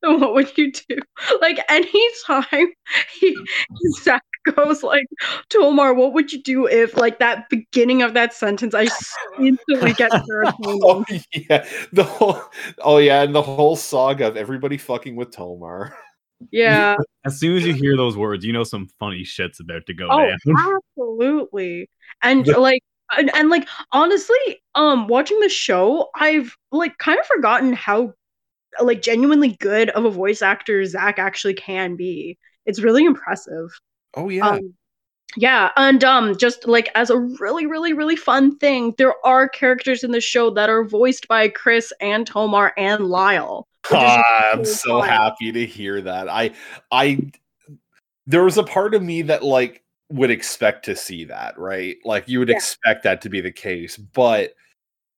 What 0.00 0.34
would 0.34 0.56
you 0.58 0.72
do? 0.72 0.98
Like 1.40 1.60
anytime 1.68 2.72
he 3.20 3.36
Zach 4.02 4.22
goes 4.54 4.82
like, 4.82 5.06
Tomar, 5.50 5.94
what 5.94 6.12
would 6.14 6.32
you 6.32 6.42
do 6.42 6.66
if 6.66 6.96
like 6.96 7.18
that 7.18 7.48
beginning 7.50 8.02
of 8.02 8.14
that 8.14 8.32
sentence 8.34 8.74
I 8.74 8.86
instantly 9.40 9.92
get 9.94 10.10
oh 10.64 11.04
yeah 11.34 11.66
the 11.92 12.04
whole 12.04 12.40
oh 12.80 12.98
yeah 12.98 13.22
and 13.22 13.34
the 13.34 13.42
whole 13.42 13.76
saga 13.76 14.28
of 14.28 14.36
everybody 14.36 14.76
fucking 14.78 15.16
with 15.16 15.30
tomar 15.30 15.96
Yeah. 16.50 16.96
as 17.24 17.40
soon 17.40 17.56
as 17.56 17.66
you 17.66 17.72
hear 17.74 17.96
those 17.96 18.16
words, 18.16 18.44
you 18.44 18.52
know 18.52 18.64
some 18.64 18.88
funny 19.00 19.24
shit's 19.24 19.60
about 19.60 19.86
to 19.86 19.94
go 19.94 20.08
Oh, 20.10 20.26
down. 20.26 20.80
absolutely. 20.96 21.88
And 22.22 22.44
The- 22.44 22.58
like 22.60 22.82
and, 23.16 23.30
and 23.36 23.50
like 23.50 23.68
honestly, 23.92 24.36
um 24.74 25.06
watching 25.08 25.38
the 25.40 25.48
show, 25.48 26.10
I've 26.14 26.54
like 26.72 26.98
kind 26.98 27.18
of 27.20 27.26
forgotten 27.26 27.72
how 27.72 28.14
like 28.82 29.00
genuinely 29.00 29.56
good 29.60 29.90
of 29.90 30.04
a 30.04 30.10
voice 30.10 30.42
actor 30.42 30.84
Zach 30.84 31.18
actually 31.18 31.54
can 31.54 31.96
be. 31.96 32.36
It's 32.66 32.80
really 32.82 33.04
impressive. 33.04 33.68
Oh 34.16 34.28
yeah 34.28 34.54
Um, 34.54 34.74
yeah, 35.36 35.70
and 35.76 36.02
um, 36.04 36.36
just 36.38 36.66
like 36.66 36.88
as 36.94 37.10
a 37.10 37.18
really, 37.18 37.66
really, 37.66 37.92
really 37.92 38.16
fun 38.16 38.56
thing, 38.56 38.94
there 38.96 39.14
are 39.26 39.48
characters 39.48 40.02
in 40.02 40.10
the 40.10 40.20
show 40.20 40.50
that 40.50 40.70
are 40.70 40.84
voiced 40.84 41.28
by 41.28 41.48
Chris 41.48 41.92
and 42.00 42.26
Tomar 42.26 42.72
and 42.78 43.06
Lyle. 43.06 43.66
Ah, 43.92 44.50
I'm 44.52 44.60
really 44.60 44.72
so 44.72 45.00
fun. 45.00 45.08
happy 45.08 45.52
to 45.52 45.66
hear 45.66 46.00
that. 46.00 46.28
I 46.28 46.52
I 46.90 47.30
there 48.26 48.44
was 48.44 48.58
a 48.58 48.64
part 48.64 48.94
of 48.94 49.02
me 49.02 49.22
that 49.22 49.44
like 49.44 49.82
would 50.10 50.30
expect 50.30 50.84
to 50.86 50.96
see 50.96 51.24
that, 51.24 51.58
right? 51.58 51.96
Like 52.04 52.28
you 52.28 52.38
would 52.38 52.48
Yeah. 52.48 52.56
expect 52.56 53.02
that 53.04 53.20
to 53.22 53.28
be 53.28 53.40
the 53.40 53.52
case, 53.52 53.96
but 53.96 54.54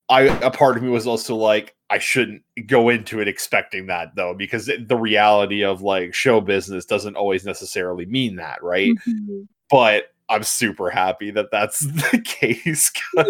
I 0.09 0.23
a 0.23 0.51
part 0.51 0.77
of 0.77 0.83
me 0.83 0.89
was 0.89 1.07
also 1.07 1.37
like 1.37 1.75
I 1.91 1.99
shouldn't 1.99 2.43
go 2.67 2.89
into 2.91 3.21
it 3.21 3.29
expecting 3.29 3.87
that 3.87 4.15
though 4.15 4.35
because 4.35 4.67
the 4.67 4.97
reality 4.97 5.65
of 5.65 5.81
like 5.83 6.13
show 6.15 6.41
business 6.41 6.85
doesn't 6.85 7.17
always 7.17 7.45
necessarily 7.47 8.05
mean 8.07 8.37
that, 8.37 8.63
right? 8.63 8.93
Mhm. 9.09 9.49
But 9.71 10.13
I'm 10.29 10.43
super 10.43 10.91
happy 10.91 11.31
that 11.31 11.51
that's 11.51 11.79
the 12.11 12.23
case 12.25 12.91
'cause 12.91 13.27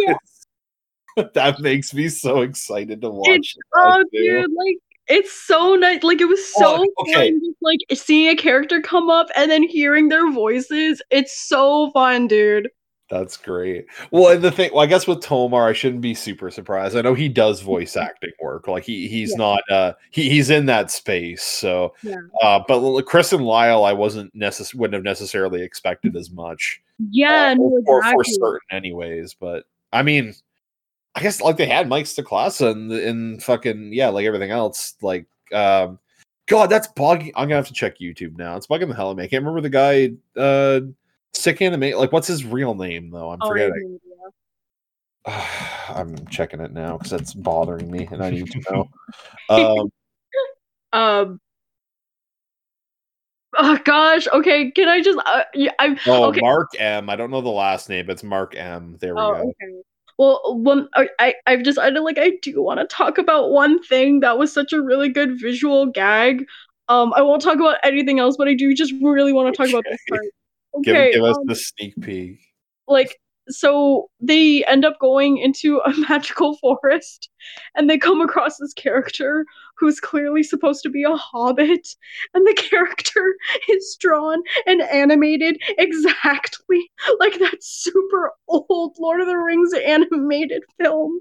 that 1.35 1.61
makes 1.61 1.95
me 1.95 2.09
so 2.09 2.43
excited 2.43 3.01
to 3.03 3.11
watch. 3.11 3.29
It's- 3.29 3.55
Oh, 3.77 4.03
too. 4.13 4.19
dude, 4.25 4.53
like 4.53 4.77
it's 5.09 5.33
so 5.33 5.75
nice. 5.75 6.03
Like 6.03 6.21
it 6.21 6.27
was 6.29 6.45
so 6.55 6.85
Oh, 6.85 6.87
okay. 7.03 7.31
fun, 7.31 7.41
just, 7.41 7.57
like 7.63 7.79
seeing 7.95 8.29
a 8.29 8.37
character 8.37 8.81
come 8.83 9.09
up 9.09 9.29
and 9.37 9.51
then 9.51 9.63
hearing 9.63 10.09
their 10.09 10.31
voices. 10.33 11.01
It's 11.11 11.39
so 11.49 11.91
fun, 11.93 12.27
dude. 12.27 12.69
That's 13.11 13.39
great. 13.39 13.87
Well, 14.11 14.33
and 14.33 14.43
the 14.43 14.51
thing, 14.51 14.71
well, 14.73 14.83
I 14.83 14.87
guess 14.87 15.07
with 15.07 15.23
Tomar, 15.23 15.67
I 15.69 15.73
shouldn't 15.73 16.03
be 16.03 16.13
super 16.15 16.51
surprised. 16.51 16.95
I 16.95 17.01
know 17.01 17.15
he 17.15 17.29
does 17.29 17.63
voice 17.63 17.97
acting 17.97 18.33
work. 18.41 18.69
Like 18.69 18.85
he 18.85 19.09
he's 19.09 19.31
Yeah. 19.31 19.37
not 19.39 19.71
uh 19.71 19.93
he, 20.11 20.29
he's 20.29 20.51
in 20.51 20.67
that 20.67 20.91
space. 20.91 21.43
So 21.43 21.95
Yeah. 22.03 22.17
uh 22.43 22.61
but 22.69 23.03
Chris 23.03 23.33
and 23.33 23.45
Lyle, 23.47 23.85
I 23.85 23.95
wasn't 23.95 24.35
necess- 24.37 24.75
wouldn't 24.75 24.95
have 24.95 25.05
necessarily 25.05 25.63
expected 25.63 26.17
as 26.17 26.31
much. 26.31 26.83
Yeah, 27.11 27.53
uh, 27.53 27.55
no, 27.55 27.81
for, 27.87 28.03
for 28.03 28.25
certain 28.25 28.61
anyways. 28.71 29.33
But 29.35 29.65
I 29.93 30.03
mean, 30.03 30.35
I 31.15 31.23
guess 31.23 31.41
like 31.41 31.57
they 31.57 31.67
had 31.67 31.89
Mike 31.89 32.05
Stoklasa 32.05 32.73
and 32.73 32.93
in 32.93 33.41
fucking 33.41 33.93
yeah, 33.95 34.09
like 34.09 34.27
everything 34.27 34.51
else. 34.51 34.97
Like 35.01 35.25
um 35.53 35.99
God, 36.47 36.69
that's 36.69 36.89
bugging. 36.89 37.33
I'm 37.37 37.49
gonna 37.49 37.57
have 37.57 37.69
to 37.69 37.73
check 37.73 37.99
YouTube 37.99 38.37
now. 38.37 38.57
It's 38.57 38.67
bugging 38.67 38.89
the 38.89 38.95
hell 38.95 39.09
out 39.09 39.11
of 39.13 39.17
me. 39.17 39.25
I 39.25 39.29
can't 39.29 39.43
remember 39.45 39.63
the 39.63 39.71
guy 39.71 40.11
uh 40.39 40.81
sick 41.39 41.63
anime 41.63 41.97
like 41.97 42.13
what's 42.13 42.27
his 42.27 42.45
real 42.45 42.75
name 42.75 43.11
though? 43.11 43.31
I'm 43.31 43.39
Oh, 43.43 43.49
forgetting. 43.49 43.99
I'm 45.27 46.27
checking 46.29 46.61
it 46.61 46.73
now 46.73 46.97
because 46.99 47.11
that's 47.11 47.35
bothering 47.35 47.91
me 47.91 48.09
and 48.11 48.23
I 48.23 48.31
need 48.31 48.51
to 48.51 48.61
know. 48.71 48.89
um 49.49 49.91
Um. 50.93 51.41
Oh 53.57 53.79
gosh. 53.85 54.27
Okay. 54.33 54.71
Can 54.71 54.89
I 54.89 55.01
just? 55.01 55.19
Uh, 55.25 55.45
yeah, 55.55 55.73
I. 55.79 55.99
oh 56.07 56.29
Okay. 56.29 56.41
Mark 56.41 56.69
M. 56.79 57.11
I 57.11 57.17
don't 57.17 57.31
know 57.31 57.41
the 57.41 57.49
last 57.49 57.89
name, 57.89 58.07
but 58.07 58.13
it's 58.13 58.23
Mark 58.23 58.55
M. 58.57 58.97
There 59.01 59.15
we 59.15 59.21
Oh, 59.21 59.33
go. 59.33 59.39
okay. 59.41 59.83
Well, 60.19 60.41
one. 60.63 60.89
I. 60.95 61.09
I- 61.19 61.35
I've 61.47 61.63
decided 61.63 62.01
like 62.01 62.19
I 62.19 62.33
do 62.43 62.63
want 62.63 62.81
to 62.81 62.87
talk 62.87 63.19
about 63.19 63.51
one 63.51 63.83
thing 63.83 64.21
that 64.21 64.39
was 64.39 64.53
such 64.53 64.73
a 64.73 64.81
really 64.81 65.09
good 65.09 65.39
visual 65.41 65.87
gag. 65.87 66.45
Um, 66.89 67.13
I 67.15 67.21
won't 67.23 67.43
talk 67.43 67.57
about 67.57 67.79
anything 67.85 68.19
else, 68.19 68.37
but 68.39 68.49
I 68.49 68.55
do 68.55 68.73
just 68.75 68.95
really 69.03 69.33
want 69.33 69.55
to 69.55 69.57
talk 69.57 69.69
about 69.69 69.85
this 69.91 70.01
part. 70.09 70.23
Give, 70.83 70.95
Okay. 70.97 71.13
give 71.13 71.25
us 71.25 71.37
um, 71.37 71.47
the 71.47 71.55
sneak 71.55 71.95
peek. 72.01 72.39
like 72.87 73.19
so 73.51 74.11
they 74.21 74.63
end 74.67 74.85
up 74.85 74.99
going 75.01 75.39
into 75.39 75.79
a 75.79 75.91
magical 76.09 76.57
forest 76.59 77.31
and 77.75 77.89
they 77.89 77.97
come 77.97 78.21
across 78.21 78.59
this 78.59 78.75
character 78.75 79.47
who's 79.79 80.01
clearly 80.01 80.43
supposed 80.43 80.83
to 80.83 80.91
be 80.91 81.03
a 81.03 81.17
hobbit 81.17 81.89
and 82.35 82.47
the 82.47 82.53
character 82.71 83.35
is 83.71 83.97
drawn 83.99 84.43
and 84.67 84.83
animated 84.83 85.57
exactly 85.79 86.91
like 87.21 87.39
that 87.39 87.57
super 87.61 88.33
old 88.49 88.95
lord 88.99 89.21
of 89.23 89.27
the 89.27 89.37
rings 89.39 89.73
animated 89.73 90.63
film 90.79 91.21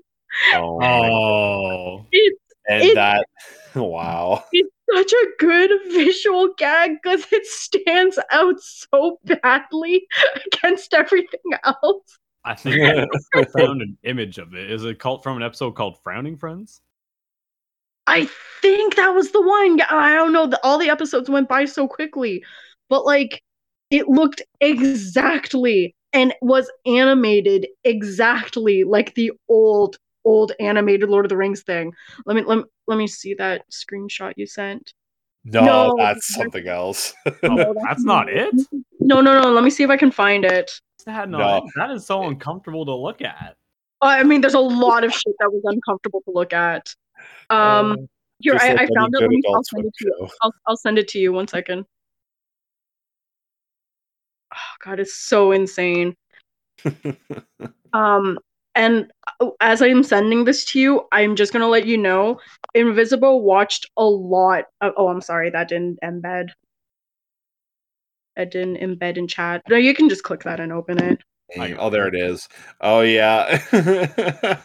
Oh, 0.56 0.78
my 0.80 1.10
Oh, 1.10 2.06
it's 2.12 2.40
and 2.70 2.84
it- 2.84 2.96
that 2.96 3.26
wow. 3.76 4.44
Such 4.94 5.12
a 5.12 5.28
good 5.40 5.72
visual 5.92 6.54
gag 6.58 6.92
because 7.02 7.26
it 7.32 7.46
stands 7.46 8.20
out 8.32 8.60
so 8.60 9.20
badly 9.24 10.08
against 10.46 10.94
everything 10.94 11.52
else 11.64 12.18
I 12.48 12.56
think 12.56 13.10
I 13.36 13.44
found 13.44 13.82
an 13.82 13.98
image 14.04 14.38
of 14.38 14.54
it. 14.54 14.72
Is 14.72 14.86
it 14.86 15.00
called 15.00 15.22
from 15.22 15.36
an 15.36 15.44
episode 15.44 15.72
called 15.72 15.98
Frowning 16.02 16.38
Friends? 16.38 16.80
I 18.08 18.30
think 18.62 18.96
that 18.96 19.10
was 19.10 19.32
the 19.32 19.42
one. 19.42 19.82
I 19.82 20.14
don't 20.14 20.32
know. 20.32 20.48
The, 20.48 20.60
all 20.64 20.78
the 20.78 20.90
episodes 20.90 21.30
went 21.30 21.50
by 21.50 21.66
so 21.66 21.90
quickly, 21.90 22.46
but 22.88 23.06
like 23.06 23.44
it 23.92 24.08
looked 24.08 24.42
exactly 24.62 25.94
and 26.14 26.34
was 26.42 26.72
animated 26.86 27.68
exactly 27.84 28.86
like 28.86 29.14
the 29.16 29.34
old 29.50 29.98
old 30.28 30.52
animated 30.60 31.10
Lord 31.10 31.26
of 31.26 31.30
the 31.30 31.38
Rings 31.38 31.64
thing. 31.64 31.94
Let 32.26 32.36
me 32.36 32.44
let 32.44 32.58
me, 32.60 32.64
let 32.88 32.98
me 32.98 33.08
see 33.08 33.34
that 33.36 33.64
screenshot 33.72 34.34
you 34.36 34.46
sent. 34.46 34.94
No, 35.46 35.62
No, 35.64 35.96
that's 35.98 36.34
that's- 36.34 36.36
something 36.36 36.68
else. 36.68 37.14
Oh, 37.26 37.56
No, 37.56 37.74
that's 37.84 38.04
not 38.04 38.30
it. 38.30 38.54
No, 39.00 39.22
no, 39.22 39.40
no. 39.42 39.52
Let 39.52 39.64
me 39.64 39.70
see 39.70 39.84
if 39.84 39.90
I 39.90 39.98
can 39.98 40.12
find 40.12 40.44
it. 40.46 40.70
That, 41.06 41.30
no, 41.30 41.38
No. 41.38 41.70
that 41.78 41.92
is 41.92 42.06
so 42.06 42.24
uncomfortable 42.24 42.86
to 42.86 42.94
look 42.94 43.22
at. 43.22 43.56
Uh, 44.02 44.08
I 44.08 44.24
mean, 44.24 44.42
there's 44.42 44.56
a 44.56 44.60
lot 44.60 45.04
of 45.06 45.14
shit 45.14 45.34
that 45.40 45.50
was 45.52 45.62
uncomfortable 45.64 46.22
to 46.26 46.32
look 46.32 46.52
at. 46.54 46.94
Um, 47.50 47.92
Uh, 47.94 47.96
here 48.40 48.56
I, 48.60 48.74
like 48.74 48.82
I 48.92 48.94
found 48.94 49.16
it. 49.16 49.22
Let 49.22 49.30
me, 49.30 49.42
I'll 49.54 49.64
send 49.64 49.86
it 49.86 49.94
to 50.00 50.06
you. 50.06 50.28
I'll, 50.42 50.54
I'll 50.68 50.78
send 50.78 51.00
it 51.00 51.08
to 51.10 51.20
you. 51.20 51.32
One 51.34 51.48
second. 51.48 51.86
Oh 54.54 54.76
God, 54.84 55.00
it's 55.00 55.16
so 55.16 55.52
insane. 55.52 56.16
Um, 57.94 58.38
and 58.76 59.10
Oh, 59.40 59.56
as 59.60 59.82
I'm 59.82 60.04
sending 60.04 60.46
this 60.46 60.66
to 60.66 60.80
you, 60.80 61.08
I'm 61.12 61.36
just 61.36 61.54
gonna 61.54 61.68
let 61.68 61.86
you 61.86 61.98
know, 61.98 62.40
Invisible 62.74 63.42
watched 63.42 63.90
a 63.96 64.04
lot. 64.04 64.66
Of, 64.82 64.94
oh, 64.98 65.10
I'm 65.10 65.22
sorry, 65.22 65.50
that 65.52 65.70
didn't 65.70 66.00
embed. 66.04 66.50
That 68.36 68.52
didn't 68.52 68.78
embed 68.78 69.18
in 69.18 69.28
chat. 69.28 69.64
No, 69.70 69.78
you 69.78 69.94
can 69.94 70.10
just 70.10 70.24
click 70.24 70.44
that 70.44 70.60
and 70.60 70.72
open 70.72 71.04
it. 71.04 71.20
I- 71.60 71.74
oh, 71.74 71.90
there 71.90 72.08
it 72.08 72.16
is. 72.16 72.48
Oh 72.82 73.02
yeah. 73.02 73.62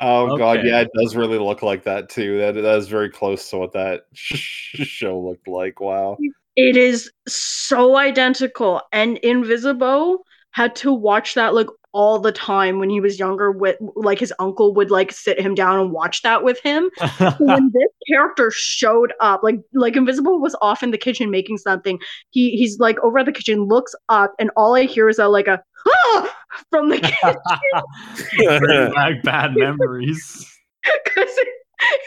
oh 0.00 0.36
god, 0.36 0.64
yeah, 0.64 0.80
it 0.80 0.90
does 0.94 1.16
really 1.16 1.38
look 1.38 1.62
like 1.62 1.84
that 1.84 2.08
too. 2.08 2.38
That 2.38 2.54
that 2.54 2.78
is 2.78 2.88
very 2.88 3.10
close 3.10 3.50
to 3.50 3.58
what 3.58 3.72
that 3.72 4.02
show 4.12 5.18
looked 5.18 5.48
like. 5.48 5.80
Wow. 5.80 6.18
It 6.56 6.76
is 6.76 7.10
so 7.26 7.96
identical, 7.96 8.82
and 8.92 9.18
Invisible 9.18 10.24
had 10.52 10.74
to 10.76 10.92
watch 10.92 11.34
that 11.34 11.54
like 11.54 11.68
all 11.98 12.20
the 12.20 12.30
time 12.30 12.78
when 12.78 12.88
he 12.88 13.00
was 13.00 13.18
younger. 13.18 13.50
With 13.50 13.76
like 13.96 14.20
his 14.20 14.32
uncle 14.38 14.72
would 14.74 14.88
like 14.88 15.10
sit 15.10 15.40
him 15.40 15.56
down 15.56 15.80
and 15.80 15.90
watch 15.90 16.22
that 16.22 16.44
with 16.44 16.60
him. 16.60 16.90
when 17.40 17.72
this 17.74 17.90
character 18.06 18.52
showed 18.52 19.12
up, 19.20 19.42
like 19.42 19.56
like 19.74 19.96
Invisible 19.96 20.40
was 20.40 20.54
off 20.62 20.84
in 20.84 20.92
the 20.92 20.96
kitchen 20.96 21.28
making 21.28 21.58
something. 21.58 21.98
He 22.30 22.52
he's 22.52 22.78
like 22.78 23.00
over 23.00 23.18
at 23.18 23.26
the 23.26 23.32
kitchen, 23.32 23.64
looks 23.64 23.96
up, 24.08 24.32
and 24.38 24.52
all 24.56 24.76
I 24.76 24.84
hear 24.84 25.08
is 25.08 25.18
a 25.18 25.26
like 25.26 25.48
a 25.48 25.60
ah! 25.88 26.36
from 26.70 26.88
the 26.88 27.00
kitchen 27.00 28.60
Bring 28.60 28.92
back 28.94 29.22
bad 29.24 29.54
memories. 29.56 30.48
because 30.84 31.36
it, 31.36 31.48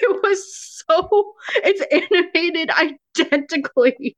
it 0.03 0.23
was 0.23 0.83
so 0.87 1.33
it's 1.55 1.83
animated 1.91 2.71
identically. 2.71 4.15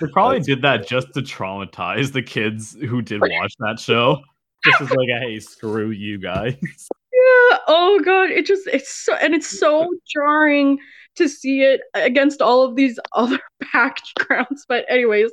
They 0.00 0.06
probably 0.12 0.38
That's 0.38 0.46
did 0.46 0.62
that 0.62 0.86
just 0.86 1.12
to 1.14 1.20
traumatize 1.20 2.12
the 2.12 2.22
kids 2.22 2.74
who 2.74 3.02
did 3.02 3.20
watch 3.20 3.54
that 3.58 3.78
show. 3.78 4.22
Just 4.64 4.80
as 4.80 4.90
like, 4.90 5.08
a, 5.08 5.18
hey, 5.18 5.40
screw 5.40 5.90
you 5.90 6.18
guys. 6.18 6.56
Yeah. 7.22 7.58
Oh 7.68 8.00
god, 8.04 8.30
it 8.30 8.46
just 8.46 8.66
it's 8.66 8.90
so 8.90 9.14
and 9.14 9.34
it's 9.34 9.58
so 9.58 9.92
jarring 10.12 10.78
to 11.16 11.28
see 11.28 11.62
it 11.62 11.82
against 11.94 12.40
all 12.40 12.62
of 12.62 12.74
these 12.74 12.98
other 13.12 13.38
backgrounds. 13.72 14.64
But 14.66 14.84
anyways, 14.88 15.30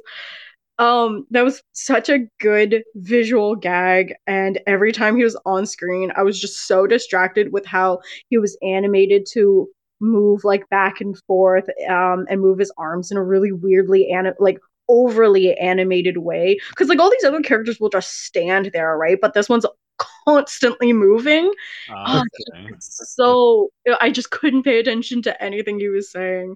um, 0.78 1.26
that 1.32 1.44
was 1.44 1.64
such 1.74 2.10
a 2.10 2.28
good 2.40 2.84
visual 2.96 3.56
gag, 3.56 4.14
and 4.28 4.60
every 4.68 4.92
time 4.92 5.16
he 5.16 5.24
was 5.24 5.40
on 5.46 5.66
screen, 5.66 6.12
I 6.16 6.24
was 6.24 6.40
just 6.40 6.68
so 6.68 6.86
distracted 6.86 7.52
with 7.54 7.66
how 7.66 8.00
he 8.30 8.38
was 8.38 8.58
animated 8.62 9.26
to 9.32 9.68
move 10.00 10.44
like 10.44 10.70
back 10.70 11.02
and 11.02 11.18
forth, 11.28 11.68
um, 11.90 12.26
and 12.30 12.42
move 12.42 12.60
his 12.60 12.72
arms 12.78 13.12
in 13.12 13.18
a 13.18 13.24
really 13.24 13.52
weirdly 13.52 14.10
anim 14.12 14.34
like 14.40 14.60
overly 14.88 15.56
animated 15.58 16.18
way. 16.18 16.60
Because 16.70 16.88
like 16.90 17.00
all 17.00 17.12
these 17.12 17.24
other 17.24 17.42
characters 17.42 17.80
will 17.80 17.90
just 17.90 18.26
stand 18.26 18.72
there, 18.74 18.98
right? 18.98 19.20
But 19.22 19.34
this 19.34 19.50
one's 19.50 19.66
constantly 20.26 20.94
moving 20.94 21.52
Uh, 21.88 22.24
okay. 22.54 22.80
so 22.80 23.70
I 24.00 24.12
just 24.12 24.32
couldn't 24.32 24.64
pay 24.64 24.80
attention 24.80 25.22
to 25.24 25.44
anything 25.44 25.80
he 25.80 25.90
was 25.90 26.12
saying. 26.12 26.56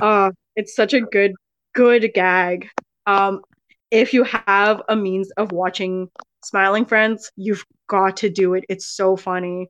Uh, 0.00 0.32
it's 0.56 0.74
such 0.76 0.94
a 0.94 1.00
good, 1.00 1.32
good 1.74 2.12
gag. 2.14 2.68
Um, 3.06 3.42
if 3.90 4.14
you 4.14 4.24
have 4.24 4.82
a 4.88 4.96
means 4.96 5.30
of 5.32 5.52
watching 5.52 6.10
Smiling 6.44 6.86
Friends, 6.86 7.30
you've 7.36 7.64
got 7.88 8.18
to 8.18 8.30
do 8.30 8.54
it. 8.54 8.64
It's 8.68 8.86
so 8.86 9.16
funny. 9.16 9.68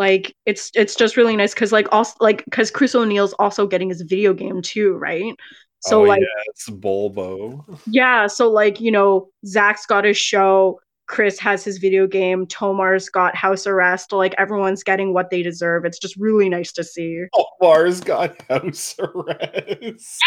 Like 0.00 0.34
it's 0.46 0.70
it's 0.74 0.94
just 0.94 1.18
really 1.18 1.36
nice 1.36 1.52
because 1.52 1.72
like 1.72 1.86
also 1.92 2.14
like 2.20 2.42
because 2.46 2.70
Chris 2.70 2.94
O'Neill's 2.94 3.34
also 3.34 3.66
getting 3.66 3.90
his 3.90 4.00
video 4.00 4.32
game 4.32 4.62
too, 4.62 4.94
right? 4.94 5.34
So 5.80 6.00
oh, 6.00 6.04
like 6.08 6.20
yeah, 6.20 6.42
it's 6.46 6.70
Bulbo. 6.70 7.78
yeah, 7.86 8.26
so 8.26 8.50
like, 8.50 8.80
you 8.80 8.90
know, 8.90 9.28
Zach's 9.44 9.84
got 9.84 10.04
his 10.04 10.16
show, 10.16 10.80
Chris 11.06 11.38
has 11.40 11.62
his 11.62 11.76
video 11.76 12.06
game, 12.06 12.46
Tomar's 12.46 13.10
got 13.10 13.36
house 13.36 13.66
arrest, 13.66 14.10
like 14.12 14.34
everyone's 14.38 14.82
getting 14.82 15.12
what 15.12 15.28
they 15.28 15.42
deserve. 15.42 15.84
It's 15.84 15.98
just 15.98 16.16
really 16.16 16.48
nice 16.48 16.72
to 16.72 16.82
see. 16.82 17.24
Oh, 17.34 17.44
Mars 17.60 18.00
got 18.00 18.40
house 18.48 18.96
arrest. 18.98 20.18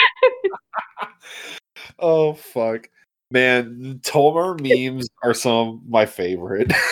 oh 1.97 2.33
fuck. 2.33 2.89
Man, 3.31 4.01
Tomar 4.03 4.57
memes 4.59 5.09
are 5.23 5.33
some 5.33 5.67
of 5.67 5.79
my 5.89 6.05
favorite. 6.05 6.71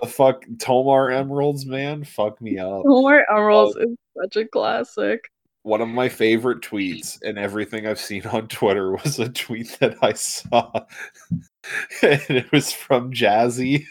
the 0.00 0.06
fuck 0.06 0.44
Tomar 0.58 1.10
emeralds, 1.10 1.66
man. 1.66 2.04
Fuck 2.04 2.40
me 2.40 2.58
up. 2.58 2.82
Tomar 2.82 3.24
Emeralds 3.30 3.76
is 3.76 3.96
such 4.20 4.36
a 4.36 4.46
classic. 4.46 5.30
one 5.62 5.80
of 5.80 5.88
my 5.88 6.08
favorite 6.08 6.62
tweets 6.62 7.18
and 7.22 7.38
everything 7.38 7.86
I've 7.86 8.00
seen 8.00 8.26
on 8.26 8.48
Twitter 8.48 8.92
was 9.04 9.18
a 9.18 9.28
tweet 9.28 9.76
that 9.80 9.96
I 10.02 10.12
saw, 10.14 10.70
and 12.02 12.22
it 12.28 12.50
was 12.52 12.72
from 12.72 13.12
Jazzy, 13.12 13.84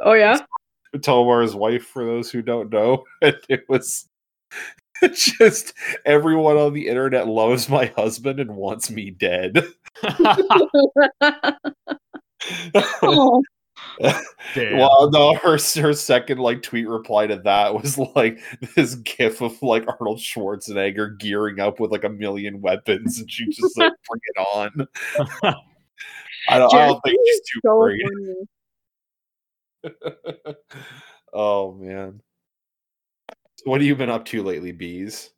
Oh 0.00 0.14
yeah. 0.14 0.40
Tomar's 1.02 1.54
wife, 1.54 1.84
for 1.86 2.04
those 2.04 2.30
who 2.30 2.42
don't 2.42 2.70
know, 2.70 3.04
and 3.22 3.36
it 3.48 3.64
was 3.68 4.08
just 5.12 5.74
everyone 6.06 6.56
on 6.56 6.72
the 6.72 6.86
internet 6.86 7.26
loves 7.26 7.68
my 7.68 7.86
husband 7.96 8.40
and 8.40 8.54
wants 8.54 8.90
me 8.90 9.10
dead. 9.10 9.66
Oh. 13.02 13.42
Well, 14.56 15.10
no, 15.10 15.34
her 15.34 15.58
her 15.80 15.92
second 15.92 16.38
like 16.38 16.62
tweet 16.62 16.88
reply 16.88 17.26
to 17.26 17.36
that 17.36 17.74
was 17.74 17.98
like 17.98 18.40
this 18.76 18.94
gif 18.96 19.40
of 19.40 19.60
like 19.62 19.84
Arnold 19.88 20.18
Schwarzenegger 20.18 21.18
gearing 21.18 21.60
up 21.60 21.80
with 21.80 21.90
like 21.90 22.04
a 22.04 22.08
million 22.08 22.60
weapons, 22.60 23.20
and 23.20 23.30
she 23.30 23.46
just 23.46 23.76
like 23.78 23.92
bring 24.08 24.20
it 24.24 24.38
on. 24.54 24.88
I 26.48 26.58
don't, 26.58 26.74
I 26.74 26.86
don't 26.86 27.00
think 27.04 27.18
she's 27.26 27.40
too 27.40 27.60
so 27.64 27.78
great. 27.80 28.02
oh 31.32 31.74
man, 31.74 32.20
what 33.64 33.80
have 33.80 33.86
you 33.86 33.96
been 33.96 34.10
up 34.10 34.24
to 34.26 34.42
lately, 34.42 34.72
bees? 34.72 35.30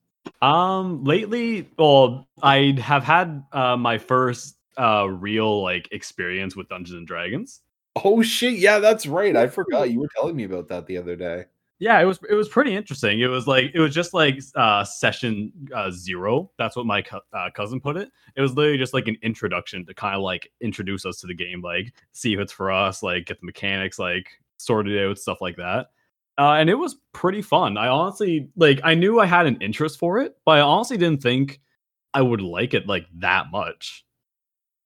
Um, 0.43 1.05
lately, 1.05 1.69
well, 1.79 2.29
I 2.43 2.77
have 2.83 3.05
had 3.05 3.45
uh, 3.53 3.77
my 3.77 3.99
first 3.99 4.57
uh 4.79 5.07
real 5.09 5.63
like 5.63 5.89
experience 5.93 6.55
with 6.55 6.69
Dungeons 6.69 6.99
and 6.99 7.07
Dragons. 7.07 7.63
Oh 8.05 8.23
shit, 8.23 8.55
yeah, 8.59 8.79
that's 8.79 9.07
right. 9.07 9.37
I 9.37 9.47
forgot 9.47 9.91
you 9.91 10.01
were 10.01 10.09
telling 10.15 10.37
me 10.37 10.45
about 10.45 10.69
that 10.69 10.87
the 10.87 10.99
other 10.99 11.17
day. 11.17 11.47
Yeah, 11.79 12.01
it 12.01 12.05
was 12.05 12.19
it 12.29 12.35
was 12.35 12.49
pretty 12.49 12.75
interesting. 12.75 13.21
It 13.21 13.27
was 13.27 13.47
like 13.47 13.71
it 13.75 13.81
was 13.81 13.95
just 13.95 14.15
like 14.15 14.41
uh 14.55 14.85
session 14.85 15.53
uh, 15.75 15.91
zero. 15.91 16.51
That's 16.59 16.77
what 16.77 16.87
my 16.87 17.03
co- 17.03 17.21
uh, 17.33 17.51
cousin 17.55 17.81
put 17.81 17.97
it. 17.97 18.11
It 18.35 18.41
was 18.41 18.55
literally 18.55 18.79
just 18.79 18.95
like 18.95 19.09
an 19.09 19.17
introduction 19.23 19.85
to 19.87 19.95
kind 19.95 20.15
of 20.15 20.23
like 20.23 20.51
introduce 20.61 21.05
us 21.05 21.19
to 21.21 21.27
the 21.27 21.35
game, 21.35 21.61
like 21.63 21.93
see 22.13 22.33
if 22.35 22.41
it's 22.41 22.53
for 22.53 22.71
us, 22.71 23.03
like 23.03 23.27
get 23.27 23.41
the 23.41 23.47
mechanics 23.47 23.99
like 23.99 24.29
sorted 24.59 24.99
out, 25.03 25.19
stuff 25.19 25.41
like 25.41 25.57
that. 25.57 25.89
Uh, 26.39 26.53
and 26.53 26.69
it 26.71 26.75
was 26.75 26.97
pretty 27.13 27.43
fun. 27.43 27.77
I 27.79 27.89
honestly 27.89 28.49
like 28.57 28.81
I 28.85 28.95
knew 28.95 29.21
I 29.21 29.27
had 29.27 29.47
an 29.47 29.61
interest 29.61 29.99
for 29.99 30.19
it, 30.21 30.37
but 30.45 30.59
I 30.59 30.61
honestly 30.61 30.97
didn't 30.97 31.23
think 31.23 31.61
I 32.15 32.23
would 32.23 32.41
like 32.41 32.73
it 32.75 32.87
like 32.87 33.07
that 33.17 33.51
much. 33.51 34.05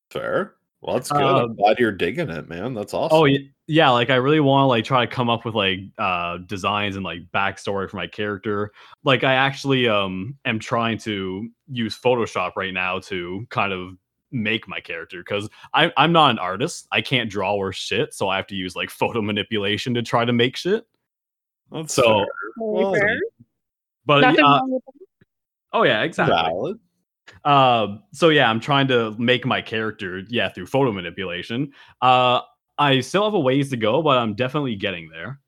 Fair. 0.09 0.55
Well, 0.81 0.95
that's 0.95 1.11
good. 1.11 1.21
I'm 1.21 1.35
Um, 1.51 1.55
glad 1.55 1.77
you're 1.79 1.91
digging 1.91 2.29
it, 2.31 2.49
man. 2.49 2.73
That's 2.73 2.93
awesome. 2.95 3.15
Oh 3.15 3.25
yeah, 3.25 3.37
yeah. 3.67 3.89
Like 3.91 4.09
I 4.09 4.15
really 4.15 4.39
want 4.39 4.63
to 4.63 4.67
like 4.67 4.83
try 4.83 5.05
to 5.05 5.11
come 5.11 5.29
up 5.29 5.45
with 5.45 5.53
like 5.53 5.79
uh 5.99 6.37
designs 6.47 6.95
and 6.95 7.05
like 7.05 7.19
backstory 7.33 7.87
for 7.89 7.97
my 7.97 8.07
character. 8.07 8.71
Like 9.03 9.23
I 9.23 9.33
actually 9.35 9.87
um 9.87 10.35
am 10.45 10.57
trying 10.57 10.97
to 10.99 11.47
use 11.67 11.95
Photoshop 11.97 12.53
right 12.55 12.73
now 12.73 12.97
to 13.01 13.45
kind 13.51 13.71
of 13.73 13.95
make 14.31 14.67
my 14.67 14.79
character 14.79 15.19
because 15.19 15.47
I 15.75 15.91
I'm 15.97 16.11
not 16.13 16.31
an 16.31 16.39
artist. 16.39 16.87
I 16.91 17.01
can't 17.01 17.29
draw 17.29 17.53
or 17.53 17.71
shit, 17.71 18.13
so 18.15 18.27
I 18.29 18.37
have 18.37 18.47
to 18.47 18.55
use 18.55 18.75
like 18.75 18.89
photo 18.89 19.21
manipulation 19.21 19.93
to 19.93 20.01
try 20.01 20.25
to 20.25 20.33
make 20.33 20.57
shit. 20.57 20.87
That's 21.71 21.93
So, 21.93 22.03
fair. 22.03 22.25
Well, 22.57 22.93
fair. 22.95 23.19
but 24.05 24.21
Nothing 24.21 24.43
uh, 24.45 24.47
wrong 24.49 24.71
with 24.71 24.83
that. 24.85 25.27
oh 25.73 25.83
yeah, 25.83 26.01
exactly. 26.01 26.35
valid. 26.35 26.79
Uh, 27.43 27.97
so 28.13 28.29
yeah, 28.29 28.49
I'm 28.49 28.59
trying 28.59 28.87
to 28.89 29.15
make 29.17 29.45
my 29.45 29.61
character, 29.61 30.23
yeah, 30.29 30.49
through 30.49 30.67
photo 30.67 30.91
manipulation. 30.91 31.71
Uh, 32.01 32.41
I 32.77 32.99
still 33.01 33.23
have 33.23 33.33
a 33.33 33.39
ways 33.39 33.69
to 33.71 33.77
go, 33.77 34.01
but 34.01 34.17
I'm 34.17 34.33
definitely 34.33 34.75
getting 34.75 35.09
there. 35.09 35.39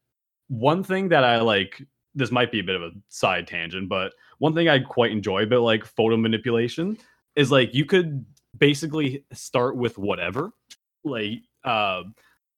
One 0.48 0.84
thing 0.84 1.10
that 1.10 1.24
I 1.24 1.42
like, 1.42 1.82
this 2.16 2.32
might 2.32 2.52
be 2.52 2.60
a 2.60 2.64
bit 2.64 2.76
of 2.76 2.84
a 2.84 2.92
side 3.10 3.48
tangent, 3.48 3.90
but 3.90 4.14
one 4.40 4.54
thing 4.54 4.70
I 4.70 4.80
quite 4.80 5.12
enjoy 5.12 5.44
about 5.44 5.62
like 5.62 5.86
photo 5.86 6.18
manipulation 6.18 6.98
is 7.36 7.52
like 7.52 7.74
you 7.74 7.86
could 7.86 8.26
basically 8.58 9.26
start 9.32 9.76
with 9.78 9.98
whatever. 9.98 10.52
Like, 11.04 11.42
uh, 11.64 12.04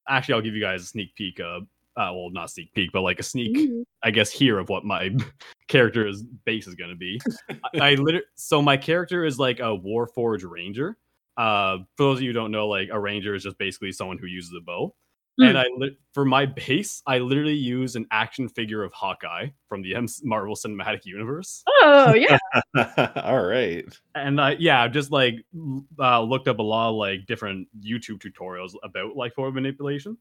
actually, 0.08 0.36
I'll 0.36 0.42
give 0.42 0.56
you 0.56 0.62
guys 0.62 0.84
a 0.84 0.86
sneak 0.86 1.16
peek. 1.16 1.40
Uh, 1.40 1.62
uh 1.98 2.12
well, 2.14 2.30
not 2.32 2.50
sneak 2.52 2.74
peek, 2.74 2.92
but 2.92 3.02
like 3.02 3.20
a 3.20 3.24
sneak 3.24 3.56
Mhm. 3.56 3.84
I 4.04 4.12
guess 4.12 4.32
here 4.32 4.60
of 4.60 4.70
what 4.70 4.84
my 4.86 5.16
character's 5.68 6.24
base 6.46 6.68
is 6.68 6.76
going 6.76 6.90
to 6.92 6.96
be. 6.96 7.20
I, 7.80 7.92
I 7.92 7.96
literally 7.96 8.26
so 8.36 8.62
my 8.62 8.78
character 8.78 9.26
is 9.26 9.40
like 9.40 9.60
a 9.60 9.64
Warforged 9.78 10.50
Ranger. 10.50 10.98
Uh, 11.38 11.80
for 11.98 12.04
those 12.04 12.18
of 12.20 12.22
you 12.24 12.30
who 12.30 12.34
don't 12.34 12.52
know, 12.52 12.68
like 12.68 12.90
a 12.92 13.00
ranger 13.00 13.36
is 13.36 13.44
just 13.44 13.58
basically 13.58 13.92
someone 13.92 14.18
who 14.18 14.28
uses 14.28 14.54
a 14.58 14.62
bow. 14.62 14.96
Hmm. 15.38 15.48
And 15.48 15.58
I 15.58 15.66
lit 15.78 15.98
for 16.14 16.24
my 16.24 16.46
base, 16.46 17.02
I 17.06 17.18
literally 17.18 17.56
use 17.56 17.98
an 17.98 18.06
action 18.12 18.48
figure 18.48 18.84
of 18.84 18.94
Hawkeye 18.94 19.48
from 19.68 19.82
the 19.82 19.94
M- 19.96 20.08
Marvel 20.24 20.56
Cinematic 20.56 21.04
Universe. 21.04 21.62
Oh 21.82 22.14
yeah. 22.14 22.38
All 23.18 23.44
right. 23.46 23.84
And 24.16 24.40
I 24.40 24.56
yeah, 24.60 24.82
I've 24.82 24.94
just 24.94 25.12
like 25.12 25.36
l- 25.54 25.86
uh, 26.00 26.22
looked 26.22 26.48
up 26.48 26.60
a 26.60 26.64
lot 26.64 26.90
of 26.92 26.96
like 26.96 27.26
different 27.26 27.68
YouTube 27.86 28.22
tutorials 28.22 28.72
about 28.84 29.18
like 29.18 29.34
photo 29.34 29.52
manipulation. 29.52 30.18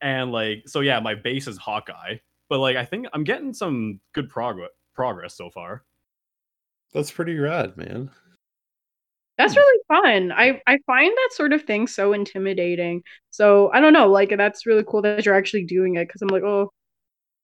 And 0.00 0.32
like 0.32 0.64
so 0.66 0.80
yeah, 0.80 1.00
my 1.00 1.14
base 1.14 1.46
is 1.46 1.56
Hawkeye, 1.58 2.16
but 2.48 2.58
like 2.58 2.76
I 2.76 2.84
think 2.84 3.06
I'm 3.12 3.24
getting 3.24 3.52
some 3.52 4.00
good 4.14 4.28
progress 4.28 4.70
progress 4.94 5.36
so 5.36 5.50
far. 5.50 5.84
That's 6.92 7.10
pretty 7.10 7.38
rad, 7.38 7.76
man. 7.76 8.10
That's 9.38 9.54
hmm. 9.54 9.60
really 9.60 9.82
fun. 9.88 10.32
I 10.32 10.60
I 10.66 10.78
find 10.86 11.10
that 11.10 11.30
sort 11.32 11.52
of 11.52 11.62
thing 11.62 11.86
so 11.86 12.12
intimidating. 12.12 13.02
So 13.30 13.70
I 13.72 13.80
don't 13.80 13.92
know, 13.92 14.08
like 14.08 14.34
that's 14.36 14.66
really 14.66 14.84
cool 14.86 15.02
that 15.02 15.24
you're 15.24 15.34
actually 15.34 15.64
doing 15.64 15.96
it 15.96 16.08
because 16.08 16.22
I'm 16.22 16.28
like, 16.28 16.42
oh, 16.42 16.72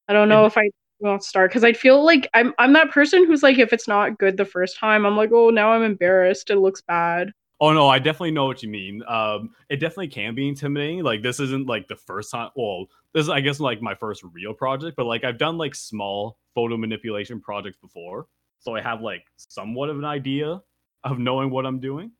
I 0.08 0.12
don't 0.12 0.28
know 0.28 0.46
if 0.46 0.56
I 0.58 0.70
will 1.00 1.20
start 1.20 1.50
because 1.50 1.64
I 1.64 1.72
feel 1.72 2.04
like 2.04 2.28
I'm 2.34 2.54
I'm 2.58 2.72
that 2.74 2.90
person 2.90 3.26
who's 3.26 3.42
like, 3.42 3.58
if 3.58 3.72
it's 3.72 3.88
not 3.88 4.18
good 4.18 4.36
the 4.36 4.44
first 4.44 4.78
time, 4.78 5.04
I'm 5.06 5.16
like, 5.16 5.30
oh, 5.32 5.50
now 5.50 5.72
I'm 5.72 5.82
embarrassed. 5.82 6.50
It 6.50 6.56
looks 6.56 6.82
bad. 6.82 7.32
Oh 7.62 7.72
no, 7.72 7.88
I 7.88 8.00
definitely 8.00 8.32
know 8.32 8.46
what 8.46 8.64
you 8.64 8.68
mean. 8.68 9.04
Um, 9.06 9.50
it 9.68 9.76
definitely 9.76 10.08
can 10.08 10.34
be 10.34 10.48
intimidating. 10.48 11.04
Like 11.04 11.22
this 11.22 11.38
isn't 11.38 11.68
like 11.68 11.86
the 11.86 11.94
first 11.94 12.32
time. 12.32 12.50
Well, 12.56 12.86
this 13.14 13.22
is 13.22 13.28
I 13.28 13.38
guess 13.40 13.60
like 13.60 13.80
my 13.80 13.94
first 13.94 14.24
real 14.32 14.52
project, 14.52 14.96
but 14.96 15.06
like 15.06 15.22
I've 15.22 15.38
done 15.38 15.58
like 15.58 15.76
small 15.76 16.38
photo 16.56 16.76
manipulation 16.76 17.40
projects 17.40 17.76
before, 17.80 18.26
so 18.58 18.74
I 18.74 18.80
have 18.82 19.00
like 19.00 19.26
somewhat 19.36 19.90
of 19.90 19.98
an 19.98 20.04
idea 20.04 20.60
of 21.04 21.20
knowing 21.20 21.50
what 21.50 21.64
I'm 21.64 21.78
doing. 21.78 22.10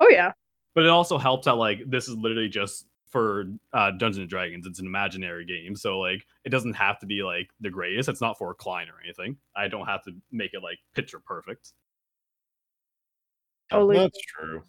Oh 0.00 0.08
yeah. 0.08 0.32
But 0.74 0.84
it 0.84 0.88
also 0.90 1.18
helps 1.18 1.44
that 1.44 1.58
like 1.58 1.82
this 1.86 2.08
is 2.08 2.16
literally 2.16 2.48
just 2.48 2.86
for 3.10 3.44
uh, 3.74 3.90
Dungeons 3.90 4.16
and 4.16 4.30
Dragons. 4.30 4.66
It's 4.66 4.80
an 4.80 4.86
imaginary 4.86 5.44
game, 5.44 5.76
so 5.76 5.98
like 5.98 6.24
it 6.46 6.48
doesn't 6.48 6.72
have 6.72 6.98
to 7.00 7.06
be 7.06 7.22
like 7.22 7.50
the 7.60 7.68
greatest. 7.68 8.08
It's 8.08 8.22
not 8.22 8.38
for 8.38 8.50
a 8.50 8.54
client 8.54 8.88
or 8.88 8.94
anything. 9.04 9.36
I 9.54 9.68
don't 9.68 9.86
have 9.86 10.02
to 10.04 10.12
make 10.32 10.54
it 10.54 10.62
like 10.62 10.78
picture 10.94 11.20
perfect. 11.20 11.74
Totally. 13.70 13.98
That's 13.98 14.18
true. 14.22 14.62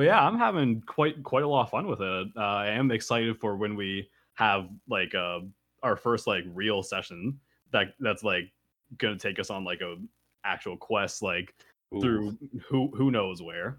But 0.00 0.06
yeah, 0.06 0.26
I'm 0.26 0.38
having 0.38 0.80
quite 0.86 1.22
quite 1.22 1.42
a 1.42 1.46
lot 1.46 1.64
of 1.64 1.70
fun 1.70 1.86
with 1.86 2.00
it. 2.00 2.28
Uh, 2.34 2.40
I 2.40 2.68
am 2.68 2.90
excited 2.90 3.38
for 3.38 3.58
when 3.58 3.76
we 3.76 4.08
have 4.32 4.66
like 4.88 5.14
uh 5.14 5.40
our 5.82 5.94
first 5.94 6.26
like 6.26 6.44
real 6.54 6.82
session 6.82 7.38
that 7.70 7.88
that's 8.00 8.24
like 8.24 8.50
gonna 8.96 9.18
take 9.18 9.38
us 9.38 9.50
on 9.50 9.62
like 9.62 9.82
a 9.82 9.96
actual 10.42 10.78
quest 10.78 11.20
like 11.20 11.54
Ooh. 11.94 12.00
through 12.00 12.38
who 12.64 12.90
who 12.96 13.10
knows 13.10 13.42
where. 13.42 13.78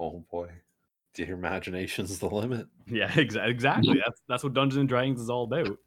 Oh 0.00 0.24
boy. 0.32 0.48
Your 1.16 1.36
imagination's 1.36 2.18
the 2.18 2.26
limit. 2.26 2.66
Yeah, 2.88 3.08
exa- 3.12 3.46
exactly. 3.46 4.02
That's 4.04 4.20
that's 4.28 4.42
what 4.42 4.54
Dungeons 4.54 4.80
and 4.80 4.88
Dragons 4.88 5.20
is 5.20 5.30
all 5.30 5.44
about. 5.44 5.78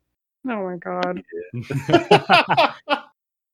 Oh 0.47 0.63
my 0.63 0.77
god. 0.77 1.21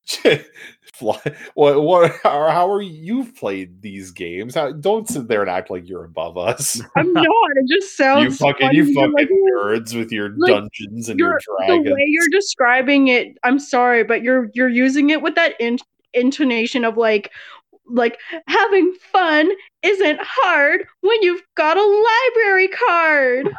Fly. 1.01 1.19
What? 1.53 1.81
What? 1.83 2.11
How, 2.23 2.49
how 2.49 2.71
are 2.71 2.81
you 2.81 3.25
played 3.31 3.81
these 3.81 4.11
games? 4.11 4.55
How, 4.55 4.71
don't 4.73 5.07
sit 5.07 5.27
there 5.29 5.41
and 5.41 5.49
act 5.49 5.71
like 5.71 5.87
you're 5.87 6.03
above 6.03 6.37
us. 6.37 6.81
I'm 6.97 7.13
not. 7.13 7.25
It 7.55 7.67
just 7.79 7.95
sounds 7.95 8.23
you 8.23 8.31
fucking, 8.31 8.67
funny. 8.67 8.77
you 8.77 8.93
fucking 8.93 9.13
like, 9.13 9.29
nerds 9.55 9.97
with 9.97 10.11
your 10.11 10.33
like, 10.37 10.51
dungeons 10.51 11.09
and 11.09 11.17
your 11.17 11.39
you're- 11.67 11.83
the 11.83 11.91
way 11.93 12.05
you're 12.07 12.29
describing 12.31 13.07
it 13.07 13.37
i'm 13.43 13.59
sorry 13.59 14.03
but 14.03 14.23
you're 14.23 14.49
you're 14.53 14.69
using 14.69 15.09
it 15.09 15.21
with 15.21 15.35
that 15.35 15.53
in- 15.59 15.77
intonation 16.13 16.83
of 16.83 16.97
like 16.97 17.31
like 17.87 18.19
having 18.47 18.93
fun 19.11 19.49
isn't 19.83 20.19
hard 20.21 20.85
when 21.01 21.21
you've 21.21 21.41
got 21.55 21.77
a 21.77 21.81
library 22.35 22.67
card 22.67 23.49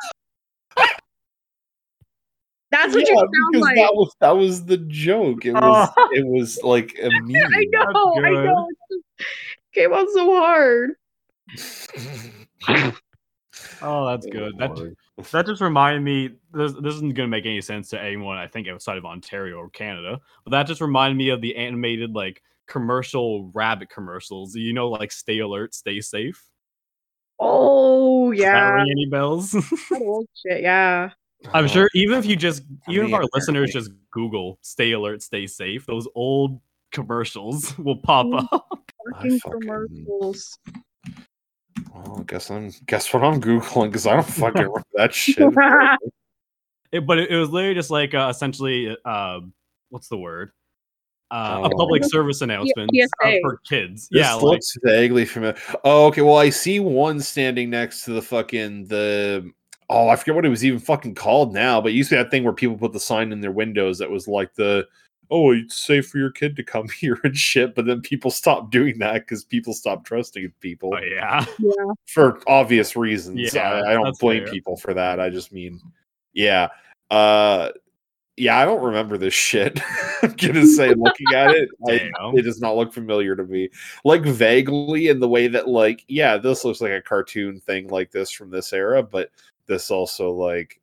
that's 2.73 2.95
what 2.95 3.07
yeah, 3.07 3.12
you 3.12 3.18
sound 3.18 3.31
because 3.53 3.62
like 3.62 3.77
that 3.77 3.95
was 3.95 4.16
that 4.20 4.37
was 4.37 4.64
the 4.64 4.79
joke. 4.79 5.45
It 5.45 5.53
was 5.55 5.93
oh. 5.97 6.09
it 6.12 6.27
was 6.27 6.59
like 6.64 6.97
a 7.03 7.09
meme. 7.09 7.37
i 7.55 7.64
know 7.70 8.14
i 8.25 8.31
know 8.31 8.68
it 8.91 9.03
came 9.73 9.93
out 9.93 10.09
so 10.12 10.27
hard 10.35 10.91
oh, 13.83 14.07
that's 14.07 14.27
oh, 14.27 14.31
good. 14.31 14.59
That 14.59 14.95
that 15.33 15.47
just 15.47 15.61
reminded 15.61 16.03
me. 16.03 16.31
This, 16.53 16.73
this 16.73 16.95
isn't 16.95 17.14
gonna 17.14 17.29
make 17.29 17.47
any 17.47 17.61
sense 17.61 17.89
to 17.91 18.01
anyone. 18.01 18.39
I 18.39 18.47
think 18.47 18.68
outside 18.68 18.99
of 18.99 19.05
Ontario 19.05 19.57
or 19.57 19.70
Canada, 19.70 20.20
but 20.45 20.51
that 20.53 20.66
just 20.66 20.81
reminded 20.81 21.16
me 21.16 21.31
of 21.31 21.41
the 21.41 21.57
animated 21.57 22.14
like 22.14 22.43
commercial 22.66 23.51
rabbit 23.55 23.91
commercials. 23.91 24.55
You 24.55 24.73
know, 24.73 24.89
like 24.89 25.12
stay 25.12 25.41
alert, 25.41 25.75
stay 25.75 26.01
safe. 26.01 26.43
oh 27.39 28.33
Does 28.33 28.41
that 28.41 28.47
yeah 28.47 28.70
ring 28.70 28.91
any 28.91 29.07
bells? 29.07 29.51
that 29.53 30.01
old 30.01 30.27
shit 30.35 30.62
yeah 30.62 31.11
I'm 31.53 31.64
Oh, 31.64 31.68
sure 31.68 31.88
even 31.95 32.18
if 32.18 32.26
you 32.26 32.36
just 32.36 32.62
I 32.88 32.93
even 32.93 33.07
if 33.07 33.12
mean, 33.12 33.14
our 33.20 33.24
listeners 33.34 33.72
just 33.72 33.90
Google 34.11 34.59
"stay 34.62 34.93
alert, 34.93 35.22
stay 35.22 35.47
safe," 35.47 35.84
those 35.86 36.07
old 36.14 36.61
commercials 36.93 37.76
will 37.78 37.97
pop 37.97 38.26
up. 38.32 38.68
Fucking 39.14 39.38
fucking- 39.40 39.61
commercials. 39.61 40.59
Well, 41.95 42.24
guess 42.26 42.51
I'm 42.51 42.70
guess 42.86 43.12
what 43.12 43.24
I'm 43.24 43.40
googling 43.40 43.88
because 43.88 44.07
I 44.07 44.14
don't 44.14 44.26
fucking 44.26 44.62
remember 44.62 44.82
that 44.95 45.14
shit. 45.14 45.38
It, 46.93 47.07
but 47.07 47.18
it, 47.18 47.30
it 47.30 47.36
was 47.38 47.49
literally 47.49 47.74
just 47.74 47.88
like 47.90 48.12
uh, 48.12 48.28
essentially, 48.30 48.95
uh, 49.07 49.40
what's 49.88 50.09
the 50.09 50.18
word? 50.18 50.51
Uh, 51.30 51.61
a 51.64 51.66
Oh. 51.68 51.78
public 51.78 52.05
service 52.05 52.43
announcement 52.43 52.90
uh, 52.95 53.07
PSA. 53.24 53.38
for 53.43 53.61
kids. 53.66 54.09
This 54.11 54.20
yeah, 54.20 54.34
like, 54.34 54.43
looks 54.43 54.76
vaguely 54.84 55.24
familiar. 55.24 55.57
Oh, 55.84 56.05
okay. 56.09 56.20
Well, 56.20 56.36
I 56.36 56.51
see 56.51 56.80
one 56.80 57.18
standing 57.20 57.70
next 57.70 58.05
to 58.05 58.11
the 58.12 58.20
fucking 58.20 58.88
the. 58.88 59.51
Oh, 59.89 60.09
I 60.09 60.16
forget 60.16 60.35
what 60.35 60.47
it 60.47 60.51
was 60.51 60.64
even 60.64 60.78
fucking 60.78 61.14
called 61.14 61.53
now, 61.53 61.80
but 61.80 61.93
it 61.93 61.95
used 61.95 62.11
to 62.11 62.16
be 62.16 62.22
that 62.22 62.30
thing 62.30 62.45
where 62.45 62.53
people 62.53 62.78
put 62.78 62.93
the 62.93 63.01
sign 63.01 63.33
in 63.33 63.41
their 63.41 63.53
windows 63.53 63.99
that 63.99 64.11
was 64.11 64.26
like 64.26 64.55
the, 64.55 64.87
oh, 65.33 65.53
it's 65.53 65.76
safe 65.76 66.09
for 66.09 66.18
your 66.18 66.30
kid 66.30 66.55
to 66.57 66.62
come 66.62 66.87
here 67.01 67.18
and 67.24 67.37
shit. 67.37 67.74
But 67.74 67.87
then 67.87 68.01
people 68.01 68.30
stopped 68.30 68.70
doing 68.70 68.99
that 68.99 69.14
because 69.14 69.45
people 69.45 69.72
stopped 69.72 70.07
trusting 70.07 70.53
people 70.61 70.95
oh 70.95 71.03
yeah, 71.03 71.45
yeah. 71.59 71.93
for 72.07 72.41
obvious 72.47 72.95
reasons. 72.95 73.55
Yeah, 73.55 73.70
I, 73.70 73.91
I 73.91 73.95
don't 73.95 74.18
blame 74.18 74.45
fair. 74.45 74.53
people 74.53 74.76
for 74.76 74.95
that. 74.95 75.18
I 75.18 75.30
just 75.30 75.53
mean, 75.53 75.80
yeah, 76.35 76.68
uh, 77.11 77.70
yeah. 78.37 78.59
I 78.59 78.64
don't 78.64 78.83
remember 78.83 79.16
this 79.18 79.35
shit. 79.35 79.80
I'm 80.22 80.33
gonna 80.33 80.66
say, 80.66 80.95
looking 80.95 81.35
at 81.35 81.51
it, 81.51 81.68
I, 81.89 82.11
it 82.35 82.43
does 82.43 82.61
not 82.61 82.76
look 82.76 82.93
familiar 82.93 83.35
to 83.35 83.45
me. 83.45 83.70
Like 84.05 84.22
vaguely 84.22 85.09
in 85.09 85.18
the 85.20 85.28
way 85.28 85.49
that, 85.49 85.68
like, 85.68 86.05
yeah, 86.09 86.37
this 86.37 86.64
looks 86.64 86.80
like 86.80 86.93
a 86.93 87.03
cartoon 87.03 87.61
thing 87.61 87.89
like 87.89 88.11
this 88.11 88.30
from 88.30 88.51
this 88.51 88.72
era, 88.72 89.03
but 89.03 89.30
this 89.66 89.90
also 89.90 90.32
like, 90.32 90.80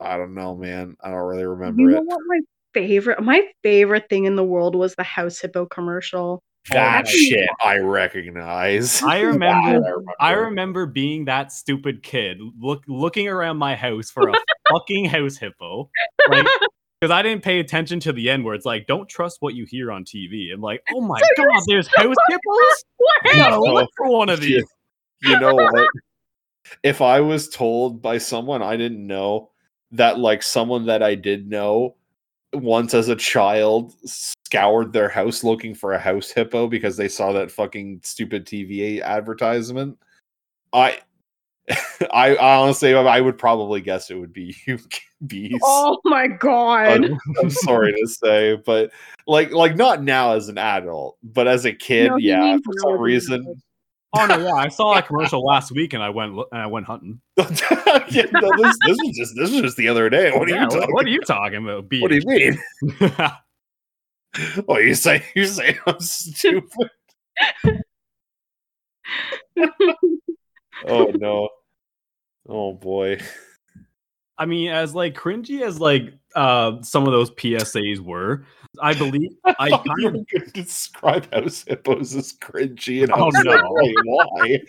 I 0.00 0.16
don't 0.16 0.34
know, 0.34 0.54
man. 0.54 0.96
I 1.02 1.10
don't 1.10 1.18
really 1.18 1.46
remember 1.46 1.82
You 1.82 1.88
know 1.90 1.98
it. 1.98 2.04
what 2.04 2.20
my 2.26 2.40
favorite 2.74 3.22
my 3.22 3.42
favorite 3.62 4.08
thing 4.08 4.24
in 4.24 4.36
the 4.36 4.44
world 4.44 4.74
was 4.74 4.94
the 4.94 5.02
House 5.02 5.40
Hippo 5.40 5.66
commercial. 5.66 6.42
That 6.70 7.06
Oh, 7.06 7.10
shit 7.10 7.48
I 7.62 7.78
recognize. 7.78 9.02
I 9.02 9.20
That 9.22 9.32
remember. 9.32 10.04
I 10.20 10.32
remember 10.32 10.86
being 10.86 11.24
that 11.26 11.50
stupid 11.52 12.02
kid, 12.02 12.38
look 12.60 12.82
looking 12.86 13.28
around 13.28 13.56
my 13.56 13.74
house 13.74 14.10
for 14.10 14.28
a 14.28 14.34
fucking 14.70 15.06
house 15.06 15.36
hippo, 15.36 15.90
like 16.28 16.44
because 17.00 17.10
I 17.12 17.22
didn't 17.22 17.42
pay 17.42 17.60
attention 17.60 18.00
to 18.00 18.12
the 18.12 18.28
end 18.28 18.44
where 18.44 18.54
it's 18.54 18.66
like, 18.66 18.86
"Don't 18.86 19.08
trust 19.08 19.38
what 19.40 19.54
you 19.54 19.66
hear 19.68 19.90
on 19.90 20.04
TV." 20.04 20.52
I'm 20.52 20.60
like, 20.60 20.82
"Oh 20.92 21.00
my 21.06 21.20
So 21.20 21.26
god, 21.36 21.62
there's 21.68 21.88
house 21.88 22.16
hippos! 22.28 22.84
I 23.24 23.36
Yeah. 23.36 23.50
gotta 23.50 23.60
look 23.60 23.90
for 23.96 24.10
one 24.10 24.28
of 24.28 24.40
these." 24.40 24.64
you 25.22 25.38
know 25.40 25.54
what? 25.54 25.88
If 26.82 27.00
I 27.00 27.20
was 27.20 27.48
told 27.48 28.02
by 28.02 28.18
someone 28.18 28.62
I 28.62 28.76
didn't 28.76 29.06
know 29.06 29.50
that 29.92 30.18
like 30.18 30.42
someone 30.42 30.86
that 30.86 31.02
I 31.02 31.14
did 31.14 31.48
know 31.48 31.96
once 32.52 32.94
as 32.94 33.08
a 33.08 33.16
child 33.16 33.94
scoured 34.04 34.92
their 34.92 35.08
house 35.08 35.44
looking 35.44 35.74
for 35.74 35.92
a 35.92 35.98
house 35.98 36.30
hippo 36.30 36.66
because 36.66 36.96
they 36.96 37.08
saw 37.08 37.32
that 37.32 37.50
fucking 37.50 38.00
stupid 38.02 38.46
TV 38.46 39.02
advertisement, 39.02 39.98
I 40.72 41.00
I, 42.10 42.34
I 42.36 42.56
honestly 42.56 42.94
I 42.94 43.20
would 43.20 43.36
probably 43.36 43.80
guess 43.80 44.10
it 44.10 44.14
would 44.18 44.32
be 44.32 44.56
you 44.66 44.78
bees. 45.26 45.60
Oh 45.62 45.98
my 46.04 46.26
god. 46.26 47.04
I'm, 47.04 47.18
I'm 47.40 47.50
sorry 47.50 47.92
to 47.92 48.06
say, 48.06 48.56
but 48.64 48.90
like 49.26 49.52
like 49.52 49.76
not 49.76 50.02
now 50.02 50.32
as 50.32 50.48
an 50.48 50.58
adult, 50.58 51.18
but 51.22 51.46
as 51.46 51.64
a 51.64 51.72
kid, 51.72 52.08
No, 52.08 52.16
yeah, 52.16 52.56
for 52.64 52.72
some 52.80 53.00
reason. 53.00 53.60
Oh 54.14 54.26
no, 54.26 54.38
yeah, 54.38 54.54
I 54.54 54.68
saw 54.68 54.94
that 54.94 55.06
commercial 55.08 55.44
last 55.44 55.70
week 55.72 55.92
and 55.92 56.02
I 56.02 56.08
went 56.08 56.32
and 56.32 56.62
I 56.62 56.66
went 56.66 56.86
hunting. 56.86 57.20
yeah, 57.36 57.44
no, 58.32 58.50
this, 58.56 58.78
this 58.84 58.96
was 59.02 59.16
just 59.16 59.34
this 59.36 59.50
was 59.50 59.60
just 59.60 59.76
the 59.76 59.88
other 59.88 60.08
day. 60.08 60.30
What 60.30 60.48
are 60.48 60.54
Yeah, 60.54 60.62
you 60.64 60.70
talking? 60.70 60.94
What 60.94 61.06
are 61.06 61.10
you 61.10 61.20
talking 61.20 61.62
about? 61.64 61.84
What 62.00 62.10
do 62.10 62.16
you 62.16 62.22
mean? 62.26 62.58
mean? 63.00 63.12
Oh, 64.68 64.76
you 64.78 64.94
say 64.94 65.24
you 65.34 65.46
say 65.46 65.78
I'm 65.86 65.98
stupid. 66.00 66.90
oh 70.86 71.10
no. 71.14 71.48
Oh 72.48 72.72
boy. 72.74 73.18
I 74.36 74.46
mean, 74.46 74.70
as 74.70 74.94
like 74.94 75.14
cringy 75.14 75.62
as 75.62 75.80
like 75.80 76.12
uh 76.36 76.82
some 76.82 77.06
of 77.06 77.12
those 77.12 77.30
PSAs 77.32 77.98
were, 78.00 78.44
I 78.80 78.94
believe 78.94 79.30
I 79.58 79.70
kind 79.70 79.82
you 79.98 80.06
of 80.08 80.12
were 80.14 80.24
going 80.32 80.44
to 80.46 80.50
describe 80.52 81.32
house 81.32 81.64
hippos 81.66 82.14
as 82.14 82.32
cringy, 82.34 83.02
and 83.02 83.12
I 83.12 83.18
Oh, 83.18 83.26
was 83.26 83.34
no. 83.44 83.52
like, 83.52 83.62
why? 84.04 84.60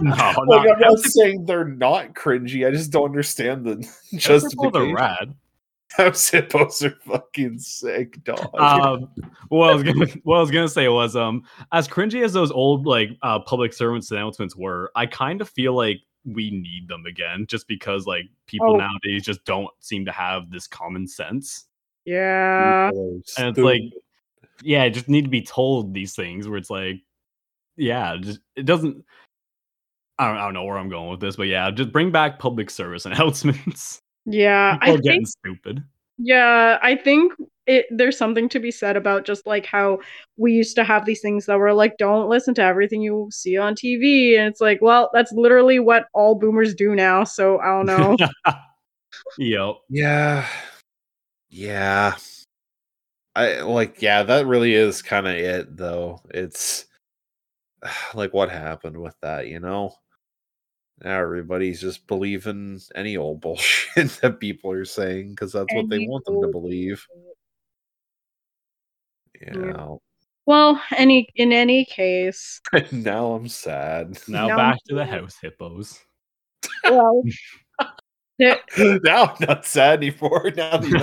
no, 0.00 0.32
Like, 0.46 0.68
I'm 0.70 0.80
not 0.80 0.98
saying 1.00 1.44
they're 1.46 1.64
not 1.68 2.14
cringy. 2.14 2.66
I 2.66 2.70
just 2.70 2.90
don't 2.90 3.06
understand 3.06 3.64
the 3.64 3.76
the 4.12 4.18
justification. 4.18 4.94
rad. 4.94 5.34
House 5.92 6.28
hippos 6.28 6.82
are 6.82 6.96
fucking 7.06 7.58
sick, 7.60 8.22
dog. 8.24 8.50
um 8.58 9.08
what 9.48 9.70
I 9.70 9.74
was 9.74 9.82
gonna 9.84 10.06
what 10.24 10.38
I 10.38 10.40
was 10.40 10.50
gonna 10.50 10.68
say 10.68 10.88
was 10.88 11.14
um 11.14 11.44
as 11.72 11.86
cringy 11.86 12.24
as 12.24 12.32
those 12.32 12.50
old 12.50 12.86
like 12.86 13.10
uh 13.22 13.38
public 13.40 13.72
servants 13.72 14.10
announcements 14.10 14.56
were, 14.56 14.90
I 14.96 15.06
kind 15.06 15.40
of 15.40 15.48
feel 15.48 15.74
like 15.74 16.00
we 16.24 16.50
need 16.50 16.88
them 16.88 17.04
again 17.06 17.46
just 17.46 17.68
because 17.68 18.06
like 18.06 18.24
people 18.46 18.74
Oh. 18.74 18.76
nowadays 18.76 19.24
just 19.24 19.44
don't 19.44 19.68
seem 19.80 20.04
to 20.06 20.12
have 20.12 20.50
this 20.50 20.66
common 20.66 21.06
sense. 21.06 21.66
yeah. 22.04 22.88
And 22.90 23.22
it's 23.48 23.58
like- 23.58 23.80
stupid. 23.82 24.00
Yeah, 24.62 24.88
just 24.88 25.08
need 25.08 25.24
to 25.24 25.30
be 25.30 25.42
told 25.42 25.92
these 25.94 26.14
things 26.14 26.46
where 26.48 26.56
it's 26.56 26.70
like 26.70 27.02
yeah, 27.76 28.16
just 28.20 28.38
it 28.56 28.64
doesn't 28.66 29.04
I 30.18 30.28
don't, 30.28 30.36
I 30.36 30.44
don't 30.44 30.54
know 30.54 30.64
where 30.64 30.78
I'm 30.78 30.88
going 30.88 31.10
with 31.10 31.18
this, 31.20 31.34
but 31.36 31.48
yeah, 31.48 31.70
just 31.72 31.90
bring 31.90 32.12
back 32.12 32.38
public 32.38 32.70
service 32.70 33.04
announcements. 33.10 34.00
Yeah. 34.26 34.74
People 34.76 34.88
I 34.88 34.94
are 34.94 34.98
getting 34.98 35.20
think 35.24 35.28
stupid. 35.28 35.84
Yeah, 36.18 36.78
I 36.80 36.94
think 36.94 37.32
it 37.66 37.86
there's 37.90 38.18
something 38.18 38.48
to 38.50 38.60
be 38.60 38.70
said 38.70 38.96
about 38.96 39.24
just 39.24 39.46
like 39.46 39.64
how 39.64 39.98
we 40.36 40.52
used 40.52 40.76
to 40.76 40.84
have 40.84 41.06
these 41.06 41.20
things 41.20 41.46
that 41.46 41.58
were 41.58 41.72
like 41.72 41.96
don't 41.98 42.28
listen 42.28 42.54
to 42.54 42.62
everything 42.62 43.00
you 43.00 43.28
see 43.32 43.56
on 43.56 43.74
TV 43.74 44.38
and 44.38 44.48
it's 44.48 44.60
like, 44.60 44.80
well, 44.82 45.10
that's 45.12 45.32
literally 45.32 45.78
what 45.78 46.06
all 46.12 46.34
boomers 46.34 46.74
do 46.74 46.94
now, 46.94 47.24
so 47.24 47.58
I 47.60 47.66
don't 47.66 47.86
know. 47.86 48.16
Yo, 49.38 49.78
Yeah. 49.88 50.46
Yeah. 51.48 52.16
I 53.36 53.60
like 53.62 54.00
yeah, 54.02 54.22
that 54.24 54.46
really 54.46 54.74
is 54.74 55.02
kind 55.02 55.26
of 55.26 55.34
it 55.34 55.76
though. 55.76 56.20
It's 56.30 56.86
like 58.14 58.32
what 58.34 58.50
happened 58.50 58.96
with 58.96 59.16
that, 59.22 59.48
you 59.48 59.60
know? 59.60 59.94
Now 61.02 61.18
everybody's 61.20 61.80
just 61.80 62.06
believing 62.06 62.80
any 62.94 63.16
old 63.16 63.40
bullshit 63.42 64.10
that 64.22 64.40
people 64.40 64.70
are 64.70 64.84
saying 64.84 65.30
because 65.30 65.52
that's 65.52 65.72
what 65.72 65.88
they 65.88 66.06
want 66.06 66.24
them 66.24 66.40
to 66.40 66.46
old 66.46 66.52
believe. 66.52 67.04
Yeah. 69.40 69.52
Yeah. 69.56 69.94
well, 70.46 70.80
any 70.96 71.28
in 71.36 71.52
any 71.52 71.84
case, 71.84 72.60
now 72.92 73.32
I'm 73.32 73.48
sad. 73.48 74.18
now 74.28 74.48
No. 74.48 74.56
back 74.56 74.78
to 74.88 74.94
the 74.94 75.04
house 75.04 75.36
hippos. 75.40 76.00
well, 76.84 77.22
now 78.38 78.56
I'm 78.78 79.46
not 79.46 79.64
sad 79.64 80.02
anymore. 80.02 80.50
Now 80.56 80.76
the 80.78 80.88
you 80.88 80.98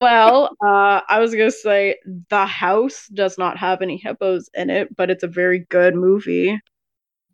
well, 0.00 0.56
uh, 0.64 1.00
I 1.08 1.18
was 1.18 1.32
gonna 1.34 1.50
say 1.50 1.96
the 2.30 2.46
house 2.46 3.08
does 3.08 3.36
not 3.36 3.56
have 3.58 3.82
any 3.82 3.96
hippos 3.96 4.48
in 4.54 4.70
it, 4.70 4.94
but 4.96 5.10
it's 5.10 5.24
a 5.24 5.28
very 5.28 5.66
good 5.70 5.94
movie. 5.94 6.60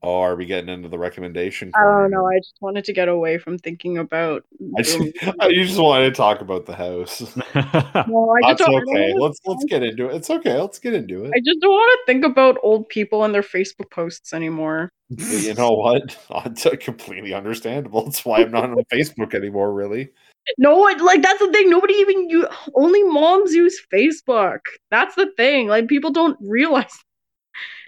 Oh, 0.05 0.21
are 0.21 0.37
we 0.37 0.45
getting 0.45 0.69
into 0.69 0.89
the 0.91 0.99
recommendation? 0.99 1.71
I 1.75 1.79
corner 1.79 2.03
don't 2.03 2.11
know. 2.11 2.27
I 2.27 2.37
just 2.39 2.57
wanted 2.61 2.85
to 2.85 2.93
get 2.93 3.09
away 3.09 3.39
from 3.39 3.57
thinking 3.59 3.97
about. 3.97 4.45
I 4.77 4.83
just, 4.83 4.99
I 5.41 5.51
just 5.51 5.79
wanted 5.79 6.11
to 6.11 6.15
talk 6.15 6.43
about 6.43 6.67
the 6.67 6.75
house. 6.75 7.21
Well, 7.55 8.35
I 8.37 8.53
just 8.53 8.59
That's 8.59 8.61
don't, 8.61 8.75
I 8.75 8.81
don't 8.81 8.89
okay. 8.89 9.13
wanna- 9.15 9.25
Let's 9.25 9.41
let's 9.47 9.65
get 9.65 9.83
into 9.83 10.09
it. 10.11 10.17
It's 10.17 10.29
okay. 10.29 10.61
Let's 10.61 10.79
get 10.79 10.93
into 10.95 11.25
it. 11.25 11.33
I 11.35 11.39
just 11.39 11.61
don't 11.61 11.71
want 11.73 11.99
to 12.01 12.13
think 12.13 12.25
about 12.25 12.59
old 12.63 12.89
people 12.89 13.25
and 13.25 13.35
their 13.35 13.43
Facebook 13.43 13.91
posts 13.91 14.35
anymore. 14.35 14.91
you 15.09 15.55
know 15.55 15.71
what? 15.71 16.17
It's 16.47 16.67
completely 16.85 17.33
understandable. 17.33 18.05
That's 18.05 18.25
why 18.25 18.39
I'm 18.43 18.51
not 18.51 18.65
on 18.71 18.85
Facebook 18.93 19.35
anymore. 19.35 19.73
Really. 19.73 20.11
No, 20.59 20.87
it, 20.89 21.01
like 21.01 21.23
that's 21.23 21.39
the 21.39 21.51
thing. 21.51 21.71
Nobody 21.71 21.95
even 21.95 22.29
you. 22.29 22.47
Only 22.75 23.03
moms 23.05 23.55
use 23.55 23.81
Facebook. 23.93 24.61
That's 24.91 25.15
the 25.15 25.31
thing. 25.39 25.69
Like 25.69 25.89
people 25.89 26.11
don't 26.11 26.37
realize. 26.43 26.93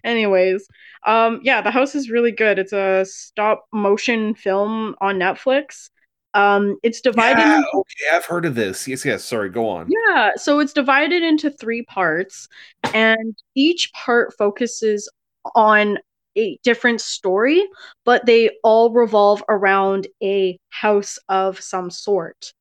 Anyways, 0.04 0.66
um, 1.06 1.40
yeah, 1.42 1.60
the 1.60 1.70
house 1.70 1.94
is 1.94 2.10
really 2.10 2.32
good. 2.32 2.58
It's 2.58 2.72
a 2.72 3.04
stop 3.04 3.66
motion 3.72 4.34
film 4.34 4.94
on 5.00 5.18
Netflix. 5.18 5.90
Um, 6.34 6.76
it's 6.82 7.00
divided. 7.00 7.40
Yeah, 7.40 7.56
into- 7.56 7.68
okay, 7.74 8.16
I've 8.16 8.26
heard 8.26 8.44
of 8.44 8.54
this. 8.54 8.86
Yes, 8.86 9.04
yes. 9.04 9.24
Sorry, 9.24 9.48
go 9.48 9.68
on. 9.68 9.88
Yeah, 9.88 10.32
so 10.36 10.58
it's 10.58 10.72
divided 10.72 11.22
into 11.22 11.50
three 11.50 11.82
parts, 11.84 12.46
and 12.92 13.36
each 13.54 13.90
part 13.94 14.34
focuses 14.36 15.08
on 15.54 15.98
a 16.36 16.58
different 16.62 17.00
story, 17.00 17.66
but 18.04 18.26
they 18.26 18.50
all 18.62 18.92
revolve 18.92 19.42
around 19.48 20.06
a 20.22 20.58
house 20.68 21.18
of 21.28 21.58
some 21.60 21.90
sort. 21.90 22.52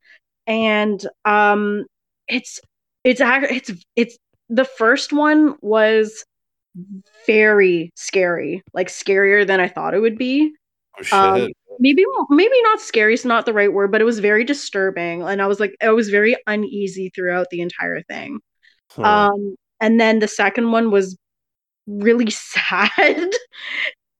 And 0.47 1.05
um 1.25 1.85
it's 2.27 2.61
it's 3.03 3.21
it's 3.21 3.71
it's 3.95 4.17
the 4.49 4.65
first 4.65 5.11
one 5.11 5.55
was 5.61 6.23
very 7.25 7.91
scary, 7.95 8.63
like 8.73 8.87
scarier 8.87 9.45
than 9.45 9.59
I 9.59 9.67
thought 9.67 9.93
it 9.93 9.99
would 9.99 10.17
be. 10.17 10.53
Oh 10.99 11.03
shit. 11.03 11.13
Um, 11.13 11.49
maybe 11.79 12.03
maybe 12.29 12.61
not 12.63 12.79
scary 12.79 13.13
is 13.13 13.25
not 13.25 13.45
the 13.45 13.53
right 13.53 13.71
word, 13.71 13.91
but 13.91 14.01
it 14.01 14.05
was 14.05 14.19
very 14.19 14.43
disturbing, 14.43 15.23
and 15.23 15.41
I 15.41 15.47
was 15.47 15.59
like, 15.59 15.75
I 15.81 15.91
was 15.91 16.09
very 16.09 16.35
uneasy 16.47 17.11
throughout 17.13 17.49
the 17.49 17.61
entire 17.61 18.01
thing. 18.03 18.39
Huh. 18.91 19.03
Um, 19.03 19.55
and 19.81 19.99
then 19.99 20.19
the 20.19 20.27
second 20.27 20.71
one 20.71 20.91
was 20.91 21.17
really 21.87 22.29
sad, 22.29 23.29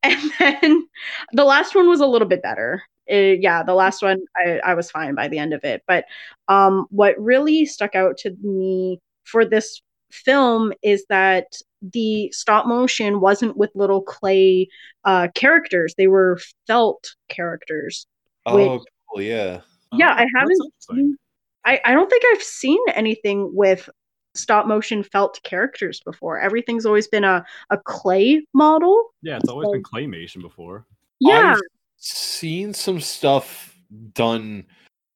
and 0.04 0.32
then 0.40 0.88
the 1.34 1.46
last 1.46 1.76
one 1.76 1.90
was 1.90 2.00
a 2.00 2.08
little 2.08 2.28
bit 2.28 2.44
better. 2.44 2.84
Uh, 3.12 3.38
yeah, 3.40 3.62
the 3.62 3.76
last 3.76 4.02
one 4.02 4.20
I, 4.36 4.60
I 4.66 4.74
was 4.74 4.90
fine 4.90 5.14
by 5.14 5.28
the 5.28 5.38
end 5.38 5.54
of 5.54 5.64
it. 5.64 5.84
But 5.88 6.06
um, 6.48 6.88
what 6.90 7.20
really 7.20 7.66
stuck 7.66 7.94
out 7.94 8.18
to 8.20 8.36
me 8.42 9.00
for 9.24 9.46
this 9.46 9.82
film 10.12 10.74
is 10.82 11.06
that 11.10 11.46
the 11.94 12.32
stop 12.32 12.68
motion 12.68 13.20
wasn't 13.22 13.58
with 13.58 13.72
little 13.76 14.02
clay 14.02 14.68
uh, 15.04 15.28
characters; 15.36 15.94
they 15.98 16.08
were 16.08 16.40
felt 16.68 17.16
characters. 17.30 18.08
oh, 18.46 18.84
cool. 19.12 19.22
Yeah. 19.22 19.62
Yeah, 19.94 20.10
I 20.12 20.24
Oh, 20.24 20.28
haven't 20.36 20.58
interesting. 20.64 21.18
I, 21.66 21.82
I 21.86 21.94
don't 21.94 22.10
think 22.10 22.24
I've 22.32 22.44
seen 22.44 22.80
anything 22.94 23.50
with 23.56 23.90
stop 24.36 24.68
motion 24.68 25.04
felt 25.04 25.42
characters 25.44 26.02
before. 26.06 26.40
Everything's 26.40 26.86
always 26.86 27.08
been 27.08 27.24
a, 27.24 27.46
a 27.70 27.78
clay 27.78 28.46
model. 28.54 29.14
Yeah, 29.22 29.38
it's 29.38 29.50
always 29.50 29.70
been 29.72 29.84
claymation 29.84 30.42
before. 30.42 30.86
Yeah. 31.20 31.54
I've 31.54 31.62
seen 31.98 32.74
some 32.74 33.00
stuff 33.00 33.76
done. 34.14 34.66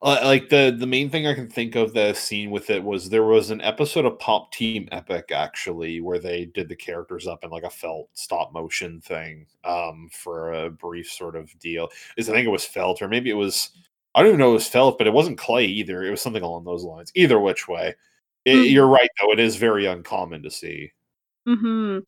Uh, 0.02 0.18
like 0.24 0.48
the 0.48 0.74
the 0.80 0.88
main 0.88 1.10
thing 1.10 1.28
I 1.28 1.34
can 1.34 1.50
think 1.50 1.76
of 1.76 1.94
that 1.94 2.08
I've 2.08 2.18
seen 2.18 2.52
with 2.52 2.70
it 2.70 2.82
was 2.82 3.10
there 3.10 3.26
was 3.26 3.50
an 3.50 3.60
episode 3.60 4.06
of 4.06 4.18
Pop 4.18 4.50
Team 4.54 4.88
Epic 4.94 5.30
actually 5.34 6.00
where 6.00 6.20
they 6.20 6.46
did 6.46 6.70
the 6.70 6.76
characters 6.76 7.28
up 7.28 7.44
in 7.44 7.50
like 7.50 7.64
a 7.64 7.70
felt 7.70 8.08
stop 8.14 8.54
motion 8.54 9.02
thing 9.02 9.46
um 9.66 10.10
for 10.14 10.54
a 10.54 10.70
brief 10.70 11.12
sort 11.12 11.36
of 11.36 11.58
deal. 11.60 11.90
Is 12.16 12.30
I 12.30 12.34
think 12.34 12.48
it 12.48 12.50
was 12.52 12.64
felt 12.66 13.02
or 13.02 13.10
maybe 13.10 13.30
it 13.30 13.34
was 13.34 13.72
I 14.16 14.22
don't 14.22 14.30
even 14.30 14.40
know 14.40 14.52
it 14.52 14.54
was 14.54 14.68
felt, 14.70 14.98
but 14.98 15.08
it 15.08 15.14
wasn't 15.14 15.38
clay 15.38 15.66
either. 15.66 16.04
It 16.06 16.12
was 16.12 16.22
something 16.22 16.44
along 16.44 16.64
those 16.64 16.84
lines. 16.84 17.12
Either 17.16 17.38
which 17.40 17.68
way, 17.68 17.94
it, 18.46 18.68
Mhm. 18.68 18.72
you're 18.72 18.88
right 18.88 19.10
though. 19.22 19.34
It 19.34 19.40
is 19.40 19.58
very 19.58 19.86
uncommon 19.86 20.44
to 20.44 20.52
see. 20.52 20.94
Mm-hmm. 21.48 22.00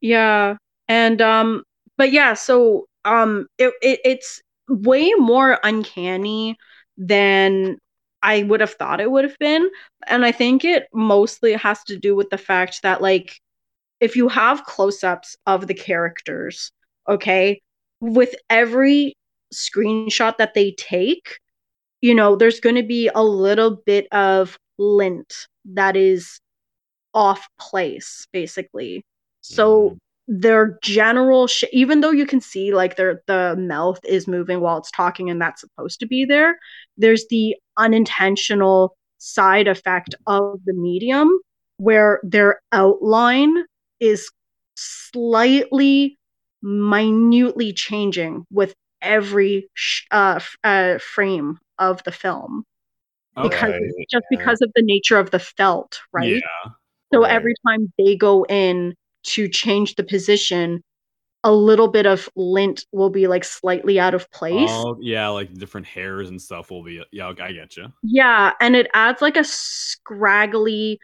Yeah. 0.00 0.56
And 0.88 1.22
um 1.22 1.64
but 1.98 2.12
yeah, 2.12 2.34
so 2.34 2.88
um 3.04 3.48
it, 3.58 3.74
it 3.82 4.00
it's 4.04 4.42
way 4.68 5.12
more 5.18 5.60
uncanny 5.64 6.56
than 6.96 7.78
I 8.22 8.42
would 8.44 8.60
have 8.60 8.74
thought 8.74 9.00
it 9.00 9.10
would 9.10 9.24
have 9.24 9.38
been. 9.38 9.68
And 10.06 10.24
I 10.24 10.32
think 10.32 10.64
it 10.64 10.86
mostly 10.92 11.52
has 11.54 11.82
to 11.84 11.98
do 11.98 12.14
with 12.16 12.30
the 12.30 12.38
fact 12.38 12.82
that 12.82 13.02
like 13.02 13.40
if 14.00 14.16
you 14.16 14.28
have 14.28 14.64
close-ups 14.64 15.36
of 15.46 15.66
the 15.66 15.74
characters, 15.74 16.72
okay, 17.08 17.60
with 18.00 18.34
every 18.50 19.14
screenshot 19.54 20.36
that 20.38 20.54
they 20.54 20.72
take, 20.72 21.38
you 22.00 22.14
know, 22.14 22.36
there's 22.36 22.60
going 22.60 22.76
to 22.76 22.82
be 22.82 23.10
a 23.14 23.22
little 23.24 23.76
bit 23.86 24.06
of 24.12 24.58
lint 24.78 25.46
that 25.66 25.96
is 25.96 26.40
off 27.14 27.48
place 27.58 28.26
basically. 28.32 29.04
So 29.42 29.90
Mhm. 29.90 29.98
Their 30.26 30.78
general 30.82 31.46
sh- 31.46 31.64
even 31.72 32.00
though 32.00 32.10
you 32.10 32.26
can 32.26 32.40
see 32.40 32.72
like 32.74 32.96
their 32.96 33.22
the 33.26 33.56
mouth 33.58 33.98
is 34.04 34.26
moving 34.26 34.60
while 34.60 34.78
it's 34.78 34.90
talking 34.90 35.28
and 35.30 35.40
that's 35.40 35.60
supposed 35.60 36.00
to 36.00 36.06
be 36.06 36.24
there, 36.24 36.58
there's 36.96 37.26
the 37.28 37.54
unintentional 37.76 38.96
side 39.18 39.68
effect 39.68 40.14
of 40.26 40.58
the 40.64 40.72
medium 40.74 41.30
where 41.76 42.20
their 42.22 42.60
outline 42.72 43.64
is 44.00 44.30
slightly 44.76 46.16
minutely 46.62 47.72
changing 47.72 48.44
with 48.50 48.74
every 49.02 49.68
sh- 49.74 50.02
uh, 50.10 50.34
f- 50.36 50.56
uh, 50.64 50.98
frame 50.98 51.58
of 51.78 52.02
the 52.04 52.12
film 52.12 52.64
because 53.42 53.74
just 54.10 54.24
yeah. 54.30 54.38
because 54.38 54.62
of 54.62 54.70
the 54.74 54.82
nature 54.82 55.18
of 55.18 55.30
the 55.30 55.38
felt 55.38 56.00
right 56.12 56.28
Yeah. 56.42 56.70
so 57.12 57.22
Right. 57.22 57.32
every 57.32 57.54
time 57.66 57.92
they 57.98 58.16
go 58.16 58.44
in 58.44 58.94
to 59.24 59.48
change 59.48 59.94
the 59.96 60.04
position 60.04 60.82
a 61.44 61.52
little 61.52 61.88
bit 61.88 62.06
of 62.06 62.28
lint 62.36 62.86
will 62.90 63.10
be 63.10 63.26
like 63.26 63.44
slightly 63.44 64.00
out 64.00 64.14
of 64.14 64.30
place 64.30 64.70
Oh, 64.70 64.96
yeah, 65.00 65.28
like 65.28 65.52
different 65.54 65.86
hairs 65.86 66.30
and 66.30 66.40
stuff 66.40 66.70
will 66.70 66.82
be. 66.82 67.02
Yeah, 67.12 67.28
I 67.38 67.52
get 67.52 67.76
you. 67.76 67.92
Yeah, 68.02 68.52
and 68.60 68.74
it 68.74 68.88
adds 68.94 69.20
like 69.20 69.36
a 69.36 69.44
scraggly 69.44 70.98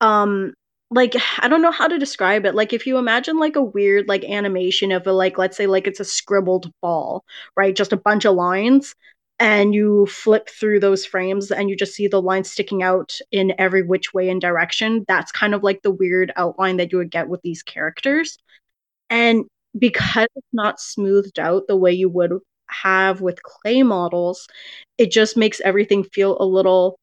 um 0.00 0.52
like 0.90 1.14
I 1.38 1.48
don't 1.48 1.62
know 1.62 1.70
how 1.70 1.88
to 1.88 1.98
describe 1.98 2.44
it. 2.44 2.54
Like 2.54 2.72
if 2.72 2.86
you 2.86 2.98
imagine 2.98 3.38
like 3.38 3.56
a 3.56 3.62
weird 3.62 4.08
like 4.08 4.24
animation 4.24 4.92
of 4.92 5.06
a 5.06 5.12
like 5.12 5.38
let's 5.38 5.56
say 5.56 5.66
like 5.66 5.86
it's 5.86 6.00
a 6.00 6.04
scribbled 6.04 6.70
ball, 6.82 7.24
right? 7.56 7.74
Just 7.74 7.94
a 7.94 7.96
bunch 7.96 8.26
of 8.26 8.34
lines 8.34 8.94
and 9.38 9.74
you 9.74 10.06
flip 10.06 10.48
through 10.48 10.80
those 10.80 11.04
frames 11.04 11.50
and 11.50 11.68
you 11.68 11.76
just 11.76 11.94
see 11.94 12.08
the 12.08 12.22
lines 12.22 12.50
sticking 12.50 12.82
out 12.82 13.18
in 13.30 13.54
every 13.58 13.82
which 13.82 14.14
way 14.14 14.30
and 14.30 14.40
direction. 14.40 15.04
That's 15.08 15.30
kind 15.32 15.54
of 15.54 15.62
like 15.62 15.82
the 15.82 15.90
weird 15.90 16.32
outline 16.36 16.78
that 16.78 16.90
you 16.92 16.98
would 16.98 17.10
get 17.10 17.28
with 17.28 17.42
these 17.42 17.62
characters. 17.62 18.38
And 19.10 19.44
because 19.78 20.28
it's 20.36 20.48
not 20.52 20.80
smoothed 20.80 21.38
out 21.38 21.64
the 21.68 21.76
way 21.76 21.92
you 21.92 22.08
would 22.08 22.32
have 22.68 23.20
with 23.20 23.42
clay 23.42 23.82
models, 23.82 24.48
it 24.98 25.10
just 25.12 25.36
makes 25.36 25.60
everything 25.60 26.04
feel 26.04 26.36
a 26.40 26.44
little 26.46 26.98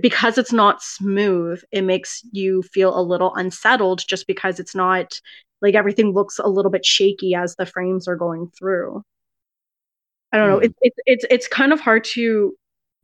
because 0.00 0.38
it's 0.38 0.52
not 0.52 0.82
smooth 0.82 1.60
it 1.72 1.82
makes 1.82 2.22
you 2.32 2.62
feel 2.62 2.96
a 2.98 3.02
little 3.02 3.34
unsettled 3.34 4.00
just 4.06 4.26
because 4.26 4.60
it's 4.60 4.74
not 4.74 5.12
like 5.60 5.74
everything 5.74 6.12
looks 6.12 6.38
a 6.38 6.46
little 6.48 6.70
bit 6.70 6.84
shaky 6.84 7.34
as 7.34 7.56
the 7.56 7.66
frames 7.66 8.06
are 8.06 8.16
going 8.16 8.48
through 8.56 9.02
i 10.32 10.36
don't 10.38 10.48
know 10.48 10.58
Hmm. 10.58 10.64
it's 10.64 10.74
it's 10.82 10.96
it's 11.06 11.24
it's 11.30 11.48
kind 11.48 11.72
of 11.72 11.80
hard 11.80 12.04
to 12.04 12.54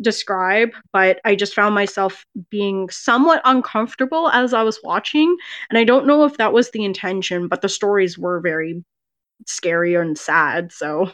describe 0.01 0.71
but 0.93 1.21
i 1.25 1.35
just 1.35 1.55
found 1.55 1.75
myself 1.75 2.25
being 2.51 2.89
somewhat 2.91 3.41
uncomfortable 3.45 4.29
as 4.31 4.53
i 4.53 4.63
was 4.63 4.81
watching 4.83 5.37
and 5.71 5.79
i 5.79 5.85
don't 5.85 6.07
know 6.07 6.25
if 6.25 6.37
that 6.39 6.53
was 6.53 6.71
the 6.71 6.85
intention 6.85 7.49
but 7.49 7.63
the 7.63 7.69
stories 7.69 8.19
were 8.19 8.41
very 8.41 8.83
scary 9.47 9.95
and 9.95 10.19
sad 10.19 10.73
so 10.73 11.11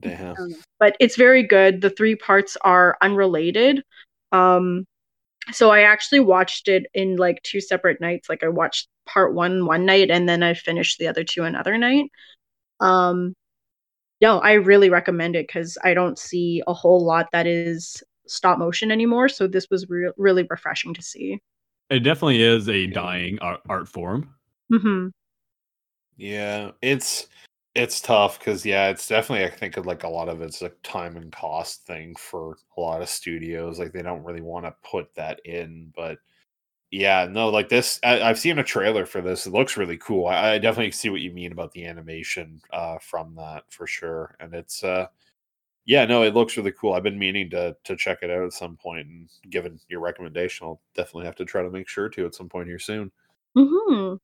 Damn. 0.00 0.34
but 0.78 0.96
it's 1.00 1.16
very 1.16 1.42
good. 1.42 1.80
The 1.80 1.90
three 1.90 2.14
parts 2.14 2.56
are 2.62 2.96
unrelated. 3.02 3.82
Um, 4.30 4.84
so 5.52 5.70
I 5.70 5.82
actually 5.82 6.20
watched 6.20 6.68
it 6.68 6.86
in 6.94 7.16
like 7.16 7.42
two 7.42 7.60
separate 7.60 8.00
nights. 8.00 8.28
Like 8.28 8.44
I 8.44 8.48
watched 8.48 8.88
part 9.06 9.34
one 9.34 9.66
one 9.66 9.86
night, 9.86 10.10
and 10.10 10.28
then 10.28 10.42
I 10.42 10.54
finished 10.54 10.98
the 10.98 11.08
other 11.08 11.24
two 11.24 11.42
another 11.44 11.76
night. 11.78 12.10
Um, 12.80 13.34
no, 14.20 14.40
I 14.40 14.54
really 14.54 14.90
recommend 14.90 15.36
it 15.36 15.46
because 15.46 15.78
I 15.82 15.94
don't 15.94 16.18
see 16.18 16.62
a 16.66 16.74
whole 16.74 17.04
lot 17.04 17.28
that 17.32 17.46
is 17.46 18.02
stop 18.26 18.58
motion 18.58 18.90
anymore. 18.90 19.28
So 19.28 19.46
this 19.46 19.68
was 19.70 19.88
re- 19.88 20.12
really 20.16 20.46
refreshing 20.50 20.94
to 20.94 21.02
see. 21.02 21.40
It 21.90 22.00
definitely 22.00 22.40
is 22.40 22.66
a 22.70 22.86
dying 22.86 23.38
art, 23.40 23.60
art 23.68 23.88
form. 23.88 24.34
hmm 24.70 25.08
Yeah, 26.16 26.72
it's 26.82 27.28
it's 27.74 28.00
tough 28.00 28.38
because 28.38 28.66
yeah, 28.66 28.88
it's 28.88 29.06
definitely 29.08 29.44
I 29.46 29.50
think 29.50 29.76
like 29.86 30.02
a 30.04 30.08
lot 30.08 30.28
of 30.28 30.42
it's 30.42 30.62
a 30.62 30.70
time 30.82 31.16
and 31.16 31.30
cost 31.32 31.86
thing 31.86 32.14
for 32.16 32.56
a 32.76 32.80
lot 32.80 33.02
of 33.02 33.08
studios. 33.08 33.78
Like 33.78 33.92
they 33.92 34.02
don't 34.02 34.24
really 34.24 34.40
want 34.40 34.64
to 34.66 34.74
put 34.82 35.14
that 35.14 35.40
in, 35.44 35.92
but 35.96 36.18
yeah, 36.90 37.26
no, 37.30 37.48
like 37.50 37.68
this. 37.68 38.00
I, 38.02 38.22
I've 38.22 38.38
seen 38.38 38.58
a 38.58 38.64
trailer 38.64 39.04
for 39.04 39.20
this. 39.20 39.46
It 39.46 39.52
looks 39.52 39.76
really 39.76 39.98
cool. 39.98 40.26
I, 40.26 40.52
I 40.54 40.58
definitely 40.58 40.92
see 40.92 41.10
what 41.10 41.20
you 41.20 41.30
mean 41.32 41.52
about 41.52 41.72
the 41.72 41.84
animation 41.86 42.60
uh, 42.72 42.98
from 42.98 43.34
that 43.36 43.64
for 43.70 43.86
sure, 43.86 44.34
and 44.40 44.54
it's 44.54 44.82
uh, 44.82 45.06
yeah, 45.86 46.06
no, 46.06 46.22
it 46.22 46.34
looks 46.34 46.56
really 46.56 46.72
cool. 46.72 46.94
I've 46.94 47.02
been 47.04 47.18
meaning 47.18 47.50
to 47.50 47.76
to 47.84 47.96
check 47.96 48.20
it 48.22 48.30
out 48.30 48.44
at 48.44 48.52
some 48.54 48.76
point, 48.76 49.08
and 49.08 49.28
given 49.50 49.80
your 49.88 50.00
recommendation, 50.00 50.66
I'll 50.66 50.82
definitely 50.96 51.26
have 51.26 51.36
to 51.36 51.46
try 51.46 51.62
to 51.62 51.70
make 51.70 51.88
sure 51.88 52.08
to 52.10 52.26
at 52.26 52.34
some 52.36 52.48
point 52.50 52.68
here 52.68 52.78
soon. 52.80 53.12
hmm 53.56 54.14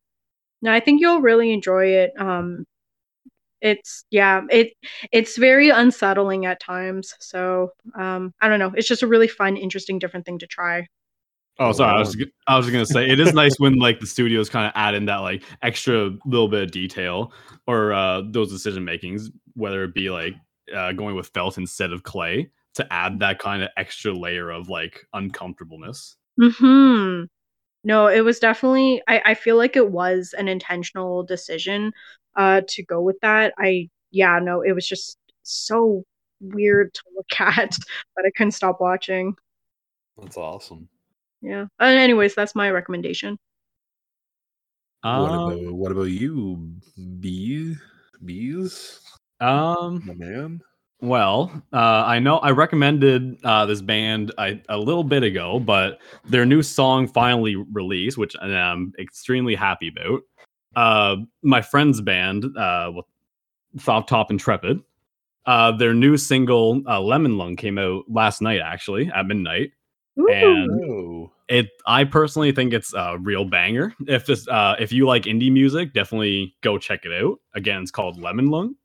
No, 0.62 0.73
I 0.73 0.81
think 0.81 1.01
you'll 1.01 1.21
really 1.23 1.53
enjoy 1.53 1.87
it. 1.89 2.12
Um, 2.19 2.67
it's 3.61 4.05
yeah, 4.11 4.43
it 4.51 4.75
it's 5.12 5.39
very 5.39 5.71
unsettling 5.71 6.47
at 6.47 6.61
times. 6.61 7.15
So 7.21 7.71
um, 7.99 8.35
I 8.41 8.49
don't 8.49 8.59
know. 8.59 8.73
It's 8.77 8.89
just 8.89 9.03
a 9.03 9.07
really 9.09 9.29
fun, 9.29 9.57
interesting, 9.57 9.99
different 9.99 10.27
thing 10.27 10.39
to 10.41 10.47
try. 10.47 10.87
Oh, 11.59 11.72
sorry. 11.72 11.90
I 11.90 11.94
wow. 11.94 12.00
was 12.00 12.14
g- 12.14 12.32
I 12.46 12.57
was 12.57 12.70
gonna 12.70 12.86
say 12.86 13.09
it 13.09 13.20
is 13.20 13.32
nice 13.32 13.59
when 13.59 13.74
like 13.76 14.00
the 14.00 14.07
studios 14.07 14.48
kind 14.48 14.66
of 14.66 14.72
add 14.74 14.94
in 14.94 15.05
that 15.07 15.18
like 15.18 15.44
extra 15.62 16.11
little 16.26 16.48
bit 16.48 16.62
of 16.64 16.70
detail 16.72 17.32
or 17.66 17.92
uh, 17.92 18.22
those 18.26 18.50
decision 18.50 18.84
makings, 18.84 19.30
whether 19.55 19.84
it 19.84 19.94
be 19.94 20.11
like 20.11 20.34
uh, 20.74 20.92
going 20.92 21.14
with 21.14 21.28
felt 21.28 21.57
instead 21.59 21.92
of 21.92 22.02
clay 22.02 22.50
to 22.74 22.92
add 22.92 23.20
that 23.20 23.38
kind 23.38 23.62
of 23.62 23.68
extra 23.76 24.12
layer 24.12 24.50
of 24.50 24.68
like 24.68 25.07
uncomfortableness. 25.12 26.16
Hmm. 26.40 27.24
No, 27.84 28.09
it 28.09 28.22
was 28.22 28.40
definitely. 28.40 29.02
I 29.07 29.22
I 29.24 29.34
feel 29.34 29.57
like 29.57 29.76
it 29.76 29.90
was 29.90 30.34
an 30.36 30.48
intentional 30.48 31.22
decision, 31.22 31.92
uh, 32.36 32.62
to 32.66 32.82
go 32.82 33.00
with 33.00 33.20
that. 33.20 33.55
I 33.59 33.90
yeah, 34.11 34.40
no, 34.42 34.62
it 34.62 34.72
was 34.72 34.88
just 34.88 35.18
so 35.42 36.02
weird 36.40 36.92
to 36.94 37.02
look 37.14 37.26
at 37.40 37.78
but 38.16 38.24
I 38.26 38.30
couldn't 38.36 38.52
stop 38.52 38.80
watching. 38.80 39.36
That's 40.16 40.36
awesome. 40.36 40.88
Yeah. 41.45 41.66
And 41.78 41.99
anyways, 41.99 42.34
that's 42.34 42.55
my 42.55 42.70
recommendation. 42.70 43.38
what 45.03 45.11
Um, 45.11 45.53
about 45.53 45.72
what 45.74 45.92
about 45.92 46.05
you, 46.05 46.72
bees? 47.20 47.76
Bees? 48.24 49.01
Um, 49.40 50.03
My 50.07 50.14
man. 50.14 50.61
Well, 51.03 51.53
uh, 51.70 52.05
I 52.07 52.18
know 52.18 52.38
I 52.38 52.51
recommended 52.53 53.36
uh, 53.45 53.66
this 53.66 53.82
band 53.82 54.32
I, 54.38 54.62
a 54.70 54.78
little 54.78 55.05
bit 55.05 55.22
ago, 55.22 55.61
but 55.61 55.99
their 56.24 56.47
new 56.47 56.62
song 56.62 57.07
finally 57.09 57.57
released, 57.57 58.16
which 58.16 58.34
I'm 58.40 58.95
extremely 58.99 59.55
happy 59.55 59.88
about. 59.88 60.22
Uh, 60.74 61.16
my 61.42 61.61
friend's 61.61 62.01
band, 62.01 62.47
uh, 62.57 62.90
with 62.95 63.05
Soft 63.78 64.09
Top 64.09 64.30
Intrepid, 64.30 64.80
uh, 65.45 65.72
their 65.72 65.92
new 65.92 66.16
single 66.16 66.80
uh, 66.88 67.01
"Lemon 67.03 67.36
Lung" 67.36 67.55
came 67.57 67.76
out 67.76 68.05
last 68.09 68.40
night, 68.40 68.61
actually 68.64 69.11
at 69.14 69.26
midnight. 69.26 69.72
Ooh. 70.18 70.28
And- 70.30 70.70
Oh. 70.90 71.30
It, 71.49 71.68
I 71.86 72.05
personally 72.05 72.53
think 72.53 72.72
it's 72.72 72.95
a 72.95 73.18
real 73.18 73.45
banger. 73.45 73.95
If 74.07 74.26
this, 74.26 74.49
uh, 74.49 74.76
if 74.78 74.92
you 74.92 75.07
like 75.07 75.24
indie 75.24 75.53
music, 75.53 75.92
definitely 75.92 76.55
go 76.62 76.78
check 76.78 77.05
it 77.05 77.12
out. 77.12 77.38
Again, 77.55 77.82
it's 77.82 77.90
called 77.90 78.20
Lemon 78.20 78.47
Lung. 78.47 78.76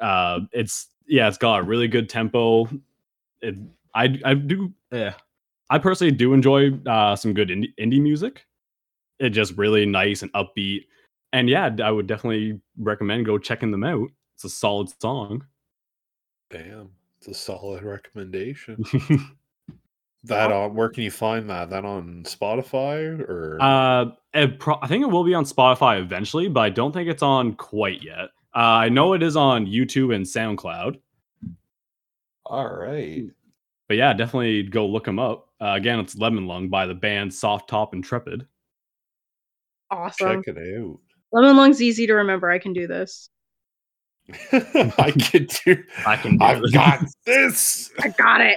Uh, 0.00 0.40
it's 0.52 0.88
yeah, 1.08 1.26
it's 1.28 1.38
got 1.38 1.60
a 1.60 1.62
really 1.62 1.88
good 1.88 2.08
tempo. 2.08 2.68
It, 3.40 3.56
I, 3.94 4.18
I 4.24 4.34
do, 4.34 4.72
yeah, 4.92 5.14
I 5.70 5.78
personally 5.78 6.12
do 6.12 6.32
enjoy 6.32 6.72
uh, 6.86 7.16
some 7.16 7.34
good 7.34 7.48
indie, 7.48 7.74
indie 7.80 8.00
music. 8.00 8.46
It's 9.18 9.34
just 9.34 9.56
really 9.56 9.86
nice 9.86 10.22
and 10.22 10.32
upbeat, 10.32 10.86
and 11.32 11.48
yeah, 11.48 11.74
I 11.82 11.90
would 11.90 12.06
definitely 12.06 12.60
recommend 12.78 13.26
go 13.26 13.38
checking 13.38 13.70
them 13.70 13.84
out. 13.84 14.08
It's 14.34 14.44
a 14.44 14.48
solid 14.48 14.88
song. 15.00 15.44
Damn. 16.50 16.90
It's 17.18 17.38
a 17.38 17.40
solid 17.40 17.82
recommendation. 17.82 18.84
That 20.24 20.50
on 20.50 20.74
where 20.74 20.88
can 20.88 21.02
you 21.02 21.10
find 21.10 21.48
that? 21.50 21.70
That 21.70 21.84
on 21.84 22.22
Spotify 22.24 23.20
or 23.20 23.58
Uh, 23.60 24.06
it 24.32 24.58
pro- 24.58 24.78
I 24.82 24.86
think 24.86 25.02
it 25.02 25.10
will 25.10 25.24
be 25.24 25.34
on 25.34 25.44
Spotify 25.44 26.00
eventually, 26.00 26.48
but 26.48 26.60
I 26.60 26.70
don't 26.70 26.92
think 26.92 27.08
it's 27.08 27.22
on 27.22 27.54
quite 27.54 28.02
yet. 28.02 28.30
Uh, 28.54 28.58
I 28.58 28.88
know 28.88 29.12
it 29.12 29.22
is 29.22 29.36
on 29.36 29.66
YouTube 29.66 30.14
and 30.14 30.24
SoundCloud, 30.24 30.98
all 32.46 32.66
right. 32.68 33.24
but 33.88 33.96
yeah, 33.96 34.12
definitely 34.12 34.62
go 34.62 34.86
look 34.86 35.04
them 35.04 35.18
up. 35.18 35.48
Uh, 35.60 35.74
again, 35.76 35.98
it's 35.98 36.16
Lemon 36.16 36.46
Lung 36.46 36.68
by 36.68 36.86
the 36.86 36.94
band 36.94 37.32
Soft 37.34 37.68
Top 37.68 37.94
Intrepid. 37.94 38.46
awesome. 39.90 40.42
Check 40.44 40.56
it 40.56 40.78
out. 40.78 40.98
Lemon 41.32 41.56
Lung's 41.56 41.82
easy 41.82 42.06
to 42.06 42.14
remember. 42.14 42.50
I 42.50 42.58
can 42.58 42.72
do 42.72 42.86
this. 42.86 43.28
I 44.52 45.12
can 45.18 45.46
do 45.64 45.84
I 46.06 46.16
can 46.16 46.38
do 46.38 46.44
I've 46.44 46.62
this. 46.62 46.70
got 46.72 47.00
this. 47.26 47.90
I 48.00 48.08
got 48.08 48.40
it. 48.40 48.56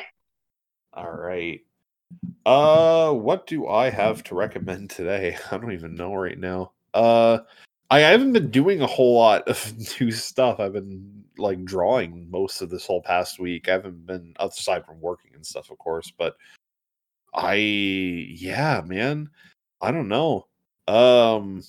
All 0.97 1.11
right. 1.11 1.61
Uh 2.43 3.11
what 3.13 3.45
do 3.45 3.67
I 3.67 3.91
have 3.91 4.23
to 4.25 4.35
recommend 4.35 4.89
today? 4.89 5.37
I 5.51 5.57
don't 5.57 5.71
even 5.73 5.93
know 5.93 6.15
right 6.15 6.37
now. 6.39 6.71
Uh 6.93 7.39
I 7.91 7.99
haven't 7.99 8.33
been 8.33 8.49
doing 8.49 8.81
a 8.81 8.87
whole 8.87 9.15
lot 9.15 9.47
of 9.47 9.73
new 10.01 10.09
stuff. 10.11 10.59
I've 10.59 10.73
been 10.73 11.23
like 11.37 11.63
drawing 11.65 12.29
most 12.31 12.61
of 12.61 12.71
this 12.71 12.87
whole 12.87 13.03
past 13.03 13.37
week. 13.39 13.69
I 13.69 13.73
haven't 13.73 14.07
been 14.07 14.33
aside 14.39 14.85
from 14.87 14.99
working 14.99 15.31
and 15.35 15.45
stuff, 15.45 15.69
of 15.69 15.77
course, 15.77 16.11
but 16.17 16.35
I 17.31 17.53
yeah, 17.55 18.81
man. 18.83 19.29
I 19.79 19.91
don't 19.91 20.07
know. 20.09 20.47
Um 20.87 21.61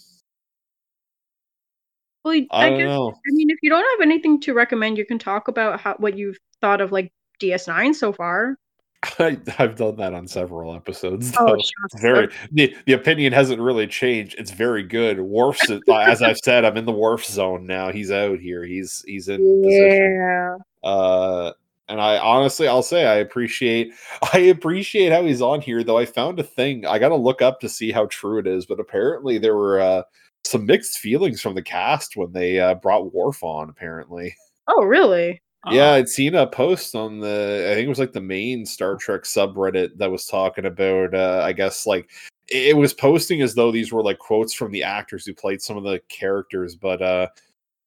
Well, 2.25 2.35
I 2.35 2.47
I, 2.51 2.71
don't 2.71 2.79
guess. 2.79 2.87
know. 2.87 3.11
I 3.11 3.31
mean, 3.33 3.51
if 3.51 3.59
you 3.63 3.69
don't 3.69 3.85
have 3.99 4.07
anything 4.07 4.41
to 4.41 4.55
recommend, 4.55 4.97
you 4.97 5.05
can 5.05 5.19
talk 5.19 5.49
about 5.49 5.81
how 5.81 5.97
what 5.99 6.17
you've 6.17 6.39
thought 6.63 6.81
of 6.81 6.93
like 6.93 7.13
DS9 7.41 7.95
so 7.95 8.11
far. 8.11 8.57
I, 9.19 9.39
I've 9.59 9.77
done 9.77 9.97
that 9.97 10.13
on 10.13 10.27
several 10.27 10.75
episodes. 10.75 11.33
Oh, 11.39 11.57
shucks. 11.57 12.01
very 12.01 12.29
the, 12.51 12.75
the 12.87 12.95
opinion 12.95 13.33
hasn't 13.33 13.61
really 13.61 13.87
changed. 13.87 14.35
It's 14.39 14.51
very 14.51 14.83
good. 14.83 15.21
Worf's 15.21 15.71
uh, 15.71 15.79
as 15.89 16.21
I've 16.21 16.39
said, 16.39 16.65
I'm 16.65 16.77
in 16.77 16.85
the 16.85 16.93
Worf 16.93 17.25
zone 17.25 17.67
now. 17.67 17.93
He's 17.93 18.11
out 18.11 18.41
here. 18.41 18.65
He's 18.65 19.05
he's 19.07 19.29
in 19.29 19.39
position. 19.63 20.59
Yeah. 20.83 20.91
Uh 20.91 21.53
and 21.89 22.01
I 22.01 22.19
honestly 22.19 22.67
I'll 22.67 22.83
say 22.83 23.07
I 23.07 23.17
appreciate 23.17 23.93
I 24.33 24.39
appreciate 24.39 25.13
how 25.13 25.25
he's 25.25 25.43
on 25.43 25.61
here, 25.61 25.85
though 25.85 25.99
I 25.99 26.05
found 26.05 26.41
a 26.41 26.45
thing. 26.45 26.85
I 26.85 26.99
gotta 26.99 27.17
look 27.17 27.41
up 27.41 27.61
to 27.61 27.69
see 27.69 27.93
how 27.93 28.07
true 28.07 28.39
it 28.39 28.49
is, 28.49 28.67
but 28.67 28.81
apparently 28.81 29.39
there 29.39 29.55
were 29.55 29.81
uh 29.81 30.03
some 30.45 30.67
mixed 30.67 30.99
feelings 30.99 31.41
from 31.41 31.55
the 31.55 31.63
cast 31.63 32.17
when 32.17 32.33
they 32.33 32.59
uh, 32.59 32.75
brought 32.75 33.13
Worf 33.13 33.43
on, 33.43 33.69
apparently. 33.69 34.35
Oh, 34.67 34.83
really? 34.83 35.43
Yeah, 35.67 35.91
Uh, 35.91 35.95
I'd 35.95 36.09
seen 36.09 36.35
a 36.35 36.47
post 36.47 36.95
on 36.95 37.19
the 37.21 37.69
I 37.71 37.75
think 37.75 37.87
it 37.87 37.89
was 37.89 37.99
like 37.99 38.13
the 38.13 38.21
main 38.21 38.65
Star 38.65 38.97
Trek 38.97 39.23
subreddit 39.23 39.97
that 39.99 40.11
was 40.11 40.27
talking 40.27 40.67
about 40.67 41.15
uh 41.15 41.43
I 41.45 41.53
guess 41.53 41.87
like 41.87 42.11
it 42.49 42.77
was 42.77 42.95
posting 42.95 43.43
as 43.43 43.55
though 43.55 43.71
these 43.73 43.93
were 43.93 44.03
like 44.03 44.19
quotes 44.19 44.55
from 44.55 44.73
the 44.73 44.83
actors 44.85 45.27
who 45.27 45.35
played 45.35 45.61
some 45.61 45.77
of 45.77 45.85
the 45.85 46.01
characters, 46.09 46.77
but 46.77 47.03
uh 47.03 47.29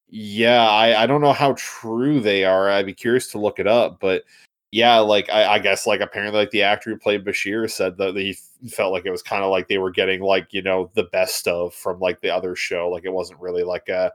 yeah, 0.10 0.68
I 0.70 1.04
I 1.04 1.08
don't 1.08 1.22
know 1.22 1.34
how 1.34 1.54
true 1.58 2.20
they 2.22 2.44
are. 2.46 2.70
I'd 2.70 2.86
be 2.86 2.94
curious 2.94 3.28
to 3.30 3.40
look 3.40 3.60
it 3.60 3.68
up, 3.68 4.00
but 4.02 4.24
yeah, 4.72 5.00
like 5.00 5.30
I, 5.30 5.56
I 5.56 5.60
guess 5.60 5.88
like 5.88 6.02
apparently 6.02 6.40
like 6.42 6.52
the 6.52 6.64
actor 6.64 6.90
who 6.92 6.98
played 6.98 7.26
Bashir 7.26 7.70
said 7.70 7.98
that 7.98 8.16
he 8.16 8.38
felt 8.70 8.94
like 8.94 9.06
it 9.06 9.12
was 9.12 9.24
kind 9.24 9.44
of 9.44 9.52
like 9.52 9.68
they 9.68 9.78
were 9.80 9.92
getting 9.92 10.22
like 10.22 10.54
you 10.54 10.62
know 10.62 10.92
the 10.96 11.04
best 11.12 11.48
of 11.48 11.74
from 11.76 12.00
like 12.00 12.22
the 12.22 12.30
other 12.30 12.56
show. 12.56 12.90
Like 12.90 13.06
it 13.06 13.14
wasn't 13.14 13.40
really 13.42 13.64
like 13.64 13.90
a. 13.90 14.12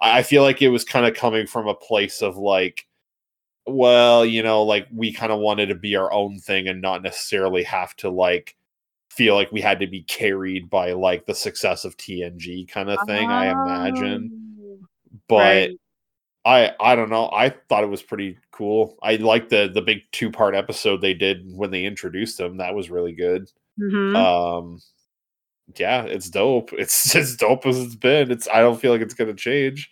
I 0.00 0.22
feel 0.22 0.42
like 0.42 0.62
it 0.62 0.68
was 0.68 0.84
kind 0.84 1.06
of 1.06 1.14
coming 1.14 1.46
from 1.46 1.68
a 1.68 1.74
place 1.74 2.22
of 2.22 2.36
like, 2.36 2.86
well, 3.66 4.24
you 4.24 4.42
know, 4.42 4.62
like 4.62 4.86
we 4.92 5.12
kind 5.12 5.32
of 5.32 5.40
wanted 5.40 5.66
to 5.66 5.74
be 5.74 5.96
our 5.96 6.12
own 6.12 6.38
thing 6.38 6.68
and 6.68 6.80
not 6.82 7.02
necessarily 7.02 7.62
have 7.64 7.94
to 7.96 8.10
like 8.10 8.56
feel 9.10 9.34
like 9.34 9.50
we 9.52 9.60
had 9.60 9.80
to 9.80 9.86
be 9.86 10.02
carried 10.02 10.68
by 10.70 10.92
like 10.92 11.26
the 11.26 11.34
success 11.34 11.84
of 11.84 11.96
TNG 11.96 12.68
kind 12.68 12.90
of 12.90 12.98
thing. 13.06 13.28
I 13.30 13.46
imagine, 13.50 14.30
Oh, 14.60 14.78
but. 15.28 15.36
right. 15.38 15.70
I 16.48 16.72
I 16.78 16.94
don't 16.94 17.10
know. 17.10 17.28
I 17.32 17.48
thought 17.68 17.82
it 17.82 17.88
was 17.90 18.04
pretty 18.04 18.38
cool. 18.52 18.96
I 19.02 19.16
liked 19.16 19.50
the 19.50 19.68
the 19.74 19.82
big 19.82 20.02
two 20.12 20.30
part 20.30 20.54
episode 20.54 21.00
they 21.00 21.12
did 21.12 21.44
when 21.52 21.72
they 21.72 21.84
introduced 21.84 22.38
them. 22.38 22.58
That 22.58 22.72
was 22.72 22.88
really 22.88 23.10
good. 23.14 23.50
Mhm. 23.80 24.14
Um, 24.14 24.80
yeah, 25.74 26.02
it's 26.02 26.30
dope. 26.30 26.72
It's 26.78 27.14
as 27.14 27.36
dope 27.36 27.66
as 27.66 27.78
it's 27.78 27.96
been. 27.96 28.30
It's 28.30 28.48
I 28.48 28.60
don't 28.60 28.80
feel 28.80 28.92
like 28.92 29.00
it's 29.00 29.14
gonna 29.14 29.34
change. 29.34 29.90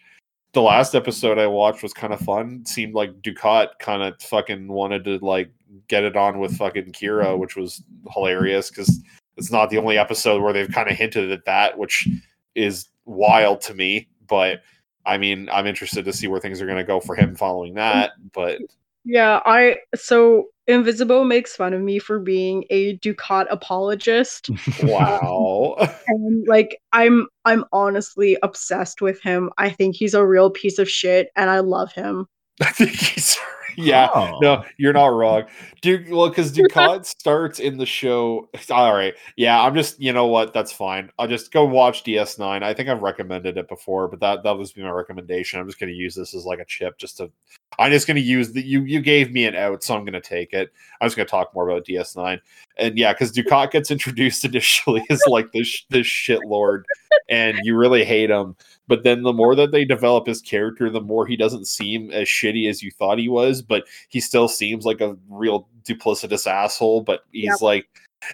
The 0.53 0.63
last 0.63 0.95
episode 0.95 1.39
I 1.39 1.49
watched 1.49 1.83
was 1.83 1.93
kind 1.93 2.13
of 2.13 2.21
fun. 2.21 2.61
It 2.63 2.69
seemed 2.69 2.95
like 2.95 3.23
Dukat 3.23 3.79
kind 3.81 4.03
of 4.03 4.21
fucking 4.23 4.69
wanted 4.69 5.05
to 5.05 5.19
like 5.19 5.51
get 5.89 6.05
it 6.05 6.17
on 6.17 6.39
with 6.39 6.57
fucking 6.57 6.93
Kira, 6.93 7.27
mm-hmm. 7.27 7.41
which 7.41 7.57
was 7.57 7.83
hilarious 8.13 8.71
because 8.71 9.03
it's 9.37 9.51
not 9.51 9.71
the 9.71 9.79
only 9.79 9.99
episode 9.99 10.43
where 10.43 10.53
they've 10.53 10.71
kind 10.71 10.89
of 10.89 10.97
hinted 10.97 11.33
at 11.33 11.45
that, 11.47 11.77
which 11.77 12.09
is 12.55 12.89
wild 13.05 13.61
to 13.63 13.75
me. 13.75 14.09
But 14.29 14.63
I 15.07 15.19
mean, 15.19 15.49
I'm 15.53 15.67
interested 15.67 16.05
to 16.05 16.13
see 16.13 16.29
where 16.29 16.41
things 16.41 16.63
are 16.63 16.67
going 16.67 16.79
to 16.79 16.85
go 16.85 17.01
for 17.01 17.15
him 17.17 17.35
following 17.35 17.75
that. 17.75 18.13
But 18.33 18.61
Yeah, 19.05 19.41
I 19.45 19.79
so 19.95 20.49
Invisible 20.67 21.25
makes 21.25 21.55
fun 21.55 21.75
of 21.75 21.83
me 21.83 21.99
for 21.99 22.19
being 22.19 22.65
a 22.71 22.97
Dukat 22.99 23.47
apologist. 23.51 24.49
wow, 24.83 25.77
and 26.09 26.47
like 26.49 26.81
I'm 26.93 27.29
I'm 27.45 27.65
honestly 27.73 28.39
obsessed 28.43 29.03
with 29.03 29.21
him. 29.23 29.51
I 29.59 29.71
think 29.71 29.95
he's 29.95 30.15
a 30.15 30.27
real 30.27 30.51
piece 30.51 30.79
of 30.79 30.89
shit 30.89 31.29
and 31.37 31.51
I 31.51 31.61
love 31.61 31.93
him. 31.93 32.27
I 32.63 32.71
think 32.71 32.91
he's 32.93 33.39
yeah. 33.77 34.09
Oh. 34.15 34.39
No, 34.41 34.65
you're 34.77 34.93
not 34.93 35.07
wrong. 35.07 35.45
Duke, 35.81 36.07
well, 36.11 36.29
because 36.29 36.53
Dukat 36.53 37.05
starts 37.05 37.59
in 37.59 37.77
the 37.77 37.87
show. 37.87 38.49
All 38.71 38.95
right. 38.95 39.15
Yeah, 39.37 39.61
I'm 39.61 39.75
just, 39.75 40.01
you 40.01 40.13
know 40.13 40.27
what? 40.27 40.53
That's 40.53 40.73
fine. 40.73 41.11
I'll 41.19 41.29
just 41.29 41.53
go 41.53 41.65
watch 41.65 42.05
DS9. 42.05 42.63
I 42.63 42.75
think 42.75 42.89
I've 42.89 43.03
recommended 43.03 43.57
it 43.57 43.69
before, 43.69 44.09
but 44.09 44.21
that 44.21 44.43
that 44.43 44.57
was 44.57 44.77
my 44.77 44.91
recommendation. 44.91 45.61
I'm 45.61 45.67
just 45.67 45.79
going 45.79 45.93
to 45.93 45.97
use 45.97 46.15
this 46.15 46.35
as 46.35 46.45
like 46.45 46.59
a 46.59 46.65
chip 46.65 46.99
just 46.99 47.19
to. 47.19 47.31
I'm 47.79 47.91
just 47.91 48.07
going 48.07 48.17
to 48.17 48.23
use 48.23 48.53
the 48.53 48.63
you 48.65 48.83
you 48.83 49.01
gave 49.01 49.33
me 49.33 49.47
an 49.47 49.57
out, 49.57 49.83
so 49.83 49.97
I'm 49.97 50.05
going 50.05 50.13
to 50.13 50.21
take 50.21 50.53
it. 50.53 50.73
I'm 51.01 51.07
just 51.07 51.17
going 51.17 51.27
to 51.27 51.31
talk 51.31 51.55
more 51.55 51.69
about 51.69 51.87
DS9, 51.87 52.41
and 52.79 52.97
yeah, 52.97 53.13
because 53.13 53.33
Dukat 53.33 53.73
gets 53.73 53.91
introduced 53.91 54.45
initially 54.45 55.05
as 55.11 55.23
like 55.27 55.53
this 55.53 55.85
this 55.91 56.07
shit 56.07 56.41
lord, 56.47 56.87
and 57.29 57.59
you 57.65 57.77
really 57.77 58.05
hate 58.05 58.31
him. 58.31 58.57
But 58.87 59.03
then 59.03 59.23
the 59.23 59.33
more 59.33 59.55
that 59.55 59.73
they 59.73 59.85
develop 59.85 60.27
his 60.27 60.43
character, 60.43 60.91
the 60.91 61.01
more 61.01 61.27
he 61.27 61.37
doesn't 61.37 61.67
seem 61.67 62.11
as 62.11 62.29
shitty 62.29 62.69
as 62.69 62.83
you 62.83 62.91
thought 62.91 63.19
he 63.19 63.29
was, 63.29 63.63
but 63.63 63.85
he 64.09 64.21
still 64.21 64.49
seems 64.49 64.85
like 64.85 65.01
a 65.01 65.17
real 65.29 65.69
duplicitous 65.85 66.47
asshole. 66.47 67.03
But 67.03 67.25
he's 67.33 67.45
Yep. 67.45 67.61
like, 67.63 67.87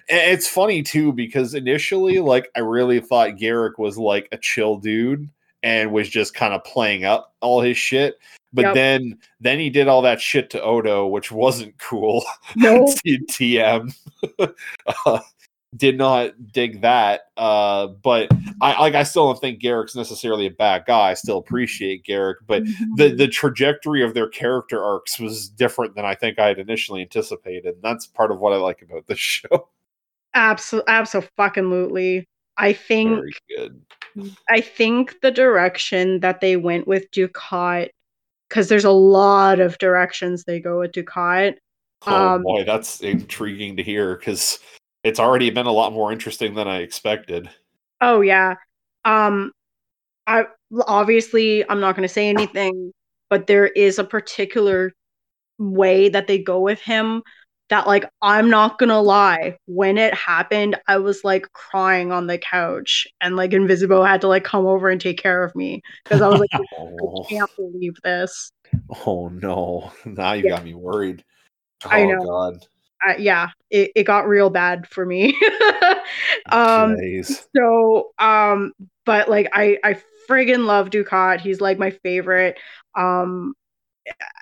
it's 0.07 0.47
funny 0.47 0.83
too 0.83 1.13
because 1.13 1.53
initially, 1.53 2.19
like, 2.19 2.49
I 2.55 2.59
really 2.59 2.99
thought 2.99 3.37
Garak 3.37 3.77
was 3.77 3.97
like 3.97 4.27
a 4.31 4.37
chill 4.37 4.77
dude 4.77 5.29
and 5.63 5.91
was 5.91 6.09
just 6.09 6.33
kind 6.33 6.53
of 6.53 6.63
playing 6.63 7.05
up 7.05 7.33
all 7.41 7.61
his 7.61 7.77
shit. 7.77 8.17
But 8.53 8.65
Yep. 8.65 8.73
then, 8.73 9.17
then 9.39 9.59
he 9.59 9.69
did 9.69 9.87
all 9.87 10.01
that 10.01 10.19
shit 10.19 10.49
to 10.49 10.61
Odo, 10.61 11.07
which 11.07 11.31
wasn't 11.31 11.77
cool. 11.77 12.25
No. 12.57 12.85
TM. 13.05 13.95
uh, 15.05 15.19
did 15.75 15.97
not 15.97 16.51
dig 16.51 16.81
that. 16.81 17.21
Uh, 17.37 17.87
but 17.87 18.29
I 18.61 18.79
like 18.79 18.95
I 18.95 19.03
still 19.03 19.27
don't 19.27 19.39
think 19.39 19.61
Garak's 19.61 19.95
necessarily 19.95 20.45
a 20.45 20.51
bad 20.51 20.83
guy. 20.85 21.11
I 21.11 21.13
still 21.13 21.37
appreciate 21.37 22.05
Garak, 22.05 22.35
but 22.45 22.63
the 22.95 23.13
the 23.15 23.27
trajectory 23.27 24.03
of 24.03 24.13
their 24.13 24.27
character 24.27 24.83
arcs 24.83 25.19
was 25.19 25.49
different 25.49 25.95
than 25.95 26.05
I 26.05 26.15
think 26.15 26.39
I 26.39 26.47
had 26.47 26.59
initially 26.59 27.01
anticipated. 27.01 27.75
And 27.75 27.83
that's 27.83 28.07
part 28.07 28.31
of 28.31 28.39
what 28.39 28.53
I 28.53 28.57
like 28.57 28.81
about 28.81 29.07
this 29.07 29.19
show. 29.19 29.69
Absolutely, 30.33 30.91
absolutely. 30.93 32.27
I 32.57 32.73
think 32.73 33.09
Very 33.09 33.33
good. 33.57 33.81
I 34.49 34.61
think 34.61 35.21
the 35.21 35.31
direction 35.31 36.19
that 36.19 36.41
they 36.41 36.57
went 36.57 36.87
with 36.87 37.09
Dukat 37.11 37.89
because 38.49 38.67
there's 38.67 38.83
a 38.83 38.91
lot 38.91 39.61
of 39.61 39.77
directions 39.77 40.43
they 40.43 40.59
go 40.59 40.79
with 40.79 40.91
Dukat. 40.91 41.55
Oh 42.05 42.35
Um, 42.35 42.43
boy, 42.43 42.65
that's 42.65 42.99
intriguing 42.99 43.77
to 43.77 43.83
hear 43.83 44.17
because 44.17 44.59
it's 45.03 45.19
already 45.19 45.49
been 45.49 45.65
a 45.67 45.71
lot 45.71 45.93
more 45.93 46.11
interesting 46.11 46.53
than 46.55 46.67
I 46.67 46.79
expected. 46.79 47.49
Oh 47.99 48.21
yeah. 48.21 48.55
Um 49.05 49.51
I 50.27 50.45
obviously 50.87 51.69
I'm 51.69 51.79
not 51.81 51.95
going 51.95 52.07
to 52.07 52.13
say 52.13 52.29
anything, 52.29 52.93
but 53.29 53.47
there 53.47 53.67
is 53.67 53.99
a 53.99 54.03
particular 54.03 54.93
way 55.59 56.09
that 56.09 56.27
they 56.27 56.39
go 56.39 56.61
with 56.61 56.81
him 56.81 57.23
that 57.69 57.87
like 57.87 58.05
I'm 58.21 58.49
not 58.49 58.79
going 58.79 58.89
to 58.89 58.99
lie, 58.99 59.57
when 59.67 59.97
it 59.97 60.13
happened, 60.15 60.77
I 60.87 60.97
was 60.99 61.23
like 61.25 61.51
crying 61.53 62.11
on 62.13 62.27
the 62.27 62.37
couch 62.39 63.07
and 63.21 63.35
like 63.37 63.53
Invisible 63.53 64.05
had 64.05 64.21
to 64.21 64.27
like 64.29 64.43
come 64.45 64.65
over 64.67 64.89
and 64.89 65.01
take 65.01 65.19
care 65.21 65.43
of 65.43 65.55
me 65.55 65.81
because 66.05 66.21
I 66.21 66.29
was 66.29 66.39
like 66.39 66.49
I 66.53 66.59
Oh, 66.77 67.25
can't 67.29 67.51
believe 67.57 67.95
this. 68.03 68.51
oh 69.05 69.27
no, 69.29 69.91
now 70.05 70.33
you 70.33 70.43
Yeah. 70.43 70.49
got 70.49 70.63
me 70.63 70.73
worried. 70.73 71.23
Oh 71.85 71.91
I 71.91 72.05
know. 72.05 72.27
God, 72.27 72.67
Uh, 73.07 73.13
yeah, 73.17 73.49
it, 73.69 73.91
it 73.95 74.03
got 74.03 74.27
real 74.27 74.49
bad 74.49 74.87
for 74.87 75.05
me. 75.05 75.35
um 76.51 76.95
Jeez. 76.97 77.45
so 77.55 78.11
um 78.19 78.73
but 79.05 79.29
like 79.29 79.49
i 79.53 79.77
i 79.83 79.97
friggin 80.29 80.65
love 80.65 80.89
Dukat 80.89 81.41
he's 81.41 81.61
like 81.61 81.79
my 81.79 81.91
favorite 81.91 82.57
um 82.97 83.53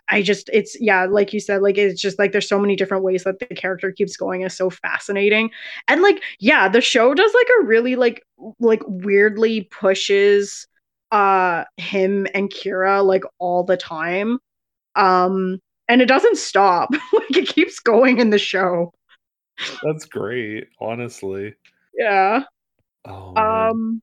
i 0.10 0.22
just 0.22 0.49
it's 0.53 0.80
yeah 0.80 1.05
like 1.05 1.34
you 1.34 1.39
said 1.39 1.62
like 1.62 1.78
it's 1.78 2.01
just 2.01 2.18
like 2.18 2.32
there's 2.32 2.47
so 2.47 2.60
many 2.60 2.76
different 2.76 3.03
ways 3.03 3.24
that 3.24 3.39
the 3.39 3.45
character 3.47 3.91
keeps 3.91 4.16
going 4.16 4.41
is 4.41 4.55
so 4.55 4.70
fascinating 4.70 5.49
and 5.88 6.01
like 6.01 6.24
yeah 6.39 6.68
the 6.70 6.82
show 6.82 7.14
does 7.14 7.34
like 7.34 7.47
a 7.60 7.66
really 7.66 7.95
like 7.95 8.24
like 8.60 8.82
weirdly 8.88 9.64
pushes 9.72 10.68
uh 11.12 11.64
him 11.78 12.28
and 12.34 12.49
kira 12.49 13.03
like 13.05 13.24
all 13.39 13.64
the 13.64 13.78
time 13.78 14.39
um 14.95 15.60
and 15.90 16.02
it 16.02 16.08
doesn't 16.08 16.38
stop 16.38 16.90
like 17.14 17.36
it 17.36 17.48
keeps 17.48 17.80
going 17.80 18.20
in 18.20 18.30
the 18.30 18.40
show 18.40 18.94
That's 19.84 20.06
great, 20.06 20.70
honestly. 20.80 21.56
yeah 21.98 22.44
Oh 23.06 23.34
man. 23.34 23.70
um 23.70 24.02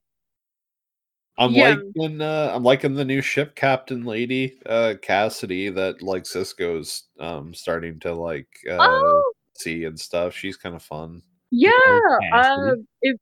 I'm 1.38 1.52
yeah. 1.52 1.76
liking 1.94 2.20
uh 2.20 2.52
I'm 2.54 2.62
liking 2.62 2.94
the 2.94 3.04
new 3.04 3.20
ship 3.22 3.54
captain 3.54 4.04
lady, 4.04 4.58
uh 4.66 4.94
Kasidy 5.02 5.74
that 5.74 6.02
like 6.02 6.24
Sisko's 6.24 7.04
um 7.20 7.54
starting 7.54 8.00
to 8.00 8.14
like 8.14 8.48
uh 8.68 8.76
oh 8.80 9.32
see 9.58 9.84
and 9.84 9.98
stuff. 9.98 10.34
She's 10.34 10.56
kind 10.56 10.74
of 10.74 10.82
fun. 10.82 11.22
Yeah, 11.50 12.00
uh, 12.32 12.72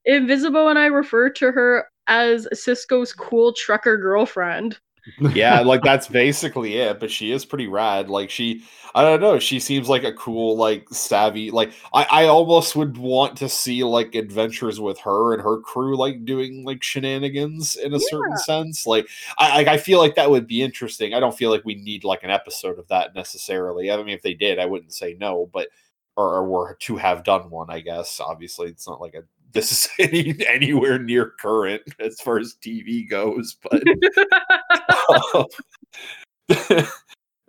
Invisible 0.06 0.68
and 0.68 0.78
I 0.78 0.86
refer 0.86 1.28
to 1.30 1.52
her 1.52 1.86
as 2.06 2.48
Sisko's 2.54 3.12
cool 3.12 3.52
trucker 3.52 3.96
girlfriend. 3.96 4.78
Yeah, 5.34 5.60
like 5.64 5.82
that's 5.82 6.08
basically 6.08 6.76
it, 6.76 7.00
but 7.00 7.10
she 7.10 7.32
is 7.32 7.44
pretty 7.44 7.66
rad. 7.66 8.08
Like 8.08 8.30
she 8.30 8.64
I 8.94 9.02
don't 9.02 9.20
know, 9.20 9.38
she 9.40 9.58
seems 9.58 9.88
like 9.88 10.04
a 10.04 10.12
cool, 10.12 10.56
like 10.56 10.88
savvy, 10.90 11.50
like 11.50 11.72
I, 11.92 12.06
I 12.10 12.24
almost 12.26 12.76
would 12.76 12.96
want 12.96 13.36
to 13.38 13.48
see 13.48 13.82
like 13.82 14.14
adventures 14.14 14.80
with 14.80 15.00
her 15.00 15.34
and 15.34 15.42
her 15.42 15.58
crew 15.60 15.96
like 15.96 16.24
doing 16.24 16.64
like 16.64 16.82
shenanigans 16.82 17.74
in 17.76 17.92
a 17.92 18.00
certain 18.00 18.36
sense. 18.38 18.86
Like 18.86 19.08
I 19.36 19.56
like 19.56 19.66
I 19.66 19.78
feel 19.78 19.98
like 19.98 20.14
that 20.14 20.30
would 20.30 20.46
be 20.46 20.62
interesting. 20.62 21.12
I 21.12 21.20
don't 21.20 21.36
feel 21.36 21.50
like 21.50 21.64
we 21.64 21.74
need 21.74 22.04
like 22.04 22.22
an 22.22 22.30
episode 22.30 22.78
of 22.78 22.88
that 22.88 23.14
necessarily. 23.14 23.90
I 23.90 23.96
mean 23.96 24.10
if 24.10 24.22
they 24.22 24.34
did, 24.34 24.58
I 24.58 24.66
wouldn't 24.66 24.94
say 24.94 25.16
no, 25.18 25.50
but 25.52 25.68
or, 26.16 26.36
or 26.36 26.48
were 26.48 26.76
to 26.80 26.96
have 26.96 27.24
done 27.24 27.50
one, 27.50 27.70
I 27.70 27.80
guess. 27.80 28.20
Obviously 28.20 28.68
it's 28.68 28.86
not 28.86 29.00
like 29.00 29.14
a 29.14 29.24
this 29.54 29.72
is 29.72 29.88
any, 29.98 30.34
anywhere 30.46 30.98
near 30.98 31.32
current 31.40 31.82
as 32.00 32.20
far 32.20 32.38
as 32.38 32.56
TV 32.62 33.08
goes, 33.08 33.56
but 33.62 33.82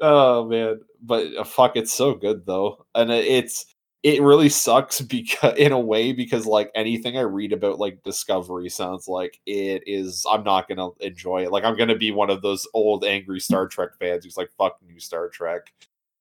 oh 0.01 0.45
man 0.45 0.79
but 1.01 1.27
uh, 1.37 1.43
fuck 1.43 1.75
it's 1.75 1.93
so 1.93 2.13
good 2.13 2.45
though 2.45 2.85
and 2.95 3.11
it- 3.11 3.25
it's 3.25 3.65
it 4.03 4.21
really 4.21 4.49
sucks 4.49 5.01
because 5.01 5.57
in 5.57 5.71
a 5.71 5.79
way 5.79 6.13
because 6.13 6.45
like 6.45 6.69
anything 6.75 7.17
i 7.17 7.21
read 7.21 7.51
about 7.53 7.79
like 7.79 8.01
discovery 8.03 8.69
sounds 8.69 9.07
like 9.07 9.39
it 9.45 9.83
is 9.85 10.25
i'm 10.29 10.43
not 10.43 10.67
gonna 10.67 10.89
enjoy 10.99 11.43
it 11.43 11.51
like 11.51 11.63
i'm 11.63 11.77
gonna 11.77 11.95
be 11.97 12.11
one 12.11 12.29
of 12.29 12.41
those 12.41 12.67
old 12.73 13.03
angry 13.05 13.39
star 13.39 13.67
trek 13.67 13.89
fans 13.99 14.23
who's 14.23 14.37
like 14.37 14.49
fuck 14.57 14.77
new 14.87 14.99
star 14.99 15.27
trek 15.29 15.71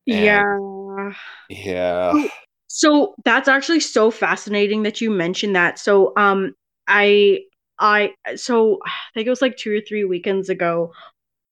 And- 0.07 0.25
Yeah. 0.25 1.13
yeah 1.49 2.27
So 2.77 3.15
that's 3.25 3.47
actually 3.47 3.79
so 3.79 4.11
fascinating 4.11 4.83
that 4.83 5.01
you 5.01 5.09
mentioned 5.09 5.55
that. 5.55 5.79
So 5.79 6.13
um 6.17 6.55
I 6.89 7.43
I 7.79 8.15
so 8.35 8.81
I 8.85 8.91
think 9.15 9.29
it 9.29 9.31
was 9.31 9.41
like 9.41 9.57
2 9.57 9.77
or 9.77 9.81
3 9.81 10.05
weekends 10.05 10.49
ago 10.49 10.93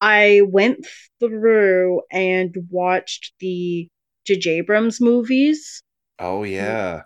I 0.00 0.40
went 0.46 0.84
through 1.20 2.02
and 2.10 2.56
watched 2.70 3.34
the 3.38 3.88
J.J. 4.24 4.50
Abrams 4.50 5.00
movies 5.00 5.82
oh 6.18 6.42
yeah 6.42 7.02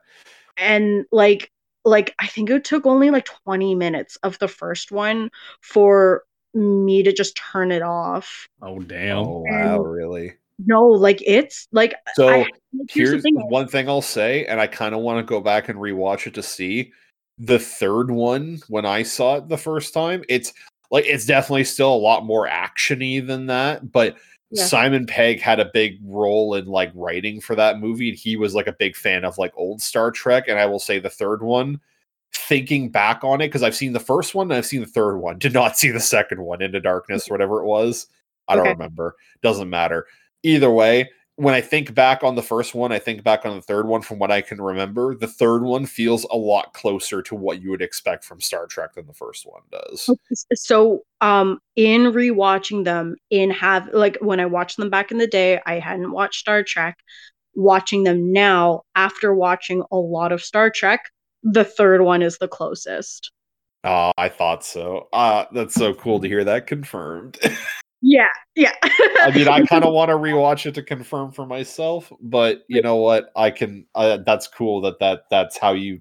and 0.56 1.04
like 1.12 1.50
like 1.84 2.14
I 2.18 2.26
think 2.26 2.48
it 2.48 2.64
took 2.64 2.86
only 2.86 3.10
like 3.10 3.26
20 3.26 3.74
minutes 3.74 4.16
of 4.22 4.38
the 4.38 4.48
first 4.48 4.90
one 4.92 5.30
for 5.60 6.22
me 6.54 7.02
to 7.02 7.12
just 7.12 7.36
turn 7.52 7.70
it 7.70 7.82
off. 7.82 8.48
oh 8.62 8.78
damn. 8.78 9.18
oh 9.18 9.44
wow 9.46 9.78
really 9.80 10.32
No, 10.64 10.86
like 10.86 11.22
it's 11.26 11.68
like 11.72 11.94
so 12.14 12.28
I, 12.28 12.46
here's, 12.88 13.10
here's 13.10 13.22
thing. 13.22 13.34
one 13.48 13.68
thing 13.68 13.88
I'll 13.88 14.00
say, 14.02 14.46
and 14.46 14.60
I 14.60 14.66
kind 14.66 14.94
of 14.94 15.02
want 15.02 15.18
to 15.18 15.22
go 15.28 15.40
back 15.40 15.68
and 15.68 15.78
rewatch 15.78 16.26
it 16.26 16.34
to 16.34 16.42
see 16.42 16.92
the 17.38 17.58
third 17.58 18.10
one 18.10 18.60
when 18.68 18.86
I 18.86 19.02
saw 19.02 19.36
it 19.36 19.48
the 19.48 19.58
first 19.58 19.92
time. 19.92 20.24
It's 20.28 20.52
like 20.90 21.04
it's 21.06 21.26
definitely 21.26 21.64
still 21.64 21.92
a 21.92 21.96
lot 21.96 22.24
more 22.24 22.48
actiony 22.48 23.24
than 23.26 23.46
that, 23.46 23.92
but 23.92 24.16
Yeah. 24.50 24.64
Simon 24.64 25.04
Pegg 25.06 25.40
had 25.40 25.60
a 25.60 25.70
big 25.74 25.98
role 26.04 26.54
in 26.54 26.64
like 26.66 26.90
writing 26.94 27.40
for 27.40 27.54
that 27.56 27.78
movie, 27.80 28.08
and 28.10 28.18
he 28.18 28.36
was 28.36 28.54
like 28.54 28.68
a 28.68 28.72
big 28.78 28.96
fan 28.96 29.24
of 29.24 29.36
like 29.38 29.52
old 29.56 29.82
Star 29.82 30.10
Trek. 30.10 30.44
And 30.48 30.58
I 30.58 30.64
will 30.66 30.78
say 30.78 30.98
the 31.00 31.10
third 31.10 31.42
one, 31.42 31.80
thinking 32.32 32.88
back 32.90 33.24
on 33.24 33.40
it, 33.42 33.48
because 33.48 33.62
I've 33.64 33.76
seen 33.76 33.92
the 33.92 34.00
first 34.00 34.34
one 34.34 34.46
and 34.50 34.56
I've 34.56 34.64
seen 34.66 34.80
the 34.80 34.86
third 34.86 35.18
one, 35.18 35.38
did 35.38 35.52
not 35.52 35.76
see 35.76 35.90
the 35.90 36.00
second 36.00 36.40
one, 36.40 36.62
Into 36.62 36.80
Darkness, 36.80 37.28
or 37.28 37.32
whatever 37.34 37.60
it 37.60 37.66
was. 37.66 38.06
I 38.48 38.54
don't 38.54 38.62
Okay. 38.68 38.72
remember. 38.74 39.16
Doesn't 39.42 39.68
matter. 39.68 40.06
Either 40.42 40.70
way, 40.70 41.10
when 41.36 41.54
I 41.54 41.60
think 41.60 41.94
back 41.94 42.24
on 42.24 42.34
the 42.34 42.42
first 42.42 42.74
one, 42.74 42.92
I 42.92 42.98
think 42.98 43.22
back 43.22 43.44
on 43.44 43.54
the 43.54 43.62
third 43.62 43.86
one 43.86 44.00
from 44.00 44.18
what 44.18 44.30
I 44.30 44.40
can 44.40 44.60
remember. 44.60 45.14
The 45.14 45.26
third 45.26 45.62
one 45.62 45.84
feels 45.84 46.24
a 46.30 46.36
lot 46.36 46.72
closer 46.72 47.22
to 47.22 47.34
what 47.34 47.60
you 47.60 47.70
would 47.70 47.82
expect 47.82 48.24
from 48.24 48.40
Star 48.40 48.66
Trek 48.66 48.94
than 48.94 49.06
the 49.06 49.12
first 49.12 49.46
one 49.46 49.60
does. 49.70 50.10
so 50.54 51.02
um 51.20 51.60
in 51.76 52.12
rewatching 52.12 52.84
them 52.84 53.16
in 53.30 53.50
have 53.50 53.88
like 53.92 54.16
when 54.20 54.40
I 54.40 54.46
watched 54.46 54.78
them 54.78 54.90
back 54.90 55.10
in 55.10 55.18
the 55.18 55.26
day, 55.26 55.60
I 55.66 55.78
hadn't 55.78 56.12
watched 56.12 56.40
Star 56.40 56.62
Trek. 56.62 56.96
Watching 57.54 58.04
them 58.04 58.32
now 58.32 58.82
after 58.94 59.34
watching 59.34 59.82
a 59.90 59.96
lot 59.96 60.32
of 60.32 60.42
Star 60.42 60.70
Trek, 60.70 61.00
the 61.42 61.64
third 61.64 62.02
one 62.02 62.22
is 62.22 62.38
the 62.38 62.48
closest. 62.48 63.30
Oh, 63.84 64.12
I 64.18 64.28
thought 64.28 64.64
so. 64.64 65.08
Uh, 65.12 65.44
that's 65.52 65.74
so 65.74 65.94
cool 65.94 66.20
to 66.20 66.28
hear 66.28 66.44
that 66.44 66.66
confirmed. 66.66 67.38
Yeah, 68.02 68.28
yeah. 68.54 68.74
I 68.82 69.32
mean, 69.34 69.48
I 69.48 69.64
kind 69.64 69.84
of 69.84 69.92
want 69.94 70.10
to 70.10 70.16
rewatch 70.16 70.66
it 70.66 70.74
to 70.74 70.82
confirm 70.82 71.32
for 71.32 71.46
myself, 71.46 72.12
but 72.20 72.62
you 72.68 72.82
know 72.82 72.96
what? 72.96 73.30
I 73.34 73.50
can. 73.50 73.86
Uh, 73.94 74.18
that's 74.24 74.46
cool 74.46 74.80
that 74.82 74.98
that 75.00 75.24
that's 75.30 75.58
how 75.58 75.72
you. 75.72 76.00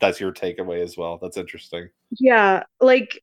That's 0.00 0.18
your 0.18 0.32
takeaway 0.32 0.82
as 0.82 0.96
well. 0.96 1.18
That's 1.20 1.36
interesting. 1.36 1.90
Yeah, 2.18 2.62
like 2.80 3.22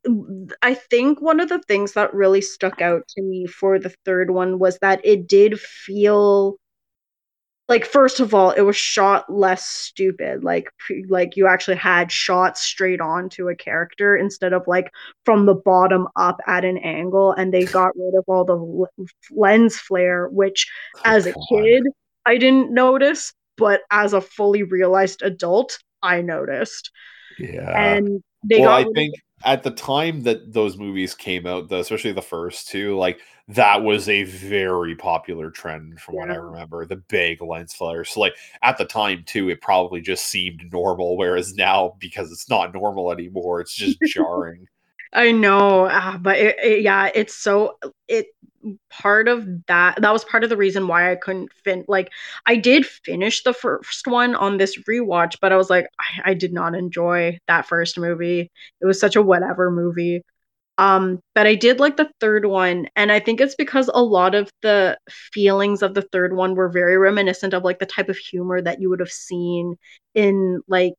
I 0.62 0.76
think 0.76 1.22
one 1.22 1.40
of 1.40 1.50
the 1.50 1.60
things 1.68 1.94
that 1.94 2.14
really 2.14 2.42
stuck 2.42 2.82
out 2.82 3.02
to 3.10 3.22
me 3.24 3.48
for 3.48 3.80
the 3.80 3.94
third 4.06 4.30
one 4.30 4.60
was 4.60 4.78
that 4.80 5.02
it 5.04 5.28
did 5.28 5.60
feel 5.60 6.58
like 7.70 7.86
first 7.86 8.20
of 8.20 8.34
all, 8.34 8.52
it 8.52 8.62
was 8.62 8.78
shot 8.78 9.32
less 9.32 9.66
stupid. 9.66 10.44
Like 10.44 10.70
like 11.10 11.36
you 11.36 11.48
actually 11.48 11.78
had 11.78 12.12
shots 12.12 12.62
straight 12.62 13.02
on 13.02 13.30
to 13.30 13.50
a 13.50 13.56
character 13.56 14.16
instead 14.16 14.54
of 14.54 14.64
like 14.68 14.92
from 15.26 15.46
the 15.46 15.56
bottom 15.56 16.08
up 16.16 16.40
at 16.48 16.64
an 16.64 16.78
angle 16.78 17.34
and 17.34 17.54
they 17.54 17.66
got 17.66 17.92
rid 17.96 18.16
of 18.16 18.24
all 18.28 18.46
the 18.46 19.08
lens 19.32 19.78
flare 19.78 20.30
which 20.30 20.68
oh, 20.98 21.02
as 21.06 21.26
a 21.26 21.34
God. 21.34 21.44
kid 21.50 21.84
I 22.26 22.38
didn't 22.38 22.74
notice, 22.74 23.34
but 23.56 23.82
as 23.90 24.14
a 24.14 24.22
fully 24.22 24.64
realized 24.64 25.22
adult, 25.22 25.80
I 26.04 26.22
noticed. 26.22 26.92
yeah. 27.40 27.72
And 27.72 28.22
they 28.44 28.60
well, 28.60 28.84
got 28.84 28.90
I 28.90 28.92
think 28.94 29.16
at 29.46 29.64
the 29.64 29.72
time 29.72 30.24
that 30.24 30.54
those 30.54 30.78
movies 30.78 31.14
came 31.14 31.46
out, 31.46 31.70
though, 31.70 31.80
especially 31.80 32.12
the 32.12 32.22
first 32.22 32.68
two, 32.70 32.98
like 32.98 33.20
that 33.50 33.84
was 33.84 34.10
a 34.10 34.24
very 34.24 34.96
popular 34.96 35.52
trend 35.52 36.00
from 36.00 36.16
what 36.16 36.32
I 36.32 36.36
remember. 36.36 36.86
The 36.86 36.98
big 36.98 37.42
lens 37.42 37.74
flares. 37.74 38.10
So, 38.12 38.20
like 38.22 38.36
at 38.62 38.78
the 38.78 38.86
time 38.86 39.24
too, 39.26 39.50
it 39.50 39.62
probably 39.62 40.02
just 40.02 40.26
seemed 40.28 40.64
normal. 40.72 41.18
Whereas 41.18 41.54
now, 41.56 41.96
because 42.00 42.32
it's 42.32 42.50
not 42.50 42.74
normal 42.74 43.12
anymore, 43.12 43.62
it's 43.62 43.76
just 43.76 44.00
jarring. 44.04 44.68
I 45.14 45.32
know, 45.32 45.88
ah, 45.90 46.18
but 46.22 46.38
it, 46.38 46.58
it, 46.64 46.82
yeah, 46.82 47.10
it's 47.14 47.36
so 47.36 47.78
it 48.08 48.28
part 48.90 49.28
of 49.30 49.48
that 49.68 50.02
that 50.02 50.12
was 50.12 50.26
part 50.26 50.44
of 50.44 50.50
the 50.50 50.58
reason 50.58 50.88
why 50.88 51.12
I 51.12 51.16
couldn't 51.16 51.54
fin 51.64 51.86
like 51.88 52.12
I 52.46 52.58
did 52.58 52.86
finish 52.86 53.44
the 53.44 53.54
first 53.54 54.08
one 54.08 54.36
on 54.36 54.58
this 54.58 54.78
rewatch, 54.90 55.36
but 55.42 55.52
I 55.54 55.58
was 55.58 55.70
like 55.70 55.88
I, 56.00 56.32
I 56.32 56.34
did 56.34 56.54
not 56.54 56.76
enjoy 56.76 57.38
that 57.48 57.66
first 57.68 57.98
movie. 57.98 58.52
It 58.82 58.86
was 58.86 59.00
such 59.00 59.16
a 59.16 59.22
whatever 59.22 59.72
movie. 59.72 60.24
Um, 60.80 61.20
but 61.36 61.48
I 61.48 61.56
did 61.56 61.80
like 61.80 61.98
the 61.98 62.12
third 62.22 62.46
one, 62.46 62.88
and 62.96 63.12
I 63.12 63.20
think 63.20 63.42
it's 63.42 63.56
because 63.56 63.90
a 63.94 64.04
lot 64.04 64.36
of 64.36 64.52
the 64.64 64.98
feelings 65.10 65.84
of 65.84 65.94
the 65.96 66.04
third 66.14 66.36
one 66.36 66.56
were 66.56 66.70
very 66.70 66.98
reminiscent 66.98 67.54
of 67.54 67.64
like 67.64 67.80
the 67.80 67.86
type 67.88 68.10
of 68.10 68.18
humor 68.18 68.62
that 68.62 68.82
you 68.82 68.90
would 68.90 69.00
have 69.02 69.12
seen 69.12 69.76
in 70.16 70.62
like 70.68 70.94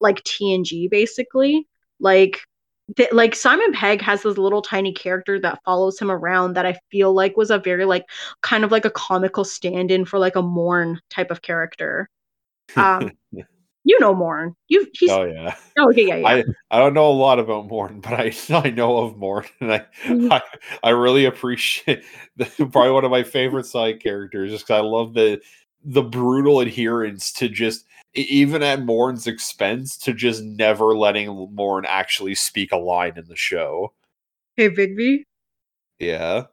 like 0.00 0.22
TNG, 0.24 0.88
basically. 0.88 1.66
Like 2.00 2.40
th- 2.96 3.12
like 3.12 3.34
Simon 3.34 3.72
Pegg 3.72 4.02
has 4.02 4.22
this 4.22 4.38
little 4.38 4.62
tiny 4.62 4.92
character 4.92 5.38
that 5.40 5.60
follows 5.64 5.98
him 5.98 6.10
around 6.10 6.54
that 6.54 6.66
I 6.66 6.78
feel 6.90 7.12
like 7.12 7.36
was 7.36 7.50
a 7.50 7.58
very 7.58 7.84
like 7.84 8.04
kind 8.42 8.64
of 8.64 8.70
like 8.72 8.84
a 8.84 8.90
comical 8.90 9.44
stand-in 9.44 10.04
for 10.04 10.18
like 10.18 10.36
a 10.36 10.42
Morn 10.42 11.00
type 11.10 11.30
of 11.30 11.42
character. 11.42 12.08
Um, 12.76 13.12
you 13.84 14.00
know 14.00 14.14
Morn. 14.14 14.54
You 14.68 14.86
he's 14.92 15.10
oh 15.10 15.24
yeah. 15.24 15.54
oh 15.78 15.90
okay 15.90 16.06
yeah 16.06 16.16
yeah. 16.16 16.26
I, 16.26 16.44
I 16.70 16.78
don't 16.78 16.94
know 16.94 17.08
a 17.08 17.12
lot 17.12 17.38
about 17.38 17.68
Morn, 17.68 18.00
but 18.00 18.14
I 18.14 18.32
I 18.50 18.70
know 18.70 18.98
of 18.98 19.16
Morn, 19.16 19.44
and 19.60 19.72
I 19.72 19.86
Mhm. 20.04 20.32
I, 20.32 20.42
I 20.82 20.90
really 20.90 21.26
appreciate 21.26 22.04
the, 22.36 22.46
probably 22.46 22.90
one 22.90 23.04
of 23.04 23.10
my 23.10 23.22
favorite 23.22 23.66
side 23.66 24.02
characters, 24.02 24.50
just 24.50 24.66
cuz 24.66 24.74
I 24.76 24.80
love 24.80 25.14
the 25.14 25.40
the 25.84 26.02
brutal 26.02 26.60
adherence 26.60 27.30
to 27.32 27.48
just 27.48 27.86
even 28.14 28.62
at 28.62 28.82
Morn's 28.82 29.26
expense 29.26 29.96
to 29.98 30.12
just 30.14 30.42
never 30.42 30.96
letting 30.96 31.48
Morn 31.54 31.84
actually 31.86 32.34
speak 32.34 32.72
a 32.72 32.76
line 32.76 33.14
in 33.16 33.26
the 33.26 33.36
show. 33.36 33.92
hey 34.56 34.70
Bigby, 34.70 35.24
Yeah. 35.98 36.44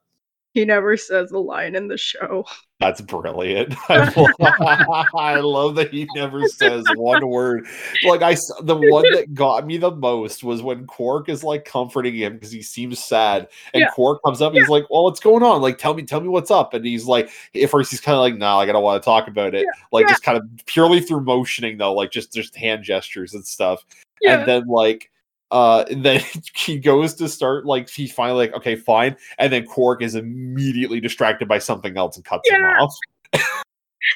He 0.53 0.65
never 0.65 0.97
says 0.97 1.31
a 1.31 1.37
line 1.39 1.75
in 1.75 1.87
the 1.87 1.97
show. 1.97 2.45
That's 2.79 2.99
brilliant. 2.99 3.75
I 3.89 5.39
love, 5.39 5.75
that 5.75 5.89
he 5.91 6.07
never 6.15 6.47
says 6.47 6.83
one 6.95 7.27
word. 7.27 7.67
Like 8.03 8.23
I 8.23 8.35
the 8.63 8.75
one 8.75 9.03
that 9.13 9.35
got 9.35 9.67
me 9.67 9.77
the 9.77 9.91
most 9.91 10.43
was 10.43 10.63
when 10.63 10.87
Quark 10.87 11.29
is 11.29 11.43
like 11.43 11.63
comforting 11.63 12.15
him 12.15 12.33
because 12.33 12.51
he 12.51 12.63
seems 12.63 12.97
sad, 13.03 13.49
and 13.75 13.81
Yeah. 13.81 13.91
Quark 13.91 14.21
comes 14.25 14.41
up. 14.41 14.53
And 14.53 14.59
he's 14.61 14.69
like, 14.69 14.89
"Well, 14.89 15.03
what's 15.03 15.19
going 15.19 15.43
on? 15.43 15.61
Like, 15.61 15.77
tell 15.77 15.93
me, 15.93 16.01
tell 16.03 16.21
me 16.21 16.27
what's 16.27 16.49
up." 16.49 16.73
And 16.73 16.83
he's 16.83 17.05
like, 17.05 17.29
at 17.53 17.69
first 17.69 17.91
he's 17.91 18.01
kind 18.01 18.15
of 18.15 18.21
like, 18.21 18.35
"No, 18.35 18.57
like, 18.57 18.67
I 18.69 18.71
don't 18.71 18.83
want 18.83 19.01
to 19.01 19.05
talk 19.05 19.27
about 19.27 19.53
it." 19.53 19.67
Like, 19.91 20.05
Yeah. 20.05 20.13
just 20.13 20.23
kind 20.23 20.37
of 20.39 20.43
purely 20.65 21.01
through 21.01 21.21
motioning 21.21 21.77
though, 21.77 21.93
like 21.93 22.09
just 22.11 22.33
just 22.33 22.55
hand 22.55 22.83
gestures 22.83 23.35
and 23.35 23.45
stuff. 23.45 23.85
Yeah. 24.21 24.39
And 24.39 24.47
then 24.47 24.67
like. 24.67 25.09
Uh, 25.51 25.83
and 25.89 26.03
then 26.03 26.21
he 26.55 26.79
goes 26.79 27.13
to 27.15 27.27
start 27.27 27.65
like 27.65 27.89
he 27.89 28.07
finally 28.07 28.47
like 28.47 28.55
okay 28.55 28.75
fine, 28.75 29.15
and 29.37 29.51
then 29.51 29.65
Quark 29.65 30.01
is 30.01 30.15
immediately 30.15 30.99
distracted 30.99 31.47
by 31.47 31.59
something 31.59 31.97
else 31.97 32.15
and 32.15 32.25
cuts 32.25 32.49
him 32.49 32.61
off. 32.63 32.95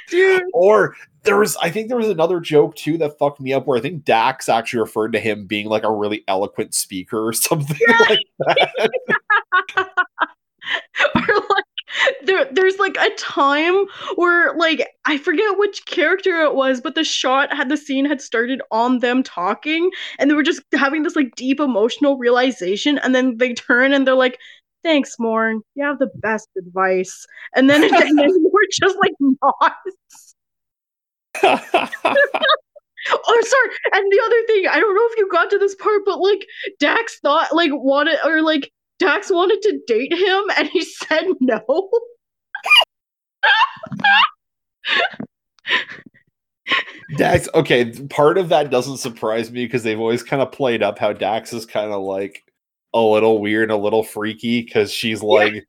Dude, 0.09 0.43
Or 0.53 0.95
there 1.23 1.38
was, 1.38 1.57
I 1.57 1.69
think 1.69 1.88
there 1.89 1.97
was 1.97 2.09
another 2.09 2.39
joke 2.39 2.75
too 2.75 2.97
that 2.99 3.17
fucked 3.17 3.39
me 3.41 3.53
up 3.53 3.67
where 3.67 3.77
I 3.77 3.81
think 3.81 4.05
Dax 4.05 4.47
actually 4.47 4.79
referred 4.79 5.13
to 5.13 5.19
him 5.19 5.45
being 5.45 5.67
like 5.67 5.83
a 5.83 5.91
really 5.91 6.23
eloquent 6.27 6.73
speaker 6.73 7.27
or 7.27 7.33
something 7.33 7.77
like 8.09 8.19
that. 8.39 8.91
or 11.15 11.45
there 12.24 12.45
there's 12.51 12.78
like 12.78 12.97
a 12.97 13.10
time 13.16 13.86
where 14.16 14.56
like 14.56 14.88
I 15.06 15.18
forget 15.18 15.58
which 15.58 15.86
character 15.86 16.41
it 16.41 16.56
was, 16.56 16.82
but 16.82 16.95
the 16.95 17.03
shot 17.03 17.53
had 17.53 17.70
the 17.70 17.78
scene 17.78 18.06
had 18.06 18.22
started 18.22 18.62
on 18.72 18.99
them 18.99 19.24
talking 19.24 19.89
and 20.20 20.30
they 20.30 20.36
were 20.36 20.43
just 20.43 20.62
having 20.74 21.03
this 21.03 21.16
like 21.16 21.36
deep 21.36 21.60
emotional 21.60 22.18
realization 22.18 22.97
and 22.99 23.14
then 23.16 23.38
they 23.38 23.53
turn 23.53 23.93
and 23.93 24.08
they're 24.08 24.16
like 24.16 24.39
Thanks, 24.84 25.16
Morn. 25.18 25.62
You 25.74 25.84
have 25.84 25.97
the 25.97 26.12
best 26.18 26.47
advice. 26.56 27.26
And 27.56 27.68
then, 27.68 27.84
and 27.91 28.20
then 28.20 28.30
we're 28.39 28.62
just 28.72 28.95
like 29.01 29.14
nods. 29.20 30.36
Oh, 33.08 33.43
sorry. 33.45 33.70
And 33.93 34.12
the 34.12 34.22
other 34.26 34.43
thing, 34.47 34.68
I 34.68 34.80
don't 34.80 34.95
know 34.95 35.08
if 35.12 35.18
you 35.18 35.30
got 35.32 35.49
to 35.51 35.60
this 35.60 35.76
part, 35.76 36.01
but 36.06 36.20
like 36.20 36.45
Dax 36.80 37.20
thought 37.20 37.53
like 37.53 37.70
wanted 37.72 38.18
or 38.26 38.41
like 38.41 38.72
Dax 39.00 39.30
wanted 39.30 39.62
to 39.62 39.80
date 39.88 40.14
him 40.14 40.43
and 40.58 40.68
he 40.70 40.84
said 41.10 41.26
no. 41.39 41.89
Dax, 47.18 47.48
okay, 47.54 47.91
part 48.10 48.38
of 48.38 48.50
that 48.50 48.72
doesn't 48.72 48.98
surprise 48.98 49.52
me 49.52 49.66
because 49.66 49.84
they've 49.84 50.00
always 50.00 50.24
kind 50.24 50.41
of 50.41 50.52
played 50.52 50.82
up 50.82 50.98
how 50.98 51.14
Dax 51.14 51.54
is 51.54 51.66
kind 51.66 51.91
of 51.91 52.02
like 52.02 52.43
a 52.93 53.02
little 53.02 53.39
weird, 53.39 53.70
a 53.72 53.78
little 53.78 54.04
freaky 54.04 54.62
because 54.62 54.91
she's 54.91 55.22
like, 55.22 55.68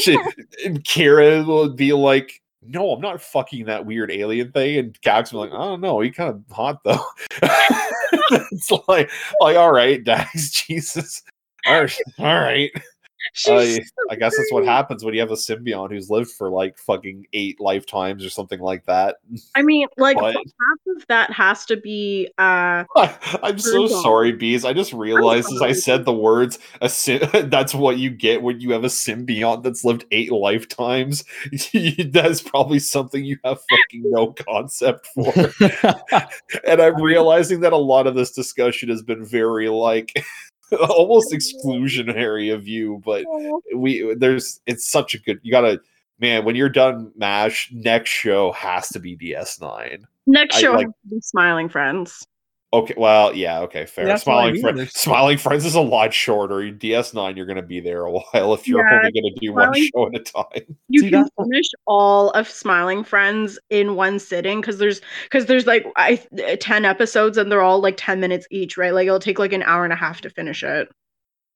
she, 0.00 0.18
and 0.64 0.82
Kira 0.84 1.46
will 1.46 1.68
be 1.68 1.92
like, 1.92 2.42
no, 2.62 2.92
I'm 2.92 3.00
not 3.00 3.20
fucking 3.20 3.66
that 3.66 3.86
weird 3.86 4.10
alien 4.10 4.52
thing. 4.52 4.78
And 4.78 4.98
Dax 5.02 5.32
will 5.32 5.44
be 5.44 5.50
like, 5.50 5.60
I 5.60 5.64
don't 5.64 5.80
know, 5.80 6.00
he 6.00 6.10
kind 6.10 6.30
of 6.30 6.42
hot 6.54 6.80
though. 6.84 7.04
it's 8.52 8.70
like, 8.88 9.10
like, 9.40 9.56
all 9.56 9.72
right, 9.72 10.02
Dax, 10.02 10.50
Jesus. 10.66 11.22
All 11.66 11.80
right, 11.80 11.98
all 12.18 12.40
right. 12.40 12.70
I, 13.46 13.78
I 14.10 14.16
guess 14.16 14.36
that's 14.36 14.52
what 14.52 14.64
happens 14.64 15.04
when 15.04 15.14
you 15.14 15.20
have 15.20 15.30
a 15.30 15.34
symbiont 15.34 15.92
who's 15.92 16.10
lived 16.10 16.32
for 16.32 16.50
like 16.50 16.76
fucking 16.76 17.24
eight 17.32 17.60
lifetimes 17.60 18.24
or 18.24 18.30
something 18.30 18.58
like 18.58 18.84
that. 18.86 19.18
I 19.54 19.62
mean, 19.62 19.86
like 19.96 20.16
But- 20.16 20.34
half 20.34 20.96
of 20.96 21.06
that 21.06 21.30
has 21.30 21.64
to 21.66 21.76
be 21.76 22.28
uh 22.38 22.82
I'm 22.96 23.58
so 23.60 23.72
Brutal. 23.82 24.02
sorry, 24.02 24.32
bees. 24.32 24.64
I 24.64 24.72
just 24.72 24.92
realized 24.92 25.52
as 25.52 25.62
I 25.62 25.70
said 25.70 26.04
the 26.04 26.12
words, 26.12 26.58
a 26.80 26.88
sy- 26.88 27.18
that's 27.44 27.76
what 27.76 27.96
you 27.98 28.10
get 28.10 28.42
when 28.42 28.60
you 28.60 28.72
have 28.72 28.82
a 28.82 28.88
symbiont 28.88 29.62
that's 29.62 29.84
lived 29.84 30.04
eight 30.10 30.32
lifetimes. 30.32 31.24
that's 32.10 32.42
probably 32.42 32.80
something 32.80 33.24
you 33.24 33.38
have 33.44 33.60
fucking 33.70 34.02
no 34.10 34.32
concept 34.32 35.06
for. 35.14 35.32
and 36.66 36.82
I'm 36.82 37.00
realizing 37.00 37.60
that 37.60 37.72
a 37.72 37.76
lot 37.76 38.08
of 38.08 38.16
this 38.16 38.32
discussion 38.32 38.88
has 38.88 39.00
been 39.02 39.24
very 39.24 39.68
like 39.68 40.24
almost 40.88 41.32
exclusionary 41.32 42.52
of 42.52 42.66
you, 42.66 43.02
but 43.04 43.24
we 43.74 44.14
there's 44.14 44.60
it's 44.66 44.86
such 44.86 45.14
a 45.14 45.18
good 45.18 45.38
you 45.42 45.50
gotta 45.50 45.80
man 46.18 46.44
when 46.44 46.54
you're 46.54 46.68
done 46.68 47.12
mash 47.16 47.70
next 47.72 48.10
show 48.10 48.52
has 48.52 48.88
to 48.88 49.00
be 49.00 49.16
ds9 49.16 50.04
next 50.26 50.56
I 50.56 50.60
show 50.60 50.72
like- 50.72 50.86
has 50.86 50.94
to 51.08 51.14
be 51.16 51.20
smiling 51.20 51.68
friends. 51.68 52.26
Okay 52.72 52.94
well 52.96 53.34
yeah 53.34 53.60
okay 53.60 53.84
fair 53.86 54.06
That's 54.06 54.24
what 54.24 54.34
I 54.34 54.36
smiling 54.36 54.52
mean, 54.54 54.62
friends 54.62 54.92
smiling 54.92 55.38
friends 55.38 55.64
is 55.64 55.74
a 55.74 55.80
lot 55.80 56.14
shorter 56.14 56.56
ds9 56.72 57.36
you're 57.36 57.46
gonna 57.46 57.62
be 57.62 57.80
there 57.80 58.06
a 58.06 58.10
while 58.10 58.54
if 58.54 58.66
you're 58.66 58.86
Yeah, 58.86 58.98
only 58.98 59.12
gonna 59.12 59.34
do 59.40 59.52
one 59.52 59.74
show 59.74 60.06
at 60.08 60.14
a 60.14 60.20
time 60.20 60.76
You 60.88 61.00
See, 61.00 61.10
can 61.10 61.22
that's 61.22 61.30
finish 61.38 61.66
all 61.86 62.30
of 62.30 62.48
Smiling 62.48 63.02
Friends 63.04 63.58
in 63.70 63.94
one 63.96 64.18
sitting 64.18 64.60
because 64.60 64.78
there's 64.78 65.00
because 65.24 65.46
there's 65.46 65.66
like 65.66 65.86
I 65.96 66.16
ten 66.60 66.84
episodes 66.84 67.38
and 67.38 67.50
they're 67.50 67.62
all 67.62 67.80
like 67.80 67.94
ten 67.96 68.20
minutes 68.20 68.46
each, 68.50 68.76
right? 68.76 68.92
Like 68.92 69.06
it'll 69.06 69.18
take 69.18 69.38
like 69.38 69.52
an 69.54 69.62
hour 69.62 69.84
and 69.84 69.92
a 69.92 69.96
half 69.96 70.20
to 70.22 70.30
finish 70.30 70.62
it. 70.62 70.88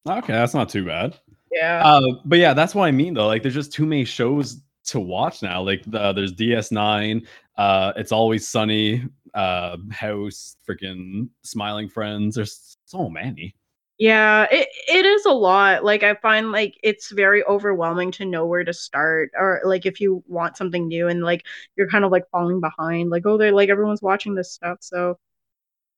okay, 0.09 0.33
that's 0.33 0.55
not 0.55 0.69
too 0.71 0.85
bad. 0.87 1.19
Yeah. 1.53 1.83
Uh, 1.85 2.03
but 2.25 2.39
yeah, 2.39 2.55
that's 2.55 2.75
what 2.75 2.87
I 2.87 2.91
mean 2.93 3.15
though. 3.15 3.27
Like, 3.27 3.43
there's 3.43 3.55
just 3.55 3.73
too 3.73 3.87
many 3.87 4.05
shows 4.05 4.61
to 4.87 5.01
watch 5.01 5.43
now. 5.43 5.63
Like, 5.63 5.83
the, 5.87 6.13
there's 6.13 6.33
DS9, 6.33 7.27
uh, 7.57 7.93
It's 7.97 8.13
Always 8.13 8.49
Sunny, 8.49 9.05
uh, 9.37 9.77
House, 9.93 10.57
freaking 10.69 11.29
Smiling 11.45 11.89
Friends. 11.89 12.35
There's 12.35 12.77
so 12.87 13.09
many. 13.09 13.55
Yeah, 13.99 14.47
it, 14.51 14.69
it 14.89 15.07
is 15.07 15.25
a 15.25 15.31
lot. 15.31 15.85
Like 15.85 16.03
I 16.03 16.15
find 16.15 16.53
like 16.53 16.79
it's 16.83 17.13
very 17.13 17.45
overwhelming 17.45 18.11
to 18.13 18.25
know 18.25 18.45
where 18.45 18.65
to 18.65 18.73
start 18.73 19.31
or 19.39 19.61
like 19.65 19.87
if 19.87 20.01
you 20.01 20.23
want 20.27 20.57
something 20.57 20.89
new 20.89 21.09
and 21.09 21.23
like 21.23 21.47
you're 21.77 21.89
kind 21.89 22.05
of 22.05 22.11
like 22.11 22.25
falling 22.31 22.61
behind. 22.61 23.11
Like 23.11 23.25
oh 23.25 23.39
they're 23.39 23.53
like 23.53 23.71
everyone's 23.71 24.03
watching 24.03 24.35
this 24.35 24.53
stuff. 24.53 24.79
So 24.81 25.19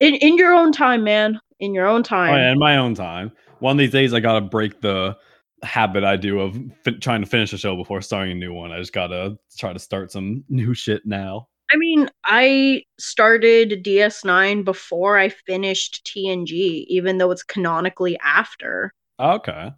in 0.01 0.15
in 0.17 0.37
your 0.37 0.53
own 0.53 0.71
time, 0.71 1.03
man. 1.03 1.41
In 1.61 1.75
your 1.75 1.87
own 1.87 2.05
time. 2.05 2.35
Oh, 2.35 2.37
yeah, 2.37 2.53
in 2.53 2.59
my 2.59 2.77
own 2.77 2.95
time. 2.95 3.33
One 3.59 3.73
of 3.73 3.79
these 3.79 3.91
days, 3.91 4.15
I 4.15 4.21
gotta 4.21 4.43
break 4.43 4.81
the 4.81 5.17
habit 5.65 6.05
I 6.05 6.17
do 6.17 6.39
of 6.39 6.57
fi- 6.85 6.93
trying 6.93 7.21
to 7.21 7.27
finish 7.27 7.53
a 7.53 7.59
show 7.59 7.75
before 7.75 8.01
starting 8.01 8.33
a 8.33 8.37
new 8.37 8.53
one. 8.53 8.71
I 8.71 8.79
just 8.79 8.93
gotta 8.93 9.37
try 9.57 9.73
to 9.73 9.79
start 9.81 10.13
some 10.13 10.45
new 10.49 10.73
shit 10.73 11.05
now. 11.05 11.49
I 11.71 11.77
mean, 11.77 12.09
I 12.25 12.83
started 12.99 13.83
DS9 13.85 14.65
before 14.65 15.19
I 15.19 15.29
finished 15.29 16.05
TNG, 16.07 16.87
even 16.89 17.19
though 17.19 17.31
it's 17.31 17.43
canonically 17.43 18.19
after. 18.25 18.93
Okay, 19.21 19.71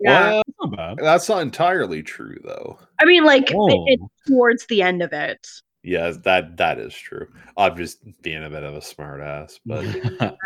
Yeah. 0.00 0.30
Well, 0.30 0.42
that's 0.46 0.56
not 0.60 0.76
bad. 0.76 0.96
that's 1.04 1.28
not 1.28 1.42
entirely 1.42 2.02
true 2.02 2.36
though 2.44 2.78
I 3.00 3.04
mean, 3.04 3.24
like, 3.24 3.50
it, 3.50 3.56
Oh. 3.56 3.84
it's 3.86 4.04
towards 4.28 4.66
the 4.66 4.82
end 4.82 5.02
of 5.02 5.12
it. 5.12 5.46
Yeah 5.88 6.12
that 6.22 6.56
that 6.56 6.78
is 6.78 6.94
true 6.94 7.26
i'm 7.56 7.76
just 7.76 7.98
being 8.22 8.44
a 8.44 8.50
bit 8.50 8.62
of 8.62 8.74
a 8.74 8.82
smart 8.82 9.20
ass 9.20 9.58
but 9.66 9.84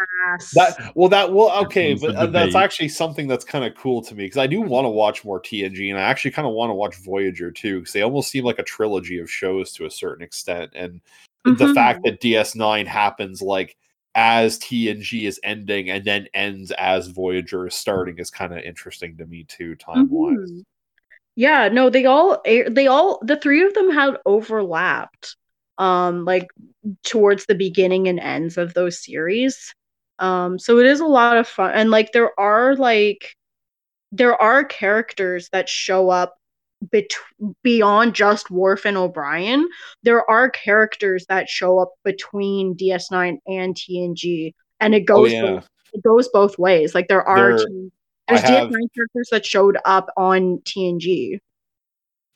That 0.54 0.92
well, 0.94 1.08
that 1.10 1.32
well, 1.32 1.50
okay, 1.64 1.90
comes 1.92 2.02
but 2.02 2.14
uh, 2.16 2.26
that's 2.26 2.54
actually 2.54 2.88
something 2.88 3.26
that's 3.26 3.44
kind 3.44 3.64
of 3.64 3.74
cool 3.74 4.02
to 4.02 4.14
me 4.14 4.24
because 4.24 4.38
I 4.38 4.46
do 4.46 4.60
want 4.60 4.84
to 4.84 4.90
watch 4.90 5.24
more 5.24 5.40
TNG, 5.40 5.90
and 5.90 5.98
I 5.98 6.02
actually 6.02 6.30
kind 6.30 6.46
of 6.46 6.54
want 6.54 6.70
to 6.70 6.74
watch 6.74 6.96
Voyager 6.96 7.50
too 7.50 7.80
because 7.80 7.92
they 7.92 8.02
almost 8.02 8.30
seem 8.30 8.44
like 8.44 8.58
a 8.58 8.62
trilogy 8.64 9.18
of 9.18 9.30
shows 9.30 9.72
to 9.74 9.86
a 9.86 9.90
certain 9.90 10.24
extent, 10.24 10.72
and 10.74 11.00
the 11.44 11.66
Mhm. 11.66 11.74
fact 11.74 12.04
that 12.04 12.20
DS9 12.20 12.86
happens 12.86 13.42
like 13.42 13.76
as 14.14 14.58
TNG 14.58 15.26
is 15.26 15.40
ending 15.42 15.90
and 15.90 16.04
then 16.04 16.28
ends 16.34 16.70
as 16.72 17.08
Voyager 17.08 17.66
is 17.66 17.74
starting 17.74 18.18
is 18.18 18.30
kind 18.30 18.52
of 18.52 18.58
interesting 18.60 19.16
to 19.16 19.26
me 19.26 19.44
too, 19.44 19.74
time 19.76 20.08
wise. 20.10 20.36
Mhm. 20.36 20.64
Yeah, 21.34 21.68
no, 21.68 21.88
they 21.90 22.04
all 22.04 22.42
they 22.44 22.86
all 22.86 23.18
the 23.22 23.36
three 23.36 23.62
of 23.62 23.72
them 23.74 23.90
had 23.90 24.16
overlapped 24.26 25.36
um 25.78 26.24
like 26.24 26.48
towards 27.04 27.46
the 27.46 27.54
beginning 27.54 28.08
and 28.08 28.20
ends 28.20 28.58
of 28.58 28.74
those 28.74 29.02
series. 29.02 29.74
Um 30.18 30.58
so 30.58 30.78
it 30.78 30.86
is 30.86 31.00
a 31.00 31.06
lot 31.06 31.36
of 31.38 31.48
fun 31.48 31.72
and 31.74 31.90
like 31.90 32.12
there 32.12 32.38
are 32.38 32.76
like 32.76 33.34
there 34.12 34.40
are 34.40 34.62
characters 34.64 35.48
that 35.52 35.68
show 35.70 36.10
up 36.10 36.36
bet- 36.82 37.14
beyond 37.62 38.14
just 38.14 38.50
Worf 38.50 38.84
and 38.84 38.96
O'Brien. 38.98 39.66
There 40.02 40.28
are 40.30 40.50
characters 40.50 41.24
that 41.30 41.48
show 41.48 41.78
up 41.78 41.92
between 42.04 42.74
DS9 42.76 43.38
and 43.46 43.74
TNG, 43.74 44.52
and 44.80 44.94
it 44.94 45.02
Oh 45.04 45.14
goes 45.14 45.32
yeah. 45.32 45.42
both, 45.42 45.68
it 45.94 46.02
goes 46.02 46.28
both 46.28 46.58
ways. 46.58 46.94
Like 46.94 47.08
there 47.08 47.26
are 47.26 47.56
There- 47.56 47.66
there's 48.34 48.48
have- 48.50 48.68
DS9 48.70 48.88
characters 48.94 49.28
that 49.30 49.44
showed 49.46 49.78
up 49.84 50.08
on 50.16 50.58
TNG. 50.64 51.38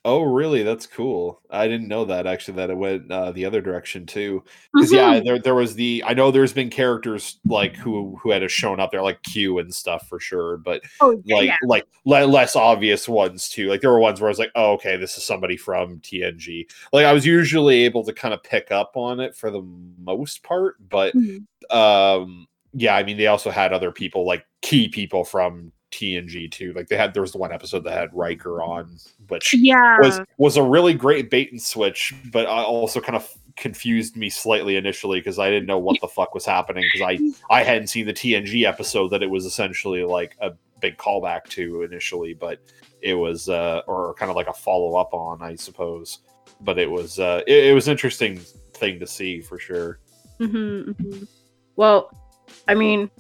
Oh, 0.09 0.23
really? 0.23 0.63
That's 0.63 0.87
cool. 0.87 1.41
I 1.51 1.67
didn't 1.67 1.89
know 1.89 2.05
that 2.05 2.29
actually. 2.29 2.55
That 2.59 2.71
it 2.71 2.77
went 2.77 3.11
uh, 3.11 3.33
the 3.33 3.45
other 3.45 3.61
direction 3.61 4.07
too. 4.07 4.45
Because 4.73 4.93
yeah, 4.93 5.15
Mhm. 5.19 5.25
there 5.25 5.39
there 5.41 5.55
was 5.57 5.75
the. 5.75 6.01
I 6.07 6.15
know 6.15 6.31
there's 6.31 6.53
been 6.53 6.71
characters 6.71 7.41
like 7.45 7.75
who 7.75 8.15
who 8.23 8.31
had 8.31 8.49
shown 8.49 8.79
up 8.79 8.93
there, 8.93 9.03
like 9.03 9.21
Q 9.25 9.59
and 9.59 9.75
stuff 9.75 10.07
for 10.07 10.21
sure. 10.21 10.59
But 10.59 10.83
oh 11.01 11.21
yeah, 11.25 11.35
like 11.35 11.47
yeah. 11.49 11.57
like 11.65 11.87
le- 12.05 12.25
less 12.25 12.55
obvious 12.55 13.09
ones 13.09 13.49
too. 13.49 13.69
Like 13.69 13.81
there 13.81 13.91
were 13.91 13.99
ones 13.99 14.21
where 14.21 14.29
I 14.29 14.31
was 14.31 14.39
like, 14.39 14.53
oh, 14.55 14.75
okay, 14.75 14.97
this 14.97 15.19
is 15.19 15.25
somebody 15.25 15.57
from 15.57 15.99
TNG. 16.03 16.67
Like 16.93 17.05
I 17.07 17.13
was 17.13 17.27
usually 17.27 17.83
able 17.85 18.05
to 18.05 18.13
kind 18.13 18.33
of 18.33 18.45
pick 18.45 18.71
up 18.71 18.93
on 18.95 19.19
it 19.19 19.35
for 19.35 19.51
the 19.51 19.63
most 19.99 20.45
part, 20.45 20.77
but 20.89 21.15
Mhm. 21.17 21.41
um 21.75 22.47
yeah, 22.75 22.95
I 22.95 23.03
mean 23.03 23.17
they 23.17 23.27
also 23.27 23.51
had 23.51 23.73
other 23.73 23.91
people 23.91 24.25
like 24.25 24.47
key 24.63 24.89
people 24.89 25.25
from 25.25 25.73
TNG 25.91 26.51
too. 26.51 26.73
Like 26.73 26.89
they 26.89 26.97
had 26.97 27.15
there 27.15 27.23
was 27.23 27.33
the 27.33 27.39
one 27.39 27.53
episode 27.53 27.85
that 27.85 27.93
had 27.93 28.11
Riker 28.13 28.63
on, 28.63 28.99
which 29.29 29.55
yeah. 29.55 29.99
was 30.01 30.21
was 30.39 30.57
a 30.57 30.63
really 30.63 30.95
great 30.95 31.31
bait 31.31 31.53
and 31.53 31.61
switch, 31.61 32.15
but 32.33 32.47
I 32.47 32.63
also 32.63 33.01
kind 33.01 33.17
of 33.17 33.29
confused 33.57 34.17
me 34.17 34.29
slightly 34.29 34.77
initially 34.77 35.19
because 35.19 35.39
I 35.39 35.49
didn't 35.49 35.67
know 35.67 35.79
what 35.79 36.01
the 36.01 36.09
fuck 36.09 36.35
was 36.35 36.45
happening 36.45 36.85
because 36.93 37.07
I 37.09 37.55
I 37.55 37.63
hadn't 37.63 37.89
seen 37.89 38.07
the 38.07 38.13
TNG 38.13 38.65
episode 38.65 39.09
that 39.09 39.23
it 39.23 39.31
was 39.31 39.45
essentially 39.45 40.05
like 40.05 40.37
a 40.41 40.53
big 40.81 40.99
callback 40.99 41.45
to 41.51 41.83
initially, 41.83 42.35
but 42.35 42.59
it 43.01 43.15
was 43.15 43.49
uh 43.49 43.83
or 43.87 44.15
kind 44.15 44.31
of 44.31 44.37
like 44.37 44.49
a 44.49 44.53
follow 44.53 44.97
up 44.97 45.15
on, 45.15 45.43
I 45.43 45.55
suppose. 45.55 46.21
But 46.61 46.79
it 46.79 46.91
was 46.91 47.19
uh 47.19 47.43
it, 47.47 47.67
it 47.67 47.75
was 47.75 47.89
interesting 47.89 48.39
thing 48.75 48.99
to 49.01 49.07
see 49.07 49.41
for 49.41 49.59
sure. 49.59 50.01
hmm 50.39 50.91
hmm 50.93 51.23
Well, 51.77 52.11
I 52.69 52.75
mean, 52.75 53.11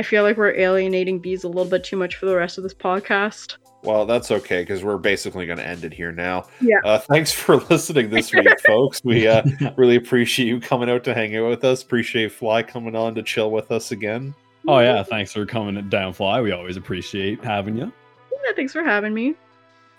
I 0.00 0.02
feel 0.02 0.22
like 0.22 0.38
we're 0.38 0.54
alienating 0.58 1.18
bees 1.18 1.44
a 1.44 1.48
little 1.48 1.66
bit 1.66 1.84
too 1.84 1.94
much 1.98 2.16
for 2.16 2.24
the 2.24 2.34
rest 2.34 2.56
of 2.56 2.62
this 2.64 2.72
podcast. 2.72 3.58
Well, 3.82 4.06
that's 4.06 4.30
okay 4.30 4.62
because 4.62 4.82
we're 4.82 4.96
basically 4.96 5.44
going 5.44 5.58
to 5.58 5.66
end 5.66 5.84
it 5.84 5.92
here 5.92 6.10
now. 6.10 6.46
Yeah. 6.62 6.78
Uh, 6.82 6.98
thanks 6.98 7.32
for 7.32 7.56
listening 7.70 8.08
this 8.08 8.32
week, 8.32 8.48
folks. 8.66 9.02
We 9.04 9.26
uh, 9.28 9.42
really 9.76 9.96
appreciate 9.96 10.46
you 10.46 10.58
coming 10.58 10.88
out 10.88 11.04
to 11.04 11.12
hang 11.12 11.36
out 11.36 11.50
with 11.50 11.64
us. 11.64 11.82
Appreciate 11.82 12.32
Fly 12.32 12.62
coming 12.62 12.96
on 12.96 13.14
to 13.16 13.22
chill 13.22 13.50
with 13.50 13.70
us 13.70 13.92
again. 13.92 14.34
oh 14.66 14.78
yeah, 14.78 15.02
thanks 15.02 15.34
for 15.34 15.44
coming 15.44 15.86
down, 15.90 16.14
Fly. 16.14 16.40
We 16.40 16.52
always 16.52 16.78
appreciate 16.78 17.44
having 17.44 17.76
you. 17.76 17.92
Yeah, 18.32 18.52
thanks 18.56 18.72
for 18.72 18.82
having 18.82 19.12
me. 19.12 19.34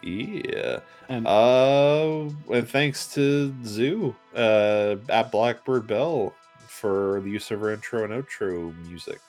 Yeah. 0.02 0.80
And 1.10 1.28
Uh, 1.28 2.22
and 2.52 2.68
thanks 2.68 3.14
to 3.14 3.54
Zoo 3.64 4.16
uh, 4.36 4.96
at 5.10 5.32
Blackbird 5.32 5.86
Bell 5.86 6.34
for 6.68 7.22
the 7.22 7.30
use 7.30 7.52
of 7.52 7.62
our 7.62 7.72
intro 7.72 8.04
and 8.04 8.12
outro 8.12 8.76
music. 8.88 9.20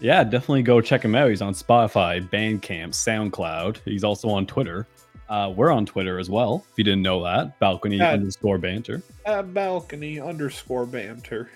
Yeah, 0.00 0.22
definitely 0.24 0.62
go 0.62 0.80
check 0.80 1.04
him 1.04 1.14
out. 1.14 1.28
He's 1.30 1.42
on 1.42 1.54
Spotify, 1.54 2.26
Bandcamp, 2.30 2.90
SoundCloud. 2.90 3.78
He's 3.84 4.04
also 4.04 4.28
on 4.28 4.46
Twitter. 4.46 4.86
Uh, 5.28 5.52
we're 5.54 5.70
on 5.72 5.84
Twitter 5.84 6.18
as 6.18 6.30
well. 6.30 6.64
If 6.70 6.78
you 6.78 6.84
didn't 6.84 7.02
know 7.02 7.22
that, 7.24 7.58
balcony 7.58 7.96
Yeah. 7.96 8.12
underscore 8.12 8.58
banter. 8.58 9.02
At 9.26 9.52
balcony 9.52 10.20
underscore 10.20 10.86
banter. 10.86 11.50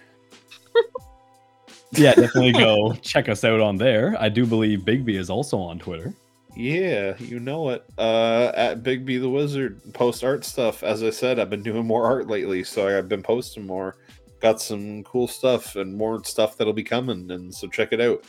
Yeah, 1.92 2.14
definitely 2.14 2.52
go 2.52 2.92
check 3.02 3.28
us 3.28 3.44
out 3.44 3.60
on 3.60 3.76
there. 3.76 4.16
I 4.18 4.28
do 4.28 4.46
believe 4.46 4.80
Bigby 4.80 5.14
is 5.18 5.28
also 5.30 5.58
on 5.58 5.78
Twitter. 5.78 6.14
Yeah, 6.56 7.14
you 7.18 7.38
know 7.38 7.70
it. 7.70 7.84
Uh, 7.98 8.50
at 8.54 8.82
Bigby 8.82 9.20
the 9.20 9.28
Wizard, 9.28 9.80
post 9.94 10.24
art 10.24 10.44
stuff. 10.44 10.82
As 10.82 11.02
I 11.02 11.10
said, 11.10 11.38
I've 11.38 11.48
been 11.50 11.62
doing 11.62 11.86
more 11.86 12.04
art 12.06 12.28
lately, 12.28 12.64
so 12.64 12.88
I've 12.96 13.08
been 13.08 13.22
posting 13.22 13.66
more. 13.66 13.96
Got 14.42 14.60
some 14.60 15.04
cool 15.04 15.28
stuff 15.28 15.76
and 15.76 15.96
more 15.96 16.22
stuff 16.24 16.56
that'll 16.58 16.72
be 16.72 16.82
coming, 16.82 17.30
and 17.30 17.54
so 17.54 17.68
check 17.68 17.92
it 17.92 18.00
out. 18.00 18.24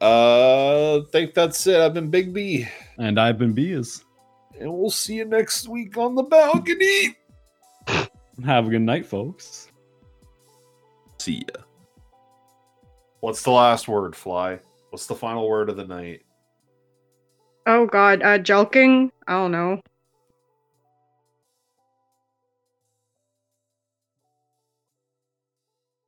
Uh, 0.00 1.02
think 1.12 1.32
that's 1.32 1.64
it. 1.68 1.76
I've 1.80 1.94
been 1.94 2.10
Bigby, 2.10 2.68
And 2.98 3.18
I've 3.20 3.38
been 3.38 3.52
Bees. 3.52 4.04
and 4.60 4.70
we'll 4.72 4.90
see 4.90 5.14
you 5.14 5.24
next 5.24 5.68
week 5.68 5.96
on 5.96 6.16
the 6.16 6.24
balcony. 6.24 7.16
Have 8.44 8.66
a 8.66 8.70
good 8.70 8.82
night, 8.82 9.06
folks. 9.06 9.68
See 11.18 11.44
ya. 11.54 11.62
What's 13.20 13.42
the 13.42 13.52
last 13.52 13.86
word, 13.86 14.14
Fly? 14.16 14.58
What's 14.90 15.06
the 15.06 15.14
final 15.14 15.48
word 15.48 15.70
of 15.70 15.76
the 15.76 15.86
night? 15.86 16.22
Oh 17.66 17.86
god, 17.86 18.22
uh 18.22 18.38
Jelking? 18.38 19.10
I 19.28 19.32
don't 19.34 19.52
know. 19.52 19.80